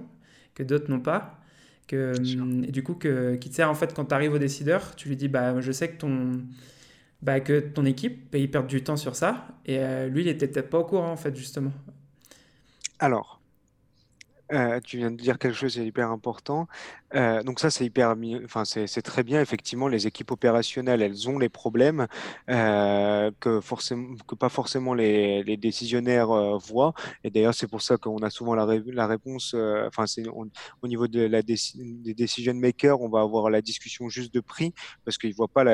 que 0.54 0.62
d'autres 0.62 0.92
n'ont 0.92 1.00
pas. 1.00 1.40
Que, 1.88 2.14
et 2.68 2.72
du 2.72 2.84
coup, 2.84 2.94
que, 2.94 3.36
qui 3.36 3.50
te 3.50 3.56
sert 3.56 3.70
en 3.70 3.76
fait 3.76 3.96
quand 3.96 4.06
tu 4.06 4.14
arrives 4.14 4.34
au 4.34 4.40
décideur, 4.40 4.96
tu 4.96 5.10
lui 5.10 5.16
dis 5.16 5.28
bah, 5.28 5.60
Je 5.60 5.72
sais 5.72 5.90
que 5.90 5.98
ton. 5.98 6.44
Bah, 7.24 7.40
que 7.40 7.60
ton 7.60 7.84
équipe, 7.86 8.32
bah, 8.32 8.38
ils 8.38 8.52
perdent 8.52 8.68
du 8.68 8.84
temps 8.84 8.98
sur 8.98 9.16
ça. 9.16 9.48
Et 9.66 9.80
euh, 9.80 10.08
lui, 10.08 10.22
il 10.22 10.28
était 10.28 10.48
peut-être 10.48 10.70
pas 10.70 10.78
au 10.78 10.84
courant, 10.84 11.12
en 11.12 11.18
fait, 11.18 11.36
justement. 11.36 11.72
Alors, 13.00 13.38
euh, 14.54 14.80
tu 14.82 14.98
viens 14.98 15.12
de 15.12 15.18
dire 15.18 15.38
quelque 15.40 15.56
chose 15.56 15.78
d'hyper 15.78 16.10
important. 16.10 16.68
Euh, 17.16 17.44
donc 17.44 17.60
ça, 17.60 17.70
c'est 17.70 17.86
hyper, 17.86 18.16
enfin 18.46 18.64
c'est 18.66 19.02
très 19.02 19.24
bien. 19.24 19.42
Effectivement, 19.42 19.88
les 19.88 20.08
équipes 20.08 20.32
opérationnelles, 20.32 21.02
elles 21.02 21.30
ont 21.30 21.38
les 21.38 21.50
problèmes 21.50 22.08
euh, 22.50 23.30
que 23.42 23.60
forcément, 23.60 24.16
que 24.28 24.36
pas 24.36 24.50
forcément 24.50 24.94
les, 24.94 25.58
décisionnaires 25.58 26.30
voient. 26.60 26.94
Et 27.24 27.30
d'ailleurs, 27.30 27.54
c'est 27.54 27.68
pour 27.68 27.82
ça 27.82 27.98
qu'on 27.98 28.20
a 28.20 28.30
souvent 28.30 28.56
la, 28.56 29.08
réponse. 29.08 29.54
Enfin, 29.88 30.08
c'est 30.08 30.24
au 30.28 30.88
niveau 30.88 31.08
des 31.08 31.44
decision 32.14 32.54
makers, 32.54 33.02
on 33.02 33.10
va 33.10 33.22
avoir 33.22 33.50
la 33.50 33.62
discussion 33.62 34.08
juste 34.08 34.34
de 34.34 34.40
prix 34.40 34.74
parce 35.04 35.18
qu'ils 35.18 35.36
voient 35.36 35.48
pas 35.48 35.66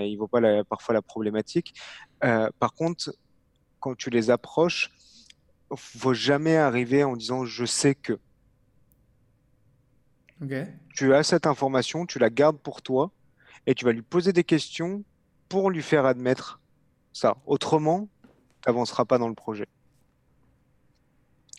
ils 0.00 0.16
voient 0.16 0.28
pas 0.28 0.64
parfois 0.64 0.94
la 0.94 1.02
problématique. 1.02 1.74
par 2.20 2.72
contre, 2.74 3.12
quand 3.80 3.94
tu 3.96 4.10
les 4.10 4.30
approches 4.30 4.90
faut 5.76 6.14
jamais 6.14 6.56
arriver 6.56 7.04
en 7.04 7.16
disant 7.16 7.44
je 7.44 7.64
sais 7.64 7.94
que. 7.94 8.18
Tu 10.94 11.14
as 11.14 11.22
cette 11.22 11.46
information, 11.46 12.04
tu 12.04 12.18
la 12.18 12.30
gardes 12.30 12.58
pour 12.58 12.82
toi 12.82 13.12
et 13.66 13.74
tu 13.74 13.84
vas 13.84 13.92
lui 13.92 14.02
poser 14.02 14.32
des 14.32 14.44
questions 14.44 15.04
pour 15.48 15.70
lui 15.70 15.82
faire 15.82 16.04
admettre 16.04 16.60
ça. 17.12 17.36
Autrement, 17.46 18.08
tu 18.22 18.68
n'avanceras 18.68 19.04
pas 19.04 19.18
dans 19.18 19.28
le 19.28 19.34
projet. 19.34 19.66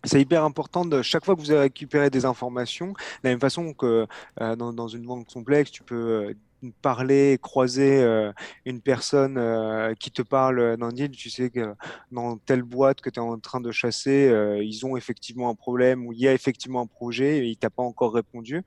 C'est 0.03 0.19
hyper 0.19 0.43
important 0.43 0.83
de 0.83 1.01
chaque 1.01 1.23
fois 1.23 1.33
que 1.35 1.39
vous 1.39 1.51
avez 1.51 1.61
récupéré 1.61 2.09
des 2.09 2.25
informations, 2.25 2.87
de 2.87 2.97
la 3.23 3.29
même 3.29 3.39
façon 3.39 3.73
que 3.73 4.05
euh, 4.41 4.55
dans, 4.57 4.73
dans, 4.73 4.89
une 4.89 5.05
vente 5.05 5.31
complexe, 5.31 5.71
tu 5.71 5.81
peux 5.81 5.95
euh, 5.95 6.33
parler, 6.71 7.37
croiser 7.41 8.01
euh, 8.01 8.31
une 8.65 8.81
personne 8.81 9.37
euh, 9.37 9.93
qui 9.95 10.11
te 10.11 10.21
parle 10.21 10.77
d'un 10.77 10.89
deal, 10.89 11.11
tu 11.11 11.29
sais 11.29 11.49
que 11.49 11.75
dans 12.11 12.37
telle 12.37 12.63
boîte 12.63 13.01
que 13.01 13.09
tu 13.09 13.19
es 13.19 13.23
en 13.23 13.37
train 13.39 13.59
de 13.59 13.71
chasser, 13.71 14.29
euh, 14.29 14.63
ils 14.63 14.85
ont 14.85 14.95
effectivement 14.95 15.49
un 15.49 15.55
problème 15.55 16.05
ou 16.05 16.13
il 16.13 16.19
y 16.19 16.27
a 16.27 16.33
effectivement 16.33 16.81
un 16.81 16.87
projet 16.87 17.39
et 17.39 17.45
il 17.45 17.57
t'a 17.57 17.69
pas 17.69 17.83
encore 17.83 18.13
répondu. 18.13 18.63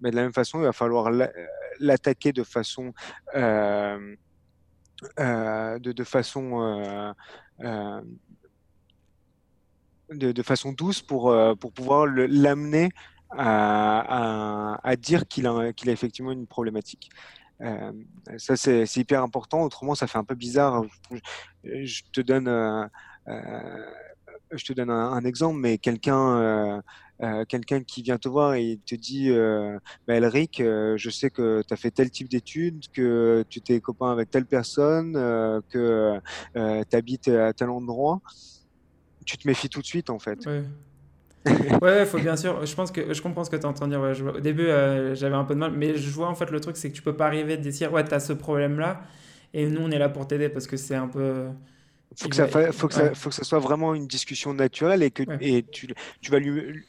Mais 0.00 0.10
de 0.10 0.16
la 0.16 0.22
même 0.22 0.32
façon, 0.32 0.58
il 0.60 0.64
va 0.64 0.72
falloir 0.72 1.10
l'attaquer 1.78 2.32
de 2.32 2.42
façon 2.42 2.92
de, 3.34 4.16
façon 6.04 7.14
de, 10.10 10.42
façon 10.42 10.72
douce 10.72 11.00
pour, 11.02 11.34
pour 11.60 11.72
pouvoir 11.72 12.06
l'amener 12.06 12.90
à, 13.30 14.96
dire 14.98 15.26
qu'il 15.26 15.46
a, 15.46 15.72
effectivement 15.86 16.32
une 16.32 16.46
problématique. 16.46 17.10
Euh, 17.60 17.92
ça, 18.38 18.56
c'est 18.56 18.96
hyper 18.96 19.22
important. 19.22 19.62
Autrement, 19.62 19.94
ça 19.94 20.06
fait 20.06 20.18
un 20.18 20.24
peu 20.24 20.34
bizarre. 20.34 20.84
Je 21.64 22.02
te 22.12 22.20
donne, 22.20 22.48
euh, 22.48 22.86
euh, 23.28 24.88
un, 24.88 25.24
exemple, 25.24 25.58
mais 25.58 25.78
quelqu'un 25.78 26.82
quelqu'un 27.48 27.82
qui 27.82 28.02
vient 28.02 28.18
te 28.18 28.28
voir 28.28 28.54
et 28.54 28.78
te 28.84 28.94
dit 28.94 29.30
bah, 30.06 30.14
Elric, 30.16 30.58
je 30.60 31.10
sais 31.10 31.30
que 31.30 31.62
tu 31.66 31.72
as 31.72 31.76
fait 31.76 31.90
tel 31.90 32.10
type 32.10 32.28
d'études, 32.28 32.84
que 32.92 33.44
tu 33.48 33.60
t'es 33.60 33.80
copain 33.80 34.12
avec 34.12 34.30
telle 34.30 34.46
personne, 34.46 35.14
que 35.70 36.20
tu 36.54 36.96
habites 36.96 37.28
à 37.28 37.52
tel 37.52 37.70
endroit, 37.70 38.20
tu 39.24 39.38
te 39.38 39.48
méfies 39.48 39.68
tout 39.68 39.80
de 39.80 39.86
suite 39.86 40.10
en 40.10 40.18
fait 40.18 40.44
ouais, 40.46 40.64
il 41.46 42.06
faut 42.06 42.18
bien 42.18 42.36
sûr. 42.36 42.64
Je 42.64 42.74
pense 42.74 42.90
que 42.90 43.12
je 43.12 43.22
comprends 43.22 43.44
ce 43.44 43.50
que 43.50 43.56
tu 43.56 43.66
entends 43.66 43.86
dire. 43.86 44.00
au 44.00 44.40
début, 44.40 44.66
euh, 44.66 45.14
j'avais 45.14 45.34
un 45.34 45.44
peu 45.44 45.54
de 45.54 45.60
mal, 45.60 45.72
mais 45.72 45.96
je 45.96 46.10
vois 46.10 46.28
en 46.28 46.34
fait 46.34 46.50
le 46.50 46.60
truc, 46.60 46.76
c'est 46.76 46.90
que 46.90 46.96
tu 46.96 47.02
peux 47.02 47.16
pas 47.16 47.26
arriver 47.26 47.56
de 47.56 47.68
dire 47.68 47.92
ouais, 47.92 48.04
tu 48.04 48.14
as 48.14 48.20
ce 48.20 48.32
problème-là, 48.32 49.02
et 49.52 49.66
nous 49.66 49.80
on 49.82 49.90
est 49.90 49.98
là 49.98 50.08
pour 50.08 50.26
t'aider 50.26 50.48
parce 50.48 50.66
que 50.66 50.76
c'est 50.76 50.94
un 50.94 51.08
peu. 51.08 51.46
faut 52.16 52.28
que, 52.28 52.36
ça, 52.36 52.46
faut, 52.46 52.88
que 52.88 52.94
ça, 52.94 53.14
faut 53.14 53.28
que 53.28 53.34
ça 53.34 53.44
soit 53.44 53.58
vraiment 53.58 53.94
une 53.94 54.06
discussion 54.06 54.54
naturelle 54.54 55.02
et 55.02 55.10
que 55.10 55.22
et 55.40 55.62
tu, 55.64 55.88
tu 56.20 56.30
vas 56.30 56.38
lui, 56.38 56.84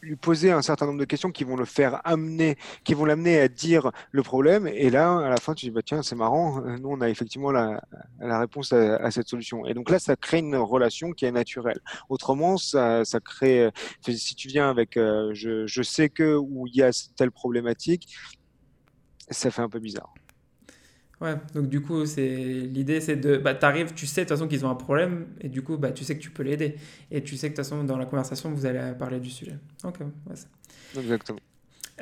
lui 0.00 0.16
poser 0.16 0.52
un 0.52 0.62
certain 0.62 0.86
nombre 0.86 0.98
de 0.98 1.04
questions 1.04 1.30
qui 1.30 1.44
vont 1.44 1.56
le 1.56 1.64
faire 1.64 2.00
amener, 2.04 2.56
qui 2.84 2.94
vont 2.94 3.04
l'amener 3.04 3.40
à 3.40 3.48
dire 3.48 3.90
le 4.10 4.22
problème. 4.22 4.66
Et 4.66 4.90
là, 4.90 5.18
à 5.18 5.28
la 5.28 5.36
fin, 5.36 5.54
tu 5.54 5.66
dis, 5.66 5.70
bah, 5.70 5.82
tiens, 5.84 6.02
c'est 6.02 6.16
marrant, 6.16 6.60
nous, 6.60 6.88
on 6.90 7.00
a 7.00 7.08
effectivement 7.08 7.50
la, 7.50 7.80
la 8.20 8.38
réponse 8.38 8.72
à, 8.72 9.10
cette 9.10 9.28
solution. 9.28 9.66
Et 9.66 9.74
donc 9.74 9.90
là, 9.90 9.98
ça 9.98 10.16
crée 10.16 10.38
une 10.38 10.56
relation 10.56 11.12
qui 11.12 11.24
est 11.24 11.32
naturelle. 11.32 11.80
Autrement, 12.08 12.56
ça, 12.56 13.04
ça 13.04 13.20
crée, 13.20 13.70
si 14.06 14.34
tu 14.34 14.48
viens 14.48 14.70
avec, 14.70 14.96
euh, 14.96 15.30
je, 15.34 15.66
je 15.66 15.82
sais 15.82 16.08
que, 16.08 16.36
où 16.36 16.66
il 16.66 16.76
y 16.76 16.82
a 16.82 16.90
telle 17.16 17.30
problématique, 17.30 18.14
ça 19.30 19.50
fait 19.50 19.62
un 19.62 19.68
peu 19.68 19.78
bizarre. 19.78 20.12
Ouais, 21.20 21.34
donc 21.52 21.68
du 21.68 21.80
coup, 21.80 22.06
c'est 22.06 22.28
l'idée, 22.28 23.00
c'est 23.00 23.16
de, 23.16 23.38
bah, 23.38 23.54
t'arrives, 23.54 23.92
tu 23.94 24.06
sais 24.06 24.20
de 24.20 24.28
toute 24.28 24.36
façon 24.36 24.46
qu'ils 24.46 24.64
ont 24.64 24.70
un 24.70 24.76
problème, 24.76 25.26
et 25.40 25.48
du 25.48 25.62
coup, 25.62 25.76
bah, 25.76 25.90
tu 25.90 26.04
sais 26.04 26.16
que 26.16 26.22
tu 26.22 26.30
peux 26.30 26.44
l'aider, 26.44 26.76
et 27.10 27.22
tu 27.22 27.36
sais 27.36 27.48
que 27.48 27.54
de 27.54 27.56
toute 27.56 27.64
façon, 27.64 27.82
dans 27.82 27.98
la 27.98 28.06
conversation, 28.06 28.52
vous 28.52 28.66
allez 28.66 28.92
parler 28.96 29.18
du 29.18 29.30
sujet. 29.30 29.58
Ok, 29.82 29.96
ouais, 30.00 30.34
Exactement. 30.96 31.40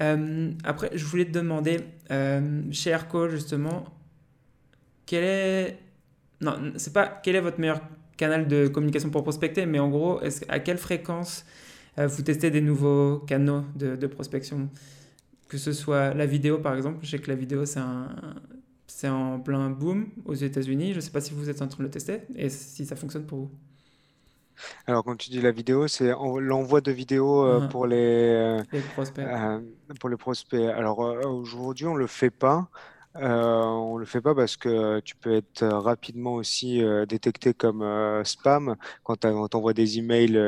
Euh, 0.01 0.51
après, 0.65 0.91
je 0.93 1.05
voulais 1.07 1.25
te 1.25 1.31
demander, 1.31 1.81
euh, 2.11 2.63
chez 2.71 2.91
Airco, 2.91 3.29
justement, 3.31 3.85
quel 5.07 5.25
est, 5.25 5.79
non, 6.43 6.73
c'est 6.77 6.93
pas 6.93 7.07
quel 7.23 7.37
est 7.37 7.41
votre 7.41 7.59
meilleur 7.59 7.81
canal 8.19 8.47
de 8.47 8.69
communication 8.69 9.09
pour 9.09 9.23
prospecter, 9.23 9.65
mais 9.65 9.79
en 9.79 9.89
gros, 9.89 10.21
est 10.21 10.45
à 10.51 10.59
quelle 10.61 10.79
fréquence 10.79 11.47
euh, 11.99 12.07
vous 12.07 12.23
testez 12.23 12.51
des 12.51 12.61
nouveaux 12.61 13.21
canaux 13.21 13.65
de, 13.77 13.97
de 13.97 14.07
prospection? 14.07 14.69
Que 15.49 15.59
ce 15.59 15.73
soit 15.73 16.13
la 16.13 16.27
vidéo 16.27 16.59
par 16.59 16.75
exemple, 16.75 16.99
je 17.03 17.11
sais 17.11 17.19
que 17.19 17.31
la 17.31 17.37
vidéo 17.37 17.65
c'est 17.65 17.79
un, 17.79 18.09
c'est 18.87 19.09
en 19.09 19.41
plein 19.41 19.71
boom 19.71 20.09
aux 20.25 20.35
États-Unis. 20.35 20.93
Je 20.93 20.97
ne 20.97 21.01
sais 21.01 21.11
pas 21.11 21.21
si 21.21 21.35
vous 21.35 21.51
êtes 21.51 21.63
en 21.63 21.69
train 21.69 21.79
de 21.79 21.85
le 21.85 21.91
tester 21.91 22.23
et 22.35 22.49
si 22.49 22.87
ça 22.87 22.97
fonctionne 22.97 23.27
pour 23.27 23.39
vous. 23.39 23.51
Alors, 24.87 25.05
quand 25.05 25.17
tu 25.17 25.31
dis 25.31 25.41
la 25.41 25.51
vidéo, 25.51 25.87
c'est 25.89 26.13
l'envoi 26.41 26.81
de 26.81 26.91
vidéos 26.91 27.45
euh, 27.45 27.69
pour 27.69 27.87
les, 27.87 27.97
euh, 27.97 28.63
les 28.73 28.81
prospects. 28.81 29.25
Euh, 29.25 29.61
pour 30.01 30.09
les 30.09 30.17
prospects. 30.17 30.61
Alors, 30.75 30.99
aujourd'hui, 30.99 31.87
on 31.87 31.95
ne 31.95 31.99
le 31.99 32.07
fait 32.07 32.31
pas. 32.31 32.69
Euh, 33.21 33.63
on 33.63 33.97
le 33.97 34.05
fait 34.05 34.21
pas 34.21 34.35
parce 34.35 34.57
que 34.57 35.01
tu 35.01 35.17
peux 35.17 35.35
être 35.35 35.63
euh, 35.63 35.79
rapidement 35.79 36.35
aussi 36.35 36.83
euh, 36.83 37.07
détecté 37.07 37.55
comme 37.55 37.85
spam 38.25 38.77
quand 39.05 39.17
tu 39.21 39.27
envoies 39.27 39.73
des 39.73 39.99
emails, 39.99 40.39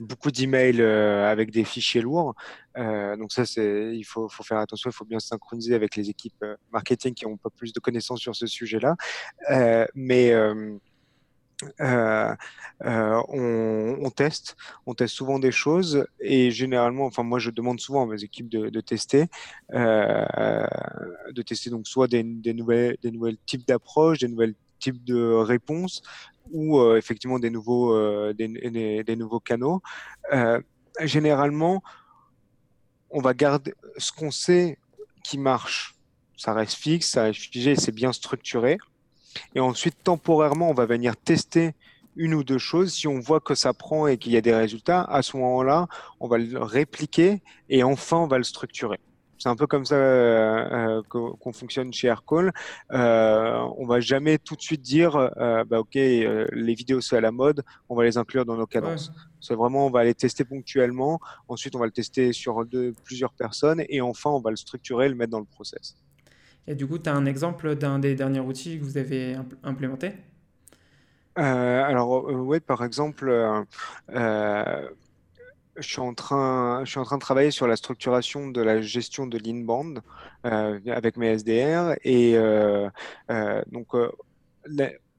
beaucoup 0.00 0.30
d'emails 0.30 0.82
avec 0.82 1.50
des 1.50 1.64
fichiers 1.64 2.00
lourds. 2.00 2.34
donc 2.76 3.32
ça, 3.32 3.42
il 3.56 4.04
faut, 4.04 4.28
faut, 4.28 4.42
faire 4.42 4.58
attention, 4.58 4.90
il 4.90 4.92
faut 4.94 5.04
bien 5.04 5.20
synchroniser 5.20 5.74
avec 5.74 5.96
les 5.96 6.08
équipes 6.10 6.44
marketing 6.72 7.14
qui 7.14 7.26
ont 7.26 7.36
pas 7.36 7.50
plus 7.50 7.72
de 7.72 7.80
connaissances 7.80 8.20
sur 8.20 8.34
ce 8.34 8.46
sujet-là. 8.46 8.96
mais 9.94 10.32
euh, 11.80 12.34
euh, 12.84 13.22
on, 13.28 14.10
teste, 14.10 14.56
on 14.86 14.94
teste 14.94 15.14
souvent 15.14 15.38
des 15.38 15.52
choses 15.52 16.06
et 16.20 16.50
généralement, 16.50 17.06
enfin 17.06 17.22
moi 17.22 17.38
je 17.38 17.50
demande 17.50 17.80
souvent 17.80 18.02
à 18.02 18.06
mes 18.06 18.22
équipes 18.24 18.48
de, 18.48 18.80
tester, 18.80 19.26
euh, 19.72 20.66
de 21.30 21.42
tester 21.42 21.70
donc 21.70 21.86
soit 21.86 22.08
des, 22.08 22.22
nouvelles, 22.22 22.96
types 23.46 23.66
d'approches, 23.66 24.18
des 24.18 24.28
nouvelles 24.28 24.54
types 24.78 25.04
de 25.04 25.34
réponses 25.34 26.02
ou 26.50 26.82
effectivement 26.94 27.38
des 27.38 27.50
nouveaux, 27.50 28.32
des, 28.32 29.16
nouveaux 29.16 29.40
canaux. 29.40 29.80
généralement, 31.00 31.82
on 33.10 33.20
va 33.20 33.34
garder 33.34 33.74
ce 33.96 34.10
qu'on 34.12 34.30
sait 34.30 34.78
qui 35.22 35.38
marche. 35.38 35.94
Ça 36.36 36.52
reste 36.54 36.74
fixe, 36.74 37.10
ça 37.10 37.24
reste 37.24 37.38
figé, 37.38 37.76
c'est 37.76 37.92
bien 37.92 38.12
structuré. 38.12 38.78
Et 39.54 39.60
ensuite, 39.60 39.96
temporairement, 40.02 40.70
on 40.70 40.74
va 40.74 40.86
venir 40.86 41.16
tester 41.16 41.74
une 42.16 42.34
ou 42.34 42.44
deux 42.44 42.58
choses. 42.58 42.92
Si 42.92 43.08
on 43.08 43.20
voit 43.20 43.40
que 43.40 43.54
ça 43.54 43.72
prend 43.72 44.06
et 44.06 44.18
qu'il 44.18 44.32
y 44.32 44.36
a 44.36 44.40
des 44.40 44.54
résultats, 44.54 45.02
à 45.02 45.22
ce 45.22 45.36
moment-là, 45.36 45.88
on 46.20 46.28
va 46.28 46.38
le 46.38 46.62
répliquer 46.62 47.42
et 47.68 47.82
enfin, 47.82 48.18
on 48.18 48.26
va 48.26 48.38
le 48.38 48.44
structurer. 48.44 49.00
C'est 49.42 49.48
un 49.48 49.56
peu 49.56 49.66
comme 49.66 49.84
ça 49.84 49.96
euh, 49.96 51.00
euh, 51.00 51.02
qu'on 51.08 51.52
fonctionne 51.52 51.92
chez 51.92 52.06
Aircall. 52.06 52.52
Euh, 52.92 53.58
on 53.76 53.86
va 53.86 53.98
jamais 53.98 54.38
tout 54.38 54.54
de 54.54 54.62
suite 54.62 54.82
dire, 54.82 55.16
euh, 55.16 55.64
bah, 55.64 55.80
ok, 55.80 55.94
les 55.94 56.74
vidéos 56.74 57.00
c'est 57.00 57.16
à 57.16 57.20
la 57.20 57.32
mode, 57.32 57.64
on 57.88 57.96
va 57.96 58.04
les 58.04 58.18
inclure 58.18 58.44
dans 58.44 58.56
nos 58.56 58.68
cadences. 58.68 59.10
C'est 59.40 59.56
vraiment, 59.56 59.86
on 59.88 59.90
va 59.90 60.04
les 60.04 60.14
tester 60.14 60.44
ponctuellement. 60.44 61.18
Ensuite, 61.48 61.74
on 61.74 61.80
va 61.80 61.86
le 61.86 61.90
tester 61.90 62.32
sur 62.32 62.64
plusieurs 63.02 63.32
personnes 63.32 63.82
et 63.88 64.00
enfin, 64.00 64.30
on 64.30 64.40
va 64.40 64.50
le 64.50 64.56
structurer, 64.56 65.08
le 65.08 65.16
mettre 65.16 65.32
dans 65.32 65.40
le 65.40 65.44
process. 65.44 65.96
Et 66.66 66.74
du 66.74 66.86
coup, 66.86 66.98
tu 66.98 67.10
as 67.10 67.14
un 67.14 67.26
exemple 67.26 67.74
d'un 67.74 67.98
des 67.98 68.14
derniers 68.14 68.40
outils 68.40 68.78
que 68.78 68.84
vous 68.84 68.98
avez 68.98 69.36
implémenté? 69.62 70.12
Euh, 71.38 71.82
Alors, 71.84 72.28
euh, 72.28 72.34
oui, 72.34 72.60
par 72.60 72.84
exemple, 72.84 73.28
euh, 73.30 74.88
je 75.76 75.82
suis, 75.82 76.00
en 76.00 76.14
train, 76.14 76.84
je 76.84 76.90
suis 76.90 77.00
en 77.00 77.04
train 77.04 77.16
de 77.16 77.22
travailler 77.22 77.50
sur 77.50 77.66
la 77.66 77.76
structuration 77.76 78.48
de 78.48 78.60
la 78.60 78.80
gestion 78.80 79.26
de 79.26 79.38
l'inbound 79.38 80.02
avec 80.44 81.16
mes 81.16 81.28
SDR. 81.38 81.94
Et 82.04 82.36
donc, 83.70 83.94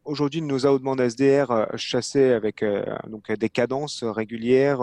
Aujourd'hui, 0.06 0.42
nos 0.42 0.66
outbound 0.66 1.00
SDR 1.00 1.66
chassaient 1.78 2.34
avec 2.34 2.64
donc 3.08 3.32
des 3.32 3.50
cadences 3.50 4.04
régulières, 4.04 4.82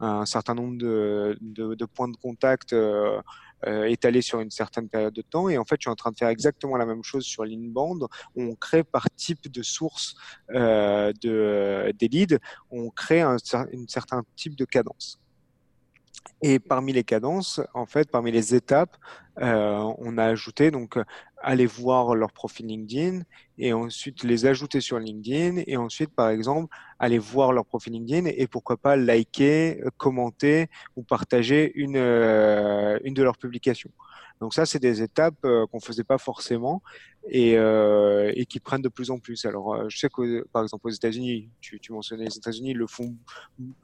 un 0.00 0.26
certain 0.26 0.54
nombre 0.54 0.76
de 0.76 1.84
points 1.86 2.08
de 2.08 2.16
contact 2.16 2.74
euh, 3.66 3.84
étalé 3.84 4.22
sur 4.22 4.40
une 4.40 4.50
certaine 4.50 4.88
période 4.88 5.14
de 5.14 5.22
temps. 5.22 5.48
Et 5.48 5.58
en 5.58 5.64
fait, 5.64 5.76
je 5.78 5.84
suis 5.84 5.90
en 5.90 5.96
train 5.96 6.10
de 6.10 6.16
faire 6.16 6.28
exactement 6.28 6.76
la 6.76 6.86
même 6.86 7.02
chose 7.02 7.24
sur 7.24 7.44
l'inbound. 7.44 8.04
On 8.36 8.54
crée 8.54 8.84
par 8.84 9.10
type 9.16 9.50
de 9.50 9.62
source 9.62 10.14
euh, 10.54 11.12
de, 11.22 11.92
des 11.98 12.08
leads, 12.08 12.38
on 12.70 12.90
crée 12.90 13.20
un 13.20 13.36
certain 13.38 14.22
type 14.36 14.56
de 14.56 14.64
cadence. 14.64 15.20
Et 16.42 16.58
parmi 16.58 16.92
les 16.92 17.04
cadences, 17.04 17.60
en 17.74 17.86
fait, 17.86 18.10
parmi 18.10 18.32
les 18.32 18.54
étapes, 18.54 18.96
euh, 19.40 19.92
on 19.98 20.18
a 20.18 20.24
ajouté 20.24 20.70
donc 20.70 20.98
aller 21.42 21.66
voir 21.66 22.14
leur 22.14 22.32
profil 22.32 22.66
LinkedIn 22.66 23.22
et 23.58 23.72
ensuite 23.72 24.22
les 24.24 24.46
ajouter 24.46 24.80
sur 24.80 24.98
LinkedIn 24.98 25.62
et 25.66 25.76
ensuite, 25.76 26.14
par 26.14 26.30
exemple, 26.30 26.74
aller 26.98 27.18
voir 27.18 27.52
leur 27.52 27.66
profil 27.66 27.92
LinkedIn 27.92 28.26
et 28.26 28.46
pourquoi 28.46 28.76
pas 28.76 28.96
liker, 28.96 29.82
commenter 29.96 30.68
ou 30.96 31.02
partager 31.02 31.72
une, 31.74 31.96
euh, 31.96 32.98
une 33.04 33.14
de 33.14 33.22
leurs 33.22 33.38
publications. 33.38 33.90
Donc 34.40 34.54
ça, 34.54 34.64
c'est 34.64 34.78
des 34.78 35.02
étapes 35.02 35.44
euh, 35.44 35.66
qu'on 35.66 35.80
faisait 35.80 36.04
pas 36.04 36.18
forcément 36.18 36.82
et, 37.28 37.56
euh, 37.56 38.32
et, 38.34 38.46
qui 38.46 38.60
prennent 38.60 38.82
de 38.82 38.88
plus 38.88 39.10
en 39.10 39.18
plus. 39.18 39.44
Alors, 39.44 39.74
euh, 39.74 39.88
je 39.88 39.98
sais 39.98 40.08
que 40.08 40.46
par 40.52 40.62
exemple 40.62 40.86
aux 40.86 40.90
États-Unis, 40.90 41.50
tu, 41.60 41.78
tu, 41.80 41.92
mentionnais 41.92 42.24
les 42.24 42.36
États-Unis, 42.36 42.72
le 42.74 42.86
font, 42.86 43.14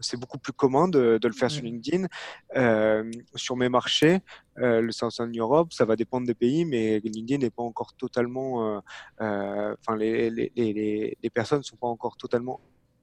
c'est 0.00 0.18
beaucoup 0.18 0.38
plus 0.38 0.52
commun 0.52 0.88
de, 0.88 1.18
de 1.20 1.28
le 1.28 1.34
faire 1.34 1.50
sur 1.50 1.62
LinkedIn. 1.62 2.06
Euh, 2.56 3.10
sur 3.34 3.56
mes 3.56 3.68
marchés, 3.68 4.20
euh, 4.58 4.80
le 4.80 4.92
Southern 4.92 5.36
Europe, 5.38 5.72
ça 5.72 5.84
va 5.84 5.96
dépendre 5.96 6.26
des 6.26 6.34
pays, 6.34 6.64
mais 6.64 7.00
LinkedIn 7.00 7.38
n'est 7.38 7.50
pas 7.50 7.62
encore 7.62 7.94
totalement, 7.94 8.82
enfin 9.18 9.96
les, 9.96 10.30
les, 10.30 10.52
les, 10.56 11.18
les 11.22 11.30
personnes 11.30 11.62
sont 11.62 11.76
pas 11.76 11.88
encore 11.88 12.16
totalement 12.16 12.60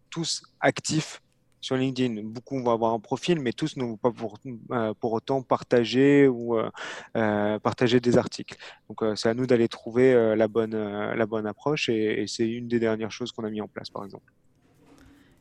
tous 0.10 0.44
actifs 0.60 1.22
sur 1.64 1.78
LinkedIn. 1.78 2.22
Beaucoup 2.24 2.62
vont 2.62 2.72
avoir 2.72 2.94
un 2.94 3.00
profil, 3.00 3.40
mais 3.40 3.54
tous 3.54 3.78
ne 3.78 3.84
vont 3.84 3.98
pas 3.98 4.12
pour, 4.12 4.38
euh, 4.72 4.94
pour 5.00 5.14
autant 5.14 5.42
partager 5.42 6.28
ou 6.28 6.58
euh, 6.58 6.70
euh, 7.16 7.58
partager 7.60 8.00
des 8.00 8.18
articles. 8.18 8.58
Donc 8.90 9.04
c'est 9.18 9.30
à 9.30 9.34
nous 9.34 9.48
d'aller 9.48 9.68
trouver 9.68 10.36
la, 10.36 10.48
bonne, 10.48 10.76
la 10.76 11.26
bonne 11.26 11.48
approche 11.48 11.90
et, 11.90 12.26
c'est 12.28 12.48
une 12.48 12.68
des 12.68 12.80
dernières 12.80 13.12
choses 13.12 13.32
qu'on 13.32 13.44
a 13.44 13.50
mis 13.50 13.62
en 13.62 13.68
place, 13.68 13.90
par 13.90 14.04
exemple. 14.04 14.32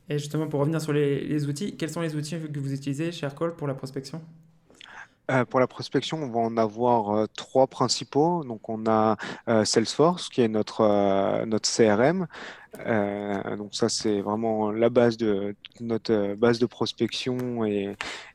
Et 0.08 0.18
justement, 0.18 0.46
pour 0.46 0.60
revenir 0.60 0.80
sur 0.80 0.92
les, 0.92 1.24
les 1.26 1.46
outils, 1.46 1.76
quels 1.76 1.90
sont 1.90 2.00
les 2.00 2.14
outils 2.16 2.36
que 2.52 2.58
vous 2.58 2.72
utilisez 2.72 3.12
chez 3.12 3.26
Aircall 3.26 3.54
pour 3.54 3.66
la 3.66 3.74
prospection? 3.74 4.20
Pour 5.48 5.60
la 5.60 5.66
prospection, 5.66 6.18
on 6.22 6.28
va 6.28 6.40
en 6.40 6.56
avoir 6.58 7.26
trois 7.34 7.66
principaux. 7.66 8.44
Donc, 8.44 8.68
on 8.68 8.84
a 8.86 9.16
Salesforce, 9.64 10.28
qui 10.28 10.42
est 10.42 10.48
notre, 10.48 11.44
notre 11.46 11.70
CRM. 11.70 12.26
Euh, 12.78 13.56
donc 13.56 13.74
ça, 13.74 13.88
c'est 13.88 14.22
vraiment 14.22 14.70
la 14.72 14.88
base 14.88 15.16
de 15.18 15.54
notre 15.80 16.12
euh, 16.12 16.34
base 16.36 16.58
de 16.58 16.66
prospection 16.66 17.64
et, 17.64 17.94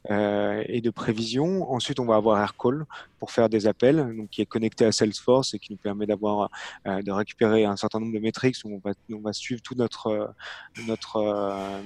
euh, 0.10 0.64
et 0.68 0.82
de 0.82 0.90
prévision. 0.90 1.72
Ensuite, 1.72 2.00
on 2.00 2.06
va 2.06 2.16
avoir 2.16 2.42
Aircall 2.42 2.86
pour 3.20 3.32
faire 3.32 3.50
des 3.50 3.66
appels, 3.68 4.16
donc 4.16 4.30
qui 4.30 4.42
est 4.42 4.46
connecté 4.46 4.86
à 4.86 4.92
Salesforce 4.92 5.54
et 5.56 5.60
qui 5.60 5.74
nous 5.74 5.78
permet 5.78 6.06
d'avoir 6.06 6.50
euh, 6.86 7.02
de 7.02 7.12
récupérer 7.12 7.66
un 7.66 7.76
certain 7.76 8.00
nombre 8.00 8.14
de 8.14 8.20
métriques 8.20 8.58
où 8.64 8.80
on 9.12 9.20
va, 9.20 9.34
suivre 9.34 9.62
tout 9.62 9.76
notre 9.76 10.34
notre 10.88 11.82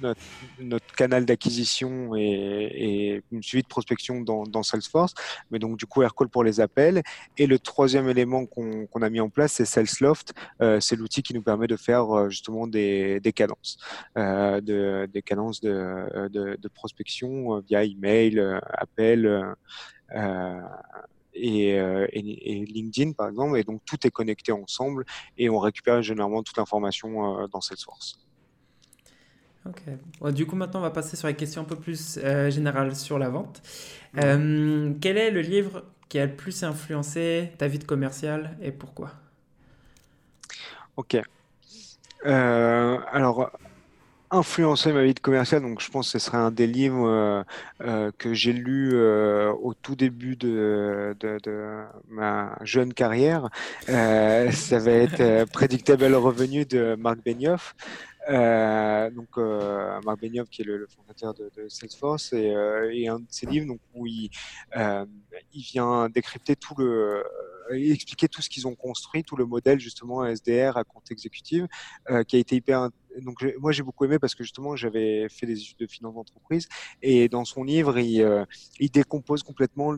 notre, 0.00 0.20
notre 0.60 0.94
canal 0.94 1.24
d'acquisition 1.24 2.14
et, 2.16 3.22
une 3.32 3.42
suivi 3.42 3.62
de 3.62 3.68
prospection 3.68 4.20
dans, 4.20 4.62
Salesforce. 4.62 5.14
Mais 5.50 5.58
donc 5.58 5.76
du 5.78 5.86
coup 5.86 6.02
Aircall 6.02 6.28
pour 6.28 6.44
les 6.44 6.60
appels. 6.60 7.02
Et 7.36 7.46
le 7.46 7.58
troisième 7.58 8.08
élément 8.08 8.46
qu'on 8.46 9.02
a 9.02 9.10
mis 9.10 9.20
en 9.20 9.28
place, 9.28 9.52
c'est 9.54 9.64
Salesloft. 9.64 10.32
c'est 10.80 10.96
l'outil 10.96 11.22
qui 11.22 11.34
nous 11.34 11.42
permet 11.42 11.66
de 11.66 11.76
faire 11.76 11.92
euh, 12.16 12.30
justement 12.30 12.66
des, 12.66 13.20
des 13.20 13.32
cadences, 13.32 13.76
euh, 14.16 14.60
de, 14.60 15.08
des 15.12 15.22
cadences 15.22 15.60
de, 15.60 16.28
de, 16.28 16.68
prospection 16.68 17.41
euh, 17.50 17.62
via 17.68 17.84
email, 17.84 18.40
appel. 18.72 19.54
et, 21.34 21.68
et, 21.70 22.64
LinkedIn, 22.66 23.12
par 23.12 23.28
exemple. 23.28 23.58
Et 23.58 23.64
donc, 23.64 23.80
tout 23.86 24.06
est 24.06 24.10
connecté 24.10 24.52
ensemble 24.52 25.04
et 25.36 25.48
on 25.48 25.58
récupère 25.58 26.02
généralement 26.02 26.42
toute 26.42 26.56
l'information 26.56 27.46
dans 27.48 27.60
Salesforce. 27.60 28.18
Ok. 29.64 30.32
du 30.34 30.44
coup, 30.44 30.56
maintenant, 30.56 30.80
on 30.80 30.82
va 30.82 30.90
passer 30.90 31.16
sur 31.16 31.28
les 31.28 31.36
questions 31.36 31.62
un 31.62 31.66
peu 31.66 31.76
plus 31.76 32.18
générales 32.48 32.94
sur 32.94 33.18
la 33.18 33.30
vente. 33.30 33.62
quel 34.14 35.16
est 35.16 35.30
le 35.30 35.40
livre 35.40 35.84
qui 36.10 36.18
a 36.18 36.26
le 36.26 36.36
plus 36.36 36.62
influencé 36.62 37.52
ta 37.56 37.68
vie 37.68 37.78
de 37.78 37.84
commercial 37.84 38.58
et 38.60 38.70
pourquoi? 38.70 39.12
Ok. 40.96 41.16
Euh, 42.26 42.98
alors, 43.10 43.50
influencer 44.32 44.92
ma 44.92 45.04
vie 45.04 45.14
de 45.14 45.20
commercial, 45.20 45.60
donc 45.60 45.80
je 45.80 45.90
pense 45.90 46.10
que 46.10 46.18
ce 46.18 46.24
serait 46.26 46.38
un 46.38 46.50
des 46.50 46.66
livres 46.66 47.06
euh, 47.06 47.42
euh, 47.82 48.10
que 48.16 48.32
j'ai 48.32 48.52
lu 48.52 48.98
au 48.98 49.74
tout 49.74 49.94
début 49.94 50.36
de, 50.36 51.14
de, 51.20 51.84
ma 52.08 52.56
jeune 52.62 52.94
carrière. 52.94 53.48
ça 53.86 54.78
va 54.78 54.90
être 54.90 55.44
Predictable 55.52 56.14
Revenue 56.14 56.64
de 56.64 56.96
Marc 56.98 57.18
Benioff. 57.24 57.74
Euh, 58.30 59.10
donc 59.10 59.30
euh, 59.36 60.00
Marc 60.04 60.20
Benioff 60.20 60.48
qui 60.48 60.62
est 60.62 60.64
le, 60.64 60.86
fondateur 60.86 61.34
de, 61.34 61.50
Salesforce 61.68 62.32
et, 62.32 62.54
et, 62.92 63.08
un 63.08 63.18
de 63.18 63.26
ses 63.28 63.46
livres 63.46 63.66
donc 63.66 63.80
où 63.94 64.06
il, 64.06 64.30
il 65.52 65.62
vient 65.62 66.08
décrypter 66.08 66.54
tout 66.54 66.74
le 66.78 67.24
expliquer 67.74 68.28
tout 68.28 68.42
ce 68.42 68.48
qu'ils 68.48 68.66
ont 68.66 68.74
construit, 68.74 69.24
tout 69.24 69.36
le 69.36 69.46
modèle 69.46 69.80
justement 69.80 70.24
SDR 70.24 70.76
à 70.76 70.84
compte 70.84 71.10
exécutif, 71.10 71.64
euh, 72.10 72.24
qui 72.24 72.36
a 72.36 72.38
été 72.38 72.56
hyper. 72.56 72.90
Donc 73.20 73.44
moi 73.58 73.72
j'ai 73.72 73.82
beaucoup 73.82 74.04
aimé 74.04 74.18
parce 74.18 74.34
que 74.34 74.42
justement 74.42 74.74
j'avais 74.74 75.28
fait 75.28 75.46
des 75.46 75.60
études 75.60 75.78
de 75.78 75.86
finance 75.86 76.14
d'entreprise 76.14 76.68
et 77.02 77.28
dans 77.28 77.44
son 77.44 77.62
livre 77.62 77.98
il, 77.98 78.22
euh, 78.22 78.44
décompose 78.92 79.42
complètement 79.42 79.94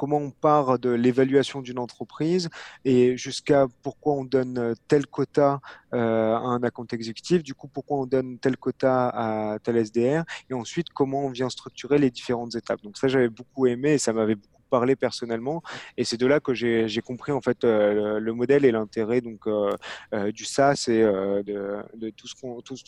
comment 0.00 0.16
on 0.16 0.30
part 0.30 0.78
de 0.78 0.88
l'évaluation 0.88 1.60
d'une 1.60 1.78
entreprise 1.78 2.48
et 2.86 3.18
jusqu'à 3.18 3.66
pourquoi 3.82 4.14
on 4.14 4.24
donne 4.24 4.74
tel 4.88 5.06
quota 5.06 5.60
euh, 5.92 6.34
à 6.34 6.38
un 6.38 6.62
account 6.62 6.86
exécutif, 6.92 7.42
du 7.42 7.52
coup 7.52 7.68
pourquoi 7.68 7.98
on 7.98 8.06
donne 8.06 8.38
tel 8.38 8.56
quota 8.56 9.10
à 9.10 9.58
tel 9.58 9.76
SDR 9.76 10.22
et 10.48 10.54
ensuite 10.54 10.88
comment 10.94 11.26
on 11.26 11.30
vient 11.30 11.50
structurer 11.50 11.98
les 11.98 12.10
différentes 12.10 12.54
étapes. 12.54 12.80
Donc 12.82 12.96
ça 12.96 13.08
j'avais 13.08 13.28
beaucoup 13.28 13.66
aimé 13.66 13.92
et 13.92 13.98
ça 13.98 14.14
m'avait 14.14 14.36
beaucoup 14.36 14.59
parler 14.70 14.96
personnellement. 14.96 15.62
Et 15.96 16.04
c'est 16.04 16.16
de 16.16 16.26
là 16.26 16.40
que 16.40 16.54
j'ai 16.54 17.02
compris 17.02 17.32
en 17.32 17.40
fait 17.40 17.64
euh, 17.64 18.18
le, 18.18 18.32
modèle 18.32 18.64
et 18.64 18.70
l'intérêt 18.72 19.20
donc 19.20 19.46
euh, 19.46 19.76
euh, 20.14 20.32
du 20.32 20.44
SaaS 20.44 20.86
et 20.88 21.02
de, 21.02 22.10
tout 22.16 22.26
ce 22.26 22.34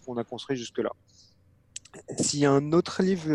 qu'on 0.03 0.17
a 0.17 0.25
construit 0.25 0.57
jusque 0.57 0.79
là. 0.79 0.93
S'il 2.17 2.41
y 2.41 2.47
a 2.47 2.51
un 2.51 2.73
autre 2.73 3.03
livre 3.03 3.29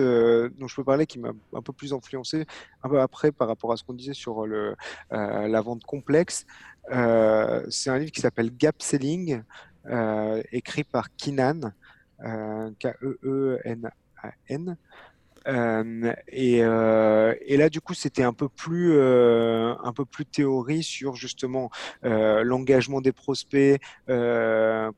dont 0.58 0.68
je 0.68 0.76
peux 0.76 0.84
parler 0.84 1.06
qui 1.06 1.20
m'a 1.20 1.32
un 1.54 1.62
peu 1.62 1.74
plus 1.74 1.94
influencé 1.94 2.48
un 2.82 2.90
peu 2.90 3.00
après 3.00 3.32
par 3.32 3.48
rapport 3.48 3.72
à 3.72 3.78
ce 3.78 3.84
qu'on 3.84 3.94
disait 3.94 4.16
sur 4.16 4.48
la 5.12 5.62
vente 5.62 5.84
complexe, 5.84 6.48
c'est 6.90 7.92
un 7.92 8.00
livre 8.00 8.12
qui 8.12 8.22
s'appelle 8.22 8.50
Gap 8.58 8.82
Selling, 8.82 9.44
écrit 10.52 10.84
par 10.86 11.16
Kinan, 11.16 11.72
K-E-E-N-A-N. 12.80 14.78
Euh, 15.48 16.14
et, 16.28 16.64
euh, 16.64 17.34
et, 17.42 17.58
là, 17.58 17.70
du 17.70 17.82
coup, 17.82 17.94
c'était 17.94 18.24
un 18.24 18.34
peu 18.34 18.50
plus, 18.50 18.94
euh, 18.94 19.74
un 19.84 19.94
peu 19.94 20.06
plus 20.06 20.26
théorie 20.26 20.84
sur 20.84 21.16
justement 21.16 21.70
l'engagement 22.04 23.02
des 23.02 23.12
prospects, 23.12 23.80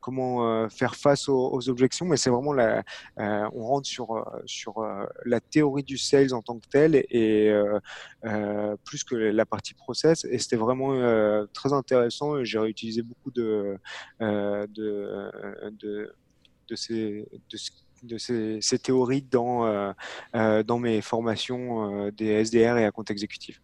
comment 0.00 0.68
faire 0.68 0.96
face 0.96 1.28
aux, 1.28 1.68
objections. 1.68 2.06
Mais 2.06 2.16
c'est 2.16 2.30
vraiment 2.30 2.52
la, 2.52 2.82
on 3.16 3.64
rentre 3.64 3.88
sur 3.88 4.26
sur 4.46 4.84
la 5.24 5.40
théorie 5.40 5.82
du 5.82 5.98
sales 5.98 6.34
en 6.34 6.42
tant 6.42 6.58
que 6.58 6.68
tel 6.68 6.94
et, 6.94 7.52
plus 8.84 9.04
que 9.04 9.14
la 9.14 9.46
partie 9.46 9.74
process. 9.74 10.24
Et 10.24 10.38
c'était 10.38 10.56
vraiment 10.56 11.46
très 11.52 11.72
intéressant. 11.72 12.42
J'ai 12.44 12.58
réutilisé 12.58 13.02
beaucoup 13.02 13.30
de 13.30 13.76
de, 14.20 15.30
de 15.80 16.14
de 16.68 16.76
ces, 16.76 17.26
de 17.50 17.56
de 18.02 18.18
ces, 18.18 18.78
théories 18.78 19.24
dans, 19.30 19.66
euh, 19.66 19.92
euh, 20.34 20.62
dans 20.62 20.78
mes 20.78 21.00
formations 21.00 22.06
euh, 22.06 22.10
des 22.10 22.44
SDR 22.44 22.78
et 22.78 22.84
à 22.84 22.90
compte 22.90 23.10
exécutif. 23.10 23.60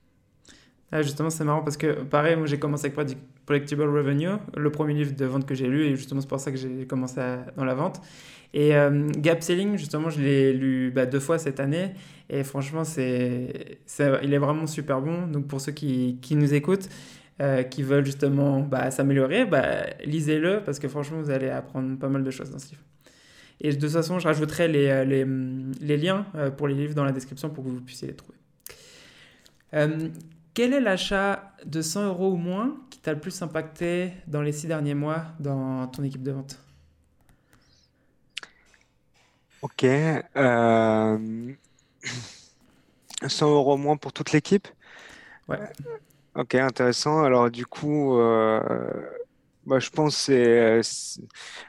Ah, 0.92 1.02
justement, 1.02 1.30
c'est 1.30 1.44
marrant 1.44 1.62
parce 1.62 1.76
que, 1.76 2.02
pareil, 2.04 2.36
moi 2.36 2.46
j'ai 2.46 2.58
commencé 2.58 2.86
avec 2.86 3.18
Predictable 3.44 3.82
Revenue, 3.82 4.28
le 4.56 4.70
premier 4.70 4.94
livre 4.94 5.14
de 5.14 5.24
vente 5.24 5.44
que 5.44 5.54
j'ai 5.54 5.66
lu, 5.66 5.84
et 5.84 5.96
justement 5.96 6.20
c'est 6.20 6.28
pour 6.28 6.40
ça 6.40 6.52
que 6.52 6.56
j'ai 6.56 6.86
commencé 6.86 7.20
dans 7.56 7.64
la 7.64 7.74
vente. 7.74 8.00
Et 8.54 8.70
Gap 9.18 9.42
Selling, 9.42 9.76
justement, 9.76 10.08
je 10.08 10.20
l'ai 10.20 10.52
lu 10.52 10.92
bah, 10.94 11.04
deux 11.04 11.20
fois 11.20 11.38
cette 11.38 11.58
année, 11.58 11.90
et 12.30 12.44
franchement, 12.44 12.84
c'est, 12.84 13.78
il 14.22 14.32
est 14.32 14.38
vraiment 14.38 14.66
super 14.66 15.02
bon. 15.02 15.26
Donc 15.26 15.48
pour 15.48 15.60
ceux 15.60 15.72
qui, 15.72 16.18
qui 16.22 16.36
nous 16.36 16.54
écoutent, 16.54 16.88
qui 17.70 17.82
veulent 17.82 18.06
justement 18.06 18.60
bah, 18.60 18.90
s'améliorer, 18.92 19.44
bah, 19.44 19.86
lisez-le 20.04 20.62
parce 20.64 20.78
que 20.78 20.86
franchement, 20.86 21.20
vous 21.20 21.30
allez 21.30 21.50
apprendre 21.50 21.98
pas 21.98 22.08
mal 22.08 22.22
de 22.22 22.30
choses 22.30 22.50
dans 22.50 22.60
ce 22.60 22.70
livre. 22.70 22.82
Et 23.60 23.72
de 23.72 23.80
toute 23.80 23.90
façon, 23.90 24.18
je 24.18 24.26
rajouterai 24.26 24.68
les, 24.68 24.88
euh, 24.88 25.04
les, 25.04 25.24
les 25.80 25.96
liens 25.96 26.26
euh, 26.34 26.50
pour 26.50 26.68
les 26.68 26.74
livres 26.74 26.94
dans 26.94 27.04
la 27.04 27.12
description 27.12 27.48
pour 27.50 27.64
que 27.64 27.70
vous 27.70 27.80
puissiez 27.80 28.08
les 28.08 28.14
trouver. 28.14 28.38
Euh, 29.74 30.08
quel 30.54 30.72
est 30.72 30.80
l'achat 30.80 31.52
de 31.64 31.82
100 31.82 32.06
euros 32.06 32.32
ou 32.32 32.36
moins 32.36 32.76
qui 32.90 32.98
t'a 32.98 33.12
le 33.12 33.20
plus 33.20 33.40
impacté 33.42 34.12
dans 34.26 34.42
les 34.42 34.52
six 34.52 34.66
derniers 34.66 34.94
mois 34.94 35.24
dans 35.38 35.86
ton 35.86 36.02
équipe 36.02 36.22
de 36.22 36.32
vente? 36.32 36.58
Ok. 39.62 39.84
Euh... 39.84 41.52
100 43.26 43.50
euros 43.50 43.76
moins 43.76 43.96
pour 43.96 44.12
toute 44.12 44.32
l'équipe? 44.32 44.68
Ouais. 45.48 45.58
Ok, 46.34 46.54
intéressant. 46.54 47.22
Alors 47.22 47.50
du 47.50 47.66
coup, 47.66 48.18
euh, 48.18 48.60
bah, 49.66 49.80
je 49.80 49.90
pense 49.90 50.26
que 50.26 50.32
euh, 50.32 50.82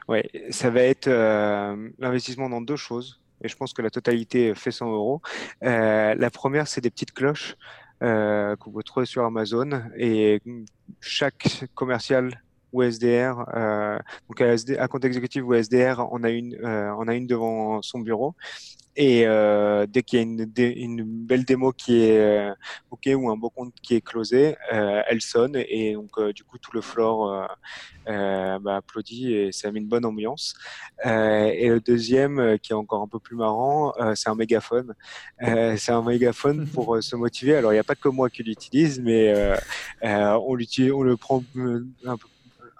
ouais, 0.06 0.30
ça 0.50 0.70
va 0.70 0.82
être 0.82 1.08
euh, 1.08 1.90
l'investissement 1.98 2.48
dans 2.48 2.60
deux 2.60 2.76
choses. 2.76 3.20
Et 3.42 3.48
je 3.48 3.56
pense 3.56 3.72
que 3.72 3.82
la 3.82 3.90
totalité 3.90 4.54
fait 4.54 4.70
100 4.70 4.92
euros. 4.92 5.20
Euh, 5.64 6.14
la 6.14 6.30
première, 6.30 6.68
c'est 6.68 6.80
des 6.80 6.90
petites 6.90 7.12
cloches 7.12 7.56
euh, 8.02 8.56
que 8.56 8.70
vous 8.70 8.82
trouvez 8.82 9.06
sur 9.06 9.24
Amazon. 9.24 9.82
Et 9.96 10.40
chaque 11.00 11.64
commercial 11.74 12.42
ou 12.72 12.82
SDR, 12.82 13.36
donc 14.28 14.40
à, 14.42 14.52
SD, 14.52 14.76
à 14.76 14.88
compte 14.88 15.04
exécutif 15.04 15.42
ou 15.42 15.54
SDR, 15.54 16.06
on 16.10 16.22
a 16.22 16.30
une, 16.30 16.58
on 16.62 17.08
a 17.08 17.14
une 17.14 17.26
devant 17.26 17.80
son 17.80 18.00
bureau. 18.00 18.34
Et 19.00 19.28
euh, 19.28 19.86
dès 19.86 20.02
qu'il 20.02 20.18
y 20.18 20.20
a 20.20 20.24
une, 20.24 20.52
une, 20.56 21.04
belle 21.04 21.44
démo 21.44 21.70
qui 21.70 22.02
est 22.02 22.18
euh, 22.18 22.52
OK 22.90 23.08
ou 23.14 23.30
un 23.30 23.36
beau 23.36 23.48
compte 23.48 23.72
qui 23.80 23.94
est 23.94 24.00
closé, 24.00 24.56
euh, 24.72 25.02
elle 25.06 25.20
sonne 25.20 25.54
et 25.54 25.94
donc 25.94 26.10
euh, 26.18 26.32
du 26.32 26.42
coup 26.42 26.58
tout 26.58 26.72
le 26.74 26.80
floor 26.80 27.48
bah, 28.06 28.76
applaudit 28.76 29.34
et 29.34 29.52
ça 29.52 29.70
met 29.70 29.78
une 29.78 29.86
bonne 29.86 30.04
ambiance. 30.04 30.54
et 31.04 31.68
le 31.68 31.78
deuxième 31.78 32.58
qui 32.58 32.72
est 32.72 32.74
encore 32.74 33.02
un 33.02 33.06
peu 33.06 33.20
plus 33.20 33.36
marrant, 33.36 33.92
c'est 34.16 34.30
un 34.30 34.34
mégaphone. 34.34 34.94
c'est 35.40 35.92
un 35.92 36.02
mégaphone 36.02 36.66
pour 36.66 37.00
se 37.00 37.14
motiver. 37.14 37.54
Alors 37.54 37.70
il 37.72 37.76
n'y 37.76 37.80
a 37.80 37.84
pas 37.84 37.94
que 37.94 38.08
moi 38.08 38.30
qui 38.30 38.42
l'utilise, 38.42 39.00
mais 39.00 39.32
on 40.02 40.54
l'utilise, 40.54 40.90
on 40.90 41.02
le 41.02 41.16
prend 41.16 41.44
un 42.04 42.16
peu 42.16 42.26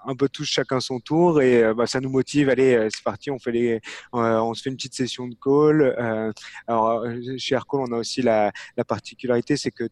un 0.06 0.14
peu 0.14 0.28
tous 0.28 0.44
chacun 0.44 0.80
son 0.80 1.00
tour 1.00 1.42
et 1.42 1.62
euh, 1.62 1.74
bah, 1.74 1.86
ça 1.86 2.00
nous 2.00 2.10
motive. 2.10 2.48
Allez, 2.48 2.74
euh, 2.74 2.88
c'est 2.92 3.02
parti, 3.02 3.30
on 3.30 3.38
fait 3.38 3.52
les, 3.52 3.74
euh, 4.14 4.40
on 4.40 4.54
se 4.54 4.62
fait 4.62 4.70
une 4.70 4.76
petite 4.76 4.94
session 4.94 5.26
de 5.28 5.34
call. 5.34 5.94
alors 6.66 7.04
chez 7.38 7.54
Aircall, 7.54 7.80
on 7.80 7.92
a 7.92 7.98
aussi 7.98 8.22
la, 8.22 8.52
la 8.76 8.84
particularité, 8.84 9.56
c'est 9.56 9.70
que 9.70 9.88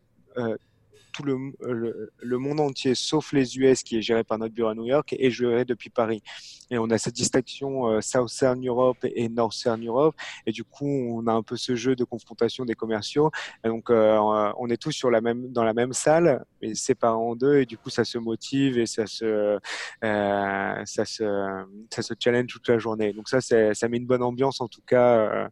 tout 1.17 1.23
le, 1.23 2.11
le, 2.21 2.39
monde 2.39 2.61
entier, 2.61 2.95
sauf 2.95 3.33
les 3.33 3.57
US, 3.59 3.83
qui 3.83 3.97
est 3.97 4.03
géré 4.03 4.23
par 4.23 4.39
notre 4.39 4.55
bureau 4.55 4.69
à 4.69 4.75
New 4.75 4.85
York, 4.85 5.15
est 5.19 5.31
géré 5.31 5.65
depuis 5.65 5.89
Paris. 5.89 6.23
Et 6.71 6.79
on 6.79 6.91
a 6.91 6.99
cette 6.99 7.15
distinction 7.15 7.89
euh, 7.89 8.01
Southern 8.03 8.67
Europe 8.67 8.99
et 9.03 9.29
Northern 9.29 9.83
Europe. 9.83 10.15
Et 10.47 10.53
du 10.53 10.63
coup, 10.63 10.87
on 10.87 11.27
a 11.27 11.33
un 11.33 11.43
peu 11.43 11.57
ce 11.57 11.75
jeu 11.75 11.97
de 11.97 12.05
confrontation 12.05 12.65
des 12.67 12.75
commerciaux. 12.75 13.31
Donc, 13.65 13.89
euh, 13.91 14.19
on 14.59 14.69
est 14.69 14.77
tous 14.77 15.01
dans 15.03 15.65
la 15.65 15.75
même 15.75 15.93
salle, 15.93 16.45
mais 16.61 16.75
séparés 16.75 17.15
en 17.15 17.35
deux. 17.35 17.61
Et 17.61 17.67
du 17.67 17.79
coup, 17.79 17.89
ça 17.89 18.05
se 18.05 18.19
motive 18.19 18.79
et 18.79 18.87
ça 18.87 19.07
se, 19.07 19.59
euh, 20.05 20.85
ça 20.85 21.05
se, 21.07 21.65
ça 21.91 22.03
se 22.03 22.15
challenge 22.19 22.49
toute 22.49 22.69
la 22.69 22.79
journée. 22.79 23.13
Donc 23.15 23.29
ça, 23.29 23.41
ça 23.41 23.89
met 23.89 23.97
une 23.97 24.07
bonne 24.07 24.23
ambiance, 24.23 24.61
en 24.61 24.69
tout 24.69 24.83
cas, 24.87 25.49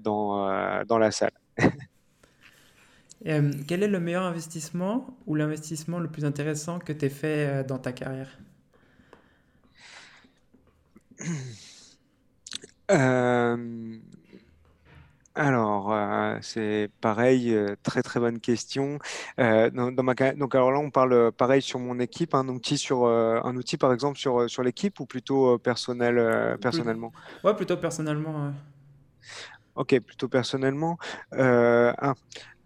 dans, 0.00 0.84
dans 0.84 0.98
la 0.98 1.10
salle. 1.12 1.32
Euh, 3.26 3.50
quel 3.68 3.82
est 3.82 3.88
le 3.88 4.00
meilleur 4.00 4.22
investissement 4.22 5.18
ou 5.26 5.34
l'investissement 5.34 5.98
le 5.98 6.08
plus 6.08 6.24
intéressant 6.24 6.78
que 6.78 6.92
tu 6.92 7.04
as 7.04 7.10
fait 7.10 7.46
euh, 7.46 7.62
dans 7.62 7.78
ta 7.78 7.92
carrière? 7.92 8.38
Euh, 12.90 13.98
alors, 15.36 15.94
c'est 16.42 16.90
pareil, 17.00 17.56
très 17.84 18.02
très 18.02 18.18
bonne 18.18 18.40
question. 18.40 18.98
Dans, 19.38 20.02
ma, 20.02 20.14
donc 20.34 20.56
alors 20.56 20.72
là, 20.72 20.80
on 20.80 20.90
parle 20.90 21.30
pareil 21.30 21.62
sur 21.62 21.78
mon 21.78 22.00
équipe, 22.00 22.34
un 22.34 22.48
outil 22.48 22.76
sur 22.76 23.06
un 23.06 23.56
outil 23.56 23.76
par 23.76 23.92
exemple 23.92 24.18
sur 24.18 24.50
sur 24.50 24.64
l'équipe 24.64 24.98
ou 24.98 25.06
plutôt 25.06 25.56
personnel 25.58 26.58
personnellement? 26.60 27.12
Ouais, 27.44 27.54
plutôt 27.54 27.76
personnellement. 27.76 28.50
Ok, 29.76 30.00
plutôt 30.00 30.28
personnellement, 30.28 30.98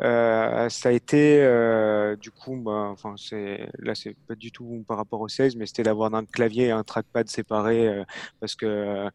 euh, 0.00 0.68
ça 0.68 0.88
a 0.88 0.92
été 0.92 1.40
euh, 1.42 2.16
du 2.16 2.30
coup, 2.30 2.56
bah, 2.56 2.88
enfin 2.90 3.14
c'est 3.16 3.68
là 3.78 3.94
c'est 3.94 4.16
pas 4.26 4.34
du 4.34 4.50
tout 4.50 4.84
par 4.88 4.96
rapport 4.96 5.20
au 5.20 5.28
16, 5.28 5.56
mais 5.56 5.66
c'était 5.66 5.84
d'avoir 5.84 6.12
un 6.14 6.24
clavier 6.24 6.66
et 6.66 6.70
un 6.72 6.82
trackpad 6.82 7.28
séparés 7.28 8.02
parce 8.40 8.54
que 8.54 9.08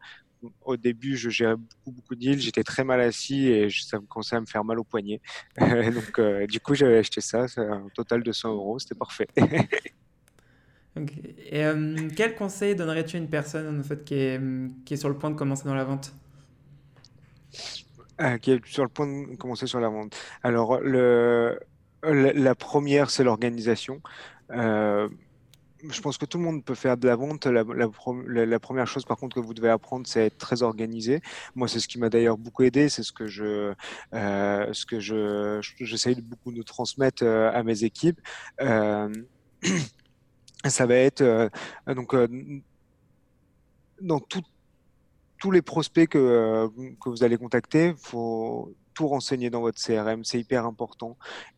au 0.62 0.78
début, 0.78 1.16
je 1.16 1.28
gérais 1.28 1.56
beaucoup, 1.56 1.92
beaucoup 1.92 2.14
de 2.14 2.20
deals, 2.20 2.40
j'étais 2.40 2.62
très 2.62 2.82
mal 2.82 2.98
assis 3.02 3.48
et 3.48 3.68
ça 3.68 4.00
me 4.00 4.06
commençait 4.06 4.36
à 4.36 4.40
me 4.40 4.46
faire 4.46 4.64
mal 4.64 4.78
au 4.78 4.84
poignet. 4.84 5.20
Donc, 5.58 6.18
du 6.48 6.60
coup, 6.60 6.74
j'avais 6.74 6.96
acheté 6.96 7.20
ça, 7.20 7.44
un 7.58 7.86
total 7.94 8.22
de 8.22 8.32
100 8.32 8.54
euros, 8.54 8.78
c'était 8.78 8.94
parfait. 8.94 9.26
Et 10.96 11.64
quel 12.16 12.34
conseil 12.34 12.74
donnerais-tu 12.74 13.16
à 13.16 13.18
une 13.20 13.28
personne 13.28 13.80
en 13.80 13.82
fait, 13.82 14.02
qui 14.04 14.14
est 14.14 14.96
sur 14.96 15.10
le 15.10 15.18
point 15.18 15.30
de 15.30 15.36
commencer 15.36 15.64
dans 15.64 15.74
la 15.74 15.84
vente? 15.84 16.12
Euh, 18.20 18.38
qui 18.38 18.52
est 18.52 18.66
sur 18.66 18.82
le 18.82 18.88
point 18.88 19.06
de 19.06 19.36
commencer 19.36 19.66
sur 19.66 19.80
la 19.80 19.88
vente. 19.88 20.16
Alors, 20.42 20.78
la, 20.80 22.54
première, 22.54 23.10
c'est 23.10 23.24
l'organisation. 23.24 24.00
Euh, 24.50 25.08
je 25.88 26.00
pense 26.02 26.18
que 26.18 26.26
tout 26.26 26.36
le 26.36 26.44
monde 26.44 26.62
peut 26.64 26.74
faire 26.74 26.96
de 26.96 27.08
la 27.08 27.16
vente. 27.16 27.46
La, 27.46 27.64
première 28.58 28.86
chose, 28.86 29.04
par 29.04 29.16
contre, 29.16 29.36
que 29.36 29.40
vous 29.40 29.54
devez 29.54 29.70
apprendre, 29.70 30.06
c'est 30.06 30.26
être 30.26 30.38
très 30.38 30.62
organisé. 30.62 31.22
Moi, 31.54 31.68
c'est 31.68 31.80
ce 31.80 31.88
qui 31.88 31.98
m'a 31.98 32.10
d'ailleurs 32.10 32.36
beaucoup 32.36 32.62
aidé. 32.62 32.88
C'est 32.90 33.02
ce 33.02 33.12
que 33.12 33.26
je, 33.26 33.72
euh, 34.14 34.72
ce 34.72 34.84
que 34.84 35.00
je, 35.00 35.60
j'essaye 35.80 36.16
de 36.16 36.20
beaucoup 36.20 36.52
de 36.52 36.62
transmettre 36.62 37.24
à 37.24 37.62
mes 37.62 37.84
équipes. 37.84 38.20
ça 40.66 40.86
va 40.86 40.94
être 40.94 41.50
donc 41.86 42.14
dans 44.00 44.20
tout, 44.20 44.42
tous 45.40 45.50
les 45.50 45.62
prospects 45.62 46.08
que, 46.08 46.18
euh, 46.18 46.68
vous 47.04 47.24
allez 47.24 47.36
contacter, 47.36 47.88
il 47.88 47.96
faut 47.96 48.72
tout 48.94 49.08
renseigner 49.08 49.50
dans 49.50 49.62
votre 49.62 49.82
CRM. 49.82 50.22
C'est 50.22 50.38
hyper 50.38 50.66
important. 50.66 51.16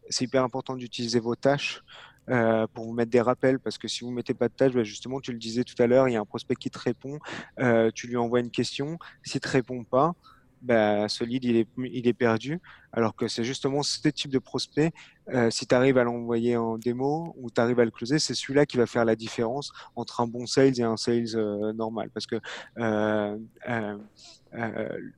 C'est 0.09 0.25
hyper 0.25 0.45
important 0.45 0.77
d'utiliser 0.77 1.21
vos 1.21 1.35
tâches. 1.35 1.83
Euh, 2.31 2.69
pour 2.73 2.85
vous 2.85 2.93
mettre 2.93 3.11
des 3.11 3.21
rappels 3.21 3.59
parce 3.59 3.79
que 3.79 3.89
si 3.89 4.05
vous 4.05 4.13
mettez 4.13 4.33
pas 4.33 4.47
de 4.47 4.55
tâches, 4.55 4.73
bah, 4.73 4.85
justement, 4.85 5.21
tu 5.21 5.33
le 5.33 5.39
disais 5.39 5.65
tout 5.65 5.75
à 5.83 5.89
l'heure, 5.89 6.09
il 6.09 6.13
y 6.13 6.17
a 6.17 6.21
un 6.21 6.25
prospect 6.25 6.55
qui 6.55 6.71
te 6.71 6.79
répond, 6.79 7.19
euh, 7.59 7.91
tu 7.93 8.07
lui 8.07 8.17
envoies 8.17 8.39
une 8.39 8.53
question, 8.53 8.97
s'il 9.25 9.41
te 9.41 9.49
répond 9.49 9.83
pas, 9.83 10.15
bah, 10.63 11.09
ce 11.09 11.25
lead 11.25 11.45
il 11.45 11.57
est, 11.57 11.69
il 11.79 12.07
est 12.07 12.13
perdu. 12.13 12.61
Alors 12.93 13.17
que 13.17 13.27
c'est 13.27 13.45
justement 13.45 13.83
ce 13.83 14.07
type 14.09 14.31
de 14.31 14.39
prospect, 14.39 14.93
euh, 15.31 15.51
si 15.51 15.67
tu 15.67 15.75
arrives 15.75 15.97
à 15.97 16.05
l'envoyer 16.05 16.57
en 16.57 16.77
démo 16.77 17.35
ou 17.39 17.51
tu 17.51 17.61
arrives 17.61 17.81
à 17.81 17.85
le 17.85 17.91
closer, 17.91 18.19
c'est 18.19 18.35
celui-là 18.35 18.67
qui 18.67 18.77
va 18.77 18.87
faire 18.87 19.05
la 19.05 19.17
différence 19.17 19.73
entre 19.97 20.21
un 20.21 20.27
bon 20.27 20.47
sales 20.47 20.79
et 20.79 20.83
un 20.83 20.99
sales 20.99 21.35
euh, 21.37 21.73
normal. 21.73 22.11
Parce 22.13 22.27
que 22.27 22.37
euh, 22.79 23.39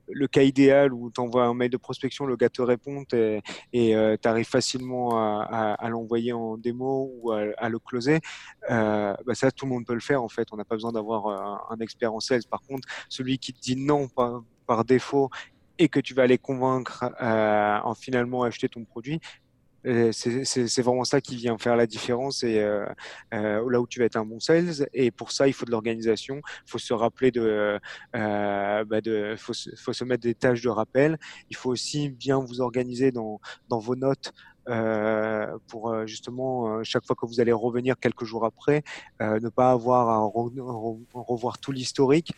le 0.09 0.27
cas 0.29 0.43
idéal 0.43 0.93
où 0.93 1.11
tu 1.11 1.21
envoies 1.21 1.45
un 1.45 1.55
mail 1.55 1.71
de 1.71 1.77
prospection, 1.77 2.27
le 2.27 2.37
gars 2.37 2.49
te 2.49 2.63
répond 2.63 3.03
et 3.13 3.43
tu 3.73 4.29
arrives 4.29 4.47
facilement 4.47 5.19
à, 5.19 5.89
l'envoyer 5.89 6.33
en 6.33 6.57
démo 6.57 7.11
ou 7.21 7.33
à, 7.33 7.69
le 7.69 7.79
closer, 7.81 8.21
bah 8.69 9.17
ça 9.33 9.51
tout 9.51 9.67
le 9.67 9.73
monde 9.73 9.87
peut 9.87 9.95
le 9.95 10.01
faire 10.01 10.23
en 10.23 10.29
fait. 10.29 10.47
On 10.53 10.57
n'a 10.57 10.65
pas 10.65 10.77
besoin 10.77 10.93
d'avoir 10.93 11.27
un, 11.27 11.61
un, 11.71 11.81
expert 11.81 12.15
en 12.15 12.21
sales. 12.21 12.45
Par 12.49 12.63
contre, 12.63 12.87
celui 13.09 13.39
qui 13.39 13.53
te 13.53 13.61
dit 13.61 13.75
non 13.75 14.07
par, 14.07 14.43
par 14.67 14.85
défaut 14.85 15.31
et 15.79 15.89
que 15.89 16.01
tu 16.01 16.15
vas 16.15 16.27
les 16.27 16.39
convaincre 16.39 17.05
euh, 17.21 17.79
en 17.83 17.95
finalement 17.95 18.43
acheter 18.43 18.69
ton 18.69 18.85
produit, 18.85 19.21
euh, 19.87 20.13
c'est 20.13 20.81
vraiment 20.81 21.05
ça 21.05 21.21
qui 21.21 21.37
vient 21.37 21.59
faire 21.59 21.77
la 21.77 21.87
différence 21.87 22.43
et 22.43 22.59
euh, 22.59 22.87
là 23.31 23.81
où 23.81 23.87
tu 23.87 23.99
vas 23.99 24.07
être 24.07 24.17
un 24.17 24.25
bon 24.25 24.41
sales. 24.41 24.89
Et 24.95 25.11
pour 25.11 25.31
ça, 25.31 25.47
il 25.47 25.53
faut 25.53 25.67
de 25.67 25.71
l'organisation. 25.71 26.41
Faut 26.67 26.79
se 26.79 26.95
rappeler 26.95 27.31
de, 27.31 27.79
bah 28.15 29.01
faut, 29.37 29.53
se 29.53 30.05
mettre 30.05 30.23
des 30.23 30.35
tâches 30.35 30.63
de 30.63 30.71
rappel. 30.71 31.19
Il 31.51 31.57
faut 31.57 31.71
aussi 31.71 32.09
bien 32.09 32.39
vous 32.39 32.63
organiser 32.63 33.13
dans, 33.13 33.41
dans 33.69 33.79
vos 33.79 33.97
notes. 33.97 34.33
Pour 35.69 36.07
justement 36.07 36.83
chaque 36.83 37.05
fois 37.05 37.15
que 37.15 37.27
vous 37.27 37.41
allez 37.41 37.53
revenir 37.53 37.99
quelques 37.99 38.25
jours 38.25 38.47
après, 38.47 38.83
ne 39.21 39.51
pas 39.51 39.71
avoir 39.73 40.09
à 40.09 40.19
revoir 41.13 41.59
tout 41.59 41.73
l'historique, 41.73 42.33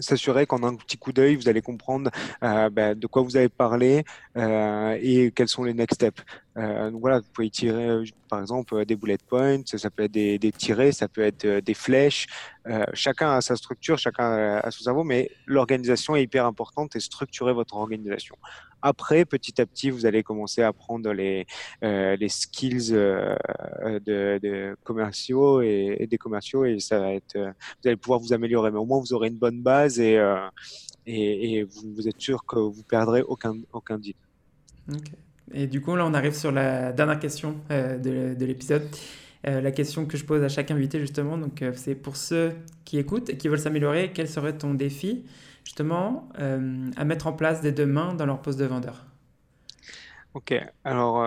s'assurer 0.00 0.46
qu'en 0.46 0.62
un 0.62 0.74
petit 0.74 0.96
coup 0.96 1.12
d'œil, 1.12 1.36
vous 1.36 1.48
allez 1.48 1.62
comprendre 1.62 2.10
euh, 2.42 2.70
bah, 2.70 2.94
de 2.94 3.06
quoi 3.06 3.22
vous 3.22 3.36
avez 3.36 3.48
parlé 3.48 4.04
euh, 4.36 4.98
et 5.00 5.30
quels 5.32 5.48
sont 5.48 5.64
les 5.64 5.74
next 5.74 5.96
steps. 5.96 6.22
Euh, 6.56 6.90
voilà, 6.94 7.20
vous 7.20 7.26
pouvez 7.32 7.50
tirer 7.50 7.88
euh, 7.88 8.04
par 8.28 8.40
exemple 8.40 8.84
des 8.84 8.96
bullet 8.96 9.18
points, 9.26 9.62
ça 9.66 9.90
peut 9.90 10.04
être 10.04 10.12
des, 10.12 10.38
des 10.38 10.52
tirés, 10.52 10.92
ça 10.92 11.08
peut 11.08 11.22
être 11.22 11.46
des 11.46 11.74
flèches. 11.74 12.26
chacun 12.94 13.32
a 13.32 13.40
sa 13.40 13.56
structure, 13.56 13.98
chacun 13.98 14.58
a 14.58 14.70
son 14.70 14.84
cerveau, 14.84 15.04
mais 15.04 15.30
l'organisation 15.46 16.16
est 16.16 16.22
hyper 16.22 16.46
importante 16.46 16.96
et 16.96 17.00
structurer 17.00 17.52
votre 17.52 17.76
organisation. 17.76 18.36
Après, 18.82 19.24
petit 19.24 19.60
à 19.60 19.66
petit, 19.66 19.90
vous 19.90 20.06
allez 20.06 20.22
commencer 20.22 20.62
à 20.62 20.68
apprendre 20.68 21.12
les, 21.12 21.46
les 21.82 22.28
skills 22.28 22.90
de, 22.90 24.38
de, 24.38 24.76
commerciaux 24.84 25.60
et, 25.62 26.06
des 26.10 26.18
commerciaux 26.18 26.64
et 26.64 26.78
ça 26.80 26.98
va 26.98 27.12
être, 27.12 27.36
vous 27.36 27.88
allez 27.88 27.96
pouvoir 27.96 28.20
vous 28.20 28.32
améliorer. 28.32 28.70
Mais 28.70 28.78
au 28.78 28.84
moins, 28.86 29.00
vous 29.00 29.12
aurez 29.12 29.28
une 29.28 29.38
bonne 29.38 29.62
base 29.62 30.00
et, 30.00 30.20
et, 31.06 31.62
vous, 31.64 32.08
êtes 32.08 32.20
sûr 32.20 32.44
que 32.44 32.58
vous 32.58 32.82
perdrez 32.82 33.22
aucun, 33.22 33.54
aucun 33.72 33.98
deal. 33.98 34.14
Et 35.52 35.66
du 35.66 35.80
coup, 35.80 35.96
là, 35.96 36.06
on 36.06 36.14
arrive 36.14 36.34
sur 36.34 36.52
la 36.52 36.92
dernière 36.92 37.18
question 37.18 37.56
euh, 37.70 37.98
de, 37.98 38.44
l'épisode. 38.44 38.88
Euh, 39.46 39.60
la 39.60 39.72
question 39.72 40.06
que 40.06 40.16
je 40.16 40.24
pose 40.24 40.42
à 40.42 40.48
chaque 40.48 40.70
invité, 40.70 41.00
justement, 41.00 41.36
donc 41.36 41.62
euh, 41.62 41.72
c'est 41.74 41.96
pour 41.96 42.16
ceux 42.16 42.52
qui 42.84 42.98
écoutent 42.98 43.28
et 43.30 43.36
qui 43.36 43.48
veulent 43.48 43.58
s'améliorer, 43.58 44.12
quel 44.14 44.28
serait 44.28 44.56
ton 44.56 44.74
défi, 44.74 45.24
justement, 45.64 46.28
à 46.38 47.04
mettre 47.04 47.26
en 47.26 47.32
place 47.32 47.60
dès 47.60 47.72
demain 47.72 48.14
dans 48.14 48.26
leur 48.26 48.40
poste 48.42 48.58
de 48.58 48.64
vendeur 48.64 49.06
Ok, 50.34 50.54
alors 50.84 51.22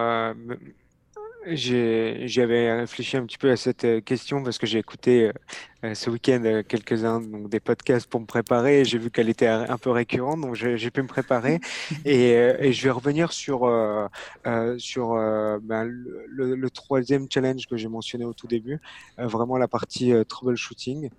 j'avais 1.47 2.73
réfléchi 2.73 3.17
un 3.17 3.25
petit 3.25 3.37
peu 3.37 3.51
à 3.51 3.57
cette 3.57 3.85
euh, 3.85 4.01
question 4.01 4.43
parce 4.43 4.57
que 4.57 4.65
j'ai 4.65 4.79
écouté 4.79 5.27
euh, 5.27 5.31
euh, 5.83 5.93
ce 5.93 6.09
week-end 6.09 6.63
quelques-uns 6.67 7.21
des 7.21 7.59
podcasts 7.59 8.07
pour 8.07 8.19
me 8.19 8.25
préparer. 8.25 8.83
J'ai 8.85 8.97
vu 8.97 9.11
qu'elle 9.11 9.29
était 9.29 9.47
un 9.47 9.77
peu 9.77 9.91
récurrente, 9.91 10.41
donc 10.41 10.55
j'ai 10.55 10.91
pu 10.91 11.01
me 11.01 11.07
préparer. 11.07 11.59
Et, 12.05 12.31
et, 12.31 12.73
je 12.73 12.83
vais 12.83 12.89
revenir 12.89 13.31
sur, 13.31 13.69
sur 14.77 15.13
ben, 15.61 15.83
le, 15.83 16.55
le, 16.55 16.69
troisième 16.69 17.27
challenge 17.31 17.67
que 17.67 17.77
j'ai 17.77 17.87
mentionné 17.87 18.25
au 18.25 18.33
tout 18.33 18.47
début, 18.47 18.79
vraiment 19.17 19.57
la 19.57 19.67
partie 19.67 20.13
troubleshooting. 20.27 21.09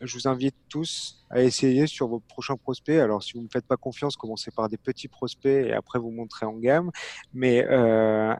Je 0.00 0.14
vous 0.14 0.28
invite 0.28 0.54
tous 0.68 1.24
à 1.30 1.42
essayer 1.42 1.86
sur 1.86 2.08
vos 2.08 2.20
prochains 2.20 2.56
prospects. 2.56 2.98
Alors, 2.98 3.22
si 3.22 3.32
vous 3.32 3.40
ne 3.40 3.44
me 3.44 3.48
faites 3.50 3.66
pas 3.66 3.76
confiance, 3.76 4.16
commencez 4.16 4.50
par 4.50 4.68
des 4.68 4.76
petits 4.76 5.08
prospects 5.08 5.66
et 5.66 5.72
après 5.72 5.98
vous 5.98 6.10
montrez 6.10 6.46
en 6.46 6.54
gamme. 6.54 6.90
Mais 7.32 7.64
euh, 7.68 8.34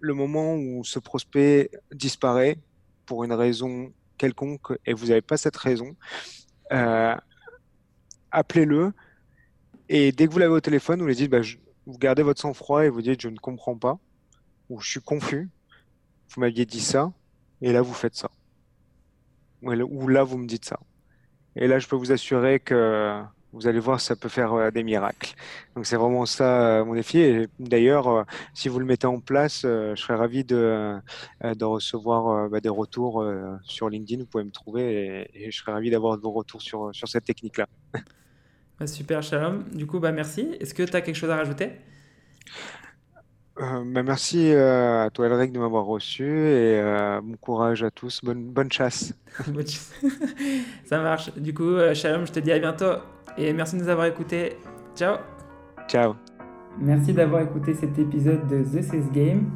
le 0.00 0.14
moment 0.14 0.54
où 0.54 0.84
ce 0.84 0.98
prospect 0.98 1.70
disparaît 1.92 2.58
pour 3.06 3.24
une 3.24 3.32
raison 3.32 3.92
quelconque 4.16 4.72
et 4.84 4.94
vous 4.94 5.06
n'avez 5.06 5.22
pas 5.22 5.36
cette 5.36 5.56
raison, 5.56 5.96
euh, 6.72 7.14
appelez-le 8.30 8.92
et 9.88 10.12
dès 10.12 10.26
que 10.26 10.32
vous 10.32 10.38
l'avez 10.38 10.52
au 10.52 10.60
téléphone, 10.60 11.00
vous 11.00 11.06
lui 11.06 11.14
dites, 11.14 11.30
bah, 11.30 11.40
vous 11.86 11.98
gardez 11.98 12.22
votre 12.22 12.40
sang-froid 12.40 12.84
et 12.84 12.90
vous 12.90 13.00
dites, 13.02 13.22
je 13.22 13.28
ne 13.28 13.38
comprends 13.38 13.76
pas 13.76 13.98
ou 14.68 14.80
je 14.80 14.90
suis 14.90 15.00
confus, 15.00 15.48
vous 16.30 16.40
m'aviez 16.40 16.66
dit 16.66 16.80
ça 16.80 17.12
et 17.62 17.72
là 17.72 17.80
vous 17.80 17.94
faites 17.94 18.14
ça. 18.14 18.30
Ou 19.62 20.08
là 20.08 20.24
vous 20.24 20.38
me 20.38 20.46
dites 20.46 20.64
ça. 20.64 20.78
Et 21.56 21.66
là 21.66 21.78
je 21.78 21.86
peux 21.86 21.96
vous 21.96 22.12
assurer 22.12 22.60
que 22.60 23.22
vous 23.52 23.66
allez 23.66 23.80
voir, 23.80 24.00
ça 24.00 24.14
peut 24.14 24.28
faire 24.28 24.52
euh, 24.52 24.70
des 24.70 24.82
miracles. 24.82 25.34
Donc 25.74 25.86
c'est 25.86 25.96
vraiment 25.96 26.26
ça 26.26 26.80
euh, 26.80 26.84
mon 26.84 26.94
défi. 26.94 27.18
Et 27.18 27.48
d'ailleurs, 27.58 28.08
euh, 28.08 28.22
si 28.54 28.68
vous 28.68 28.78
le 28.78 28.84
mettez 28.84 29.06
en 29.06 29.20
place, 29.20 29.62
je 29.62 29.94
serais 29.96 30.16
ravi 30.16 30.44
de, 30.44 31.00
recevoir 31.60 32.48
bah, 32.50 32.60
des 32.60 32.68
retours 32.68 33.24
sur 33.62 33.88
LinkedIn. 33.88 34.22
Vous 34.22 34.28
pouvez 34.28 34.44
me 34.44 34.50
trouver 34.50 35.28
et, 35.34 35.50
je 35.50 35.56
serais 35.56 35.72
ravi 35.72 35.90
d'avoir 35.90 36.18
vos 36.18 36.30
retours 36.30 36.62
sur, 36.62 36.90
sur 36.92 37.08
cette 37.08 37.24
technique-là. 37.24 37.66
Bah, 38.80 38.86
super, 38.86 39.24
Shalom. 39.24 39.64
Du 39.72 39.88
coup, 39.88 39.98
bah, 39.98 40.12
merci. 40.12 40.56
Est-ce 40.60 40.72
que 40.72 40.84
tu 40.84 40.94
as 40.94 41.00
quelque 41.00 41.16
chose 41.16 41.30
à 41.30 41.36
rajouter? 41.36 41.72
Bah, 43.58 44.02
merci 44.02 44.52
à 44.52 45.08
toi, 45.12 45.26
Elric, 45.26 45.52
de 45.52 45.58
m'avoir 45.58 45.84
reçu 45.84 46.24
et 46.24 46.82
bon 47.22 47.36
courage 47.40 47.82
à 47.82 47.90
tous. 47.90 48.20
Bonne, 48.22 48.44
bonne 48.44 48.70
chasse. 48.70 49.14
Ça 50.84 51.00
marche. 51.00 51.34
Du 51.34 51.52
coup, 51.52 51.76
Shalom, 51.94 52.26
je 52.26 52.32
te 52.32 52.40
dis 52.40 52.52
à 52.52 52.58
bientôt. 52.58 52.94
Et 53.36 53.52
merci 53.52 53.76
de 53.76 53.82
nous 53.82 53.88
avoir 53.88 54.06
écoutés. 54.06 54.56
Ciao 54.96 55.18
Ciao 55.86 56.14
Merci 56.80 57.12
d'avoir 57.12 57.42
écouté 57.42 57.74
cet 57.74 57.98
épisode 57.98 58.46
de 58.46 58.62
The 58.62 58.82
Sales 58.82 59.10
Game. 59.12 59.50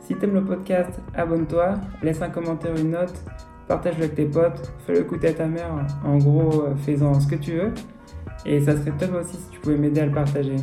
Si 0.00 0.14
t'aimes 0.14 0.34
le 0.34 0.44
podcast, 0.44 0.90
abonne-toi, 1.14 1.74
laisse 2.02 2.22
un 2.22 2.30
commentaire, 2.30 2.74
une 2.76 2.90
note, 2.90 3.14
partage-le 3.66 4.04
avec 4.04 4.14
tes 4.14 4.26
potes, 4.26 4.72
fais-le 4.86 5.00
écouter 5.00 5.28
à 5.28 5.32
ta 5.34 5.46
mère, 5.46 5.70
en 6.04 6.18
gros, 6.18 6.62
euh, 6.62 6.76
fais-en 6.76 7.18
ce 7.20 7.26
que 7.26 7.34
tu 7.34 7.52
veux. 7.52 7.72
Et 8.46 8.60
ça 8.60 8.76
serait 8.76 8.92
top 8.92 9.14
aussi 9.14 9.36
si 9.36 9.50
tu 9.50 9.60
pouvais 9.60 9.76
m'aider 9.76 10.00
à 10.00 10.06
le 10.06 10.12
partager. 10.12 10.56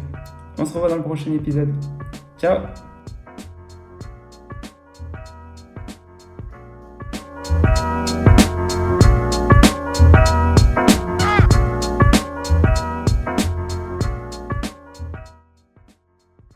On 0.58 0.66
se 0.66 0.74
revoit 0.74 0.90
dans 0.90 0.98
le 0.98 1.04
prochain 1.04 1.34
épisode. 1.34 1.74
Ciao 2.38 2.60